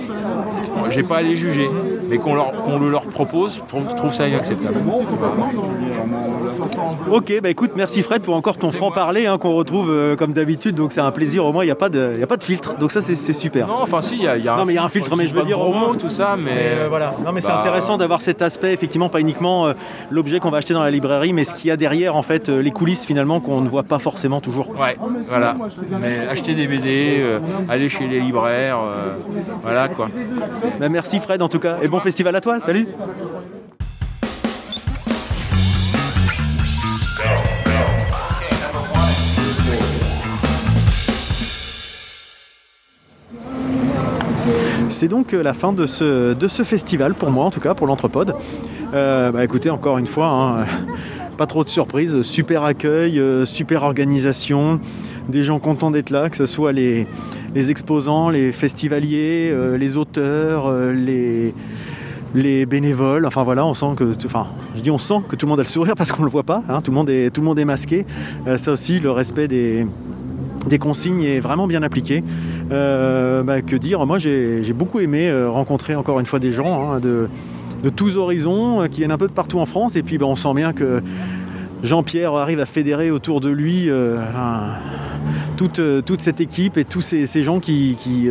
j'ai 0.89 1.03
pas 1.03 1.17
à 1.17 1.21
les 1.21 1.35
juger, 1.35 1.69
mais 2.09 2.17
qu'on 2.17 2.33
le 2.79 2.89
leur 2.89 3.07
propose, 3.07 3.61
je 3.89 3.95
trouve 3.95 4.13
ça 4.13 4.27
inacceptable. 4.27 4.77
Ok, 7.11 7.33
bah 7.41 7.49
écoute, 7.49 7.71
merci 7.75 8.01
Fred 8.01 8.21
pour 8.21 8.35
encore 8.35 8.57
ton 8.57 8.71
franc-parler 8.71 9.27
hein, 9.27 9.37
qu'on 9.37 9.53
retrouve 9.53 9.91
euh, 9.91 10.15
comme 10.15 10.33
d'habitude, 10.33 10.75
donc 10.75 10.91
c'est 10.91 11.01
un 11.01 11.11
plaisir, 11.11 11.45
au 11.45 11.53
moins 11.53 11.63
il 11.63 11.67
n'y 11.67 11.71
a, 11.71 11.75
pas 11.75 11.89
de, 11.89 12.19
a 12.21 12.27
pas 12.27 12.37
de 12.37 12.43
filtre, 12.43 12.77
donc 12.77 12.91
ça 12.91 13.01
c'est 13.01 13.15
super. 13.33 13.67
Non, 13.67 13.75
enfin 13.81 14.01
si, 14.01 14.15
il 14.15 14.23
y 14.23 14.27
a, 14.27 14.37
y 14.37 14.47
a 14.47 14.55
Non 14.55 14.65
mais 14.65 14.73
il 14.73 14.75
y 14.75 14.79
a 14.79 14.83
un 14.83 14.89
filtre, 14.89 15.15
mais 15.15 15.27
je 15.27 15.35
veux 15.35 15.43
dire 15.43 15.59
au 15.59 15.73
moins... 15.73 15.95
tout 15.95 16.09
ça, 16.09 16.35
mais... 16.37 16.51
Euh, 16.53 16.87
voilà, 16.89 17.13
non 17.25 17.31
mais 17.31 17.41
c'est 17.41 17.47
bah, 17.47 17.59
intéressant 17.59 17.97
d'avoir 17.97 18.21
cet 18.21 18.41
aspect, 18.41 18.73
effectivement, 18.73 19.09
pas 19.09 19.19
uniquement 19.19 19.67
euh, 19.67 19.73
l'objet 20.09 20.39
qu'on 20.39 20.49
va 20.49 20.57
acheter 20.57 20.73
dans 20.73 20.83
la 20.83 20.91
librairie, 20.91 21.33
mais 21.33 21.43
ce 21.43 21.53
qu'il 21.53 21.67
y 21.67 21.71
a 21.71 21.77
derrière, 21.77 22.15
en 22.15 22.23
fait, 22.23 22.49
les 22.49 22.71
coulisses 22.71 23.05
finalement 23.05 23.39
qu'on 23.39 23.61
ne 23.61 23.69
voit 23.69 23.83
pas 23.83 23.99
forcément 23.99 24.41
toujours. 24.41 24.69
Ouais, 24.79 24.97
voilà, 25.27 25.55
mais 26.01 26.27
acheter 26.27 26.53
des 26.53 26.67
BD, 26.67 27.23
aller 27.69 27.89
chez 27.89 28.07
les 28.07 28.19
libraires, 28.19 28.79
voilà 29.63 29.89
quoi. 29.89 30.07
Bah, 30.79 30.89
merci 30.89 31.19
Fred 31.19 31.41
en 31.41 31.49
tout 31.49 31.59
cas, 31.59 31.77
et 31.81 31.87
bon 31.87 31.99
festival 31.99 32.35
à 32.35 32.41
toi, 32.41 32.59
salut 32.59 32.87
C'est 44.95 45.09
donc 45.09 45.33
euh, 45.33 45.43
la 45.43 45.53
fin 45.53 45.73
de 45.73 45.85
ce, 45.85 46.63
festival, 46.63 47.15
pour 47.15 47.29
moi 47.29 47.43
en 47.43 47.51
tout 47.51 47.59
cas, 47.59 47.73
pour 47.73 47.85
l'Entrepode. 47.85 48.33
Euh, 48.93 49.29
bah, 49.29 49.43
écoutez, 49.43 49.69
encore 49.69 49.97
une 49.97 50.07
fois, 50.07 50.29
hein, 50.29 50.65
pas 51.37 51.47
trop 51.47 51.65
de 51.65 51.69
surprises, 51.69 52.21
super 52.21 52.63
accueil, 52.63 53.19
euh, 53.19 53.43
super 53.43 53.83
organisation, 53.83 54.79
des 55.27 55.43
gens 55.43 55.59
contents 55.59 55.91
d'être 55.91 56.11
là, 56.11 56.29
que 56.29 56.37
ce 56.37 56.45
soit 56.45 56.71
les, 56.71 57.07
exposants, 57.53 58.29
les 58.29 58.53
festivaliers, 58.53 59.53
les 59.77 59.97
auteurs, 59.97 60.71
les, 60.93 61.53
les 62.33 62.65
bénévoles. 62.65 63.25
Enfin 63.25 63.43
voilà, 63.43 63.65
on 63.65 63.73
sent 63.73 63.95
que, 63.97 64.15
enfin, 64.25 64.47
je 64.77 64.81
dis 64.81 64.91
on 64.91 64.97
sent 64.97 65.23
que 65.27 65.35
tout 65.35 65.45
le 65.45 65.49
monde 65.49 65.59
a 65.59 65.63
le 65.63 65.67
sourire 65.67 65.95
parce 65.97 66.13
qu'on 66.13 66.23
le 66.23 66.29
voit 66.29 66.43
pas. 66.43 66.63
Hein, 66.69 66.79
tout 66.79 66.91
le 66.91 66.95
monde 66.95 67.09
est, 67.09 67.31
tout 67.31 67.41
le 67.41 67.45
monde 67.47 67.59
est 67.59 67.65
masqué. 67.65 68.05
ça 68.55 68.71
aussi, 68.71 69.01
le 69.01 69.11
respect 69.11 69.49
des, 69.49 69.85
des 70.67 70.79
consignes 70.79 71.23
est 71.23 71.39
vraiment 71.39 71.67
bien 71.67 71.83
appliqué. 71.83 72.23
Euh, 72.71 73.43
bah, 73.43 73.61
que 73.61 73.75
dire? 73.75 74.05
Moi, 74.05 74.19
j'ai 74.19 74.73
beaucoup 74.73 74.99
aimé 74.99 75.29
euh, 75.29 75.49
rencontrer 75.49 75.95
encore 75.95 76.19
une 76.19 76.25
fois 76.25 76.39
des 76.39 76.53
gens 76.53 76.91
hein, 76.93 76.99
de, 76.99 77.29
tous 77.95 78.17
horizons 78.17 78.81
euh, 78.81 78.87
qui 78.87 79.01
viennent 79.01 79.11
un 79.11 79.17
peu 79.17 79.27
de 79.27 79.33
partout 79.33 79.59
en 79.59 79.65
France. 79.65 79.95
Et 79.95 80.03
puis, 80.03 80.17
bah, 80.17 80.25
on 80.25 80.35
sent 80.35 80.53
bien 80.55 80.73
que 80.73 81.01
Jean-Pierre 81.83 82.33
arrive 82.33 82.59
à 82.59 82.65
fédérer 82.65 83.11
autour 83.11 83.41
de 83.41 83.49
lui 83.49 83.89
toute, 85.57 86.21
cette 86.21 86.41
équipe 86.41 86.77
et 86.77 86.85
tous 86.85 87.01
ces, 87.01 87.43
gens 87.43 87.59
qui 87.59 88.29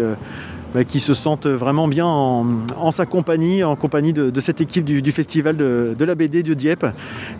bah, 0.75 0.83
qui 0.83 0.99
se 0.99 1.15
sentent 1.15 1.47
vraiment 1.47 1.87
bien 1.87 2.05
en, 2.05 2.91
sa 2.91 3.07
compagnie, 3.07 3.63
en 3.63 3.77
compagnie 3.77 4.13
de, 4.13 4.41
cette 4.41 4.61
équipe 4.61 4.85
du, 4.85 5.13
festival 5.13 5.57
de, 5.57 6.05
la 6.05 6.15
BD 6.17 6.43
de 6.43 6.53
Dieppe. 6.53 6.85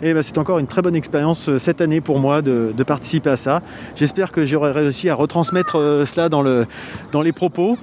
Et 0.01 0.13
bah, 0.13 0.23
c'est 0.23 0.37
encore 0.37 0.57
une 0.57 0.67
très 0.67 0.81
bonne 0.81 0.95
expérience 0.95 1.49
euh, 1.49 1.59
cette 1.59 1.81
année 1.81 1.99
pour 1.99 2.19
moi 2.19 2.41
de, 2.41 2.71
participer 2.87 3.31
à 3.31 3.35
ça. 3.35 3.61
J'espère 3.97 4.31
que 4.31 4.45
j'aurai 4.45 4.71
réussi 4.71 5.09
à 5.09 5.15
retransmettre 5.15 5.77
euh, 5.77 6.05
cela 6.05 6.29
dans, 6.29 6.41
le, 6.41 6.65
dans 7.11 7.21
les 7.21 7.33
propos. 7.33 7.77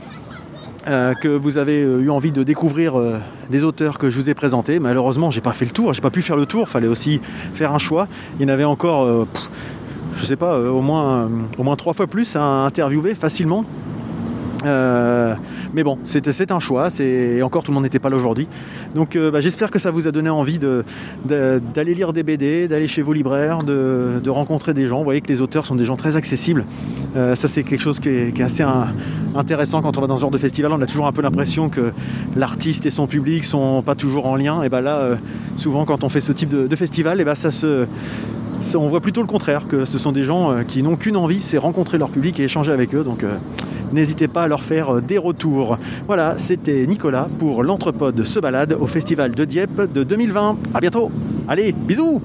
Euh, 0.89 1.15
que 1.15 1.29
vous 1.29 1.59
avez 1.59 1.83
eu 1.83 2.11
envie 2.11 2.33
de 2.33 2.43
découvrir 2.43 2.95
les 3.53 3.63
auteurs 3.63 3.99
que 3.99 4.11
je 4.11 4.17
vous 4.17 4.31
ai 4.31 4.35
présentés. 4.35 4.81
Malheureusement, 4.81 5.31
j'ai 5.31 5.41
pas 5.41 5.53
fait 5.53 5.65
le 5.65 5.71
tour, 5.71 5.93
j'ai 5.93 6.01
pas 6.01 6.11
pu 6.11 6.23
faire 6.23 6.35
le 6.35 6.45
tour, 6.45 6.65
il 6.67 6.71
fallait 6.71 6.89
aussi 6.89 7.21
faire 7.55 7.73
un 7.73 7.79
choix. 7.79 8.09
Il 8.37 8.43
y 8.43 8.45
en 8.47 8.53
avait 8.53 8.65
encore, 8.65 9.29
je 10.17 10.25
sais 10.25 10.35
pas, 10.35 10.59
au 10.59 10.81
moins 10.81 11.29
trois 11.79 11.93
fois 11.93 12.09
plus 12.09 12.35
à 12.35 12.43
interviewer 12.43 13.15
facilement. 13.15 13.63
Euh, 14.65 15.35
mais 15.75 15.83
bon, 15.83 15.99
c'est 16.05 16.51
un 16.51 16.61
choix, 16.61 16.89
et 17.01 17.43
encore 17.43 17.63
tout 17.63 17.71
le 17.71 17.75
monde 17.75 17.85
n'était 17.85 17.99
pas 17.99 18.11
là 18.11 18.17
aujourd'hui. 18.17 18.47
Donc 18.95 19.17
euh, 19.17 19.31
bah, 19.31 19.41
j'espère 19.41 19.71
que 19.71 19.79
ça 19.79 19.91
vous 19.91 20.07
a 20.07 20.13
donné 20.13 20.31
envie 20.31 20.59
d'aller 20.59 21.95
lire 21.95 22.13
des 22.13 22.23
BD, 22.23 22.69
d'aller 22.69 22.87
chez 22.87 23.03
vos 23.03 23.13
libraires, 23.13 23.63
de, 23.63 24.31
rencontrer 24.31 24.73
des 24.73 24.87
gens. 24.87 24.99
Vous 24.99 25.05
voyez 25.05 25.21
que 25.21 25.29
les 25.29 25.41
auteurs 25.41 25.67
sont 25.67 25.75
des 25.75 25.85
gens 25.85 25.97
très 25.97 26.17
accessibles. 26.17 26.65
Euh, 27.17 27.35
ça 27.35 27.49
c'est 27.49 27.65
quelque 27.65 27.83
chose 27.83 28.01
qui 28.01 28.09
est, 28.09 28.41
assez 28.41 28.65
intéressant 29.35 29.83
quand 29.83 29.99
on 29.99 30.01
va 30.01 30.07
dans 30.07 30.17
ce 30.17 30.23
genre 30.23 30.31
de 30.31 30.39
festival. 30.39 30.73
On 30.73 30.81
a 30.81 30.87
toujours 30.87 31.07
un 31.07 31.13
peu 31.13 31.23
l'impression 31.23 31.69
que 31.69 31.93
l'artiste 32.35 32.87
et 32.87 32.91
son 32.91 33.07
public 33.07 33.45
sont 33.45 33.83
pas 33.83 33.95
toujours 33.95 34.27
en 34.27 34.37
lien. 34.37 34.63
Et 34.63 34.69
bah 34.69 34.81
là, 34.81 35.19
souvent 35.57 35.85
quand 35.85 36.03
on 36.03 36.09
fait 36.09 36.21
ce 36.21 36.33
type 36.33 36.49
de, 36.49 36.77
festival, 36.77 37.21
et 37.21 37.25
bah, 37.25 37.35
ça 37.35 37.51
se 37.51 37.87
on 38.75 38.89
voit 38.89 39.01
plutôt 39.01 39.21
le 39.21 39.27
contraire, 39.27 39.67
que 39.69 39.85
ce 39.85 39.99
sont 39.99 40.13
des 40.13 40.25
gens 40.25 40.55
qui 40.67 40.83
n'ont 40.83 40.97
qu'une 40.97 41.17
envie, 41.17 41.41
c'est 41.41 41.59
rencontrer 41.59 41.99
leur 41.99 42.11
public 42.11 42.39
et 42.41 42.45
échanger 42.45 42.73
avec 42.73 42.95
eux. 42.95 43.05
Donc 43.05 43.25
n'hésitez 43.93 44.29
pas 44.29 44.45
à 44.45 44.49
leur 44.49 44.63
faire 44.63 44.97
euh, 44.97 45.01
des 45.01 45.19
retours. 45.19 45.79
Voilà, 46.07 46.39
c'était 46.39 46.87
Nicolas 46.87 47.29
pour 47.39 47.63
l'Entrepode 47.63 48.25
se 48.25 48.41
balade 48.41 48.77
au 48.79 48.87
Festival 48.87 49.33
de 49.33 49.45
Dieppe 49.45 49.93
de 49.93 50.05
2020. 50.05 50.57
A 50.75 50.81
bientôt 50.81 51.11
Allez, 51.49 51.73
bisous 51.73 52.21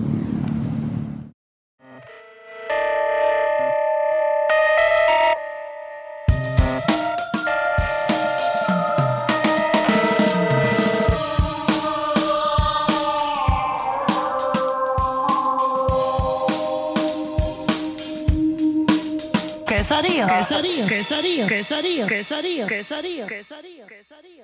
Quesadillas. 20.47 20.87
Quesadillas. 20.87 21.49
Quesadillas. 21.49 22.07
Quesadillas. 22.07 22.69
Quesadillas. 22.69 23.27
Quesadillas. 23.27 23.87
Quesadillas. 23.89 24.36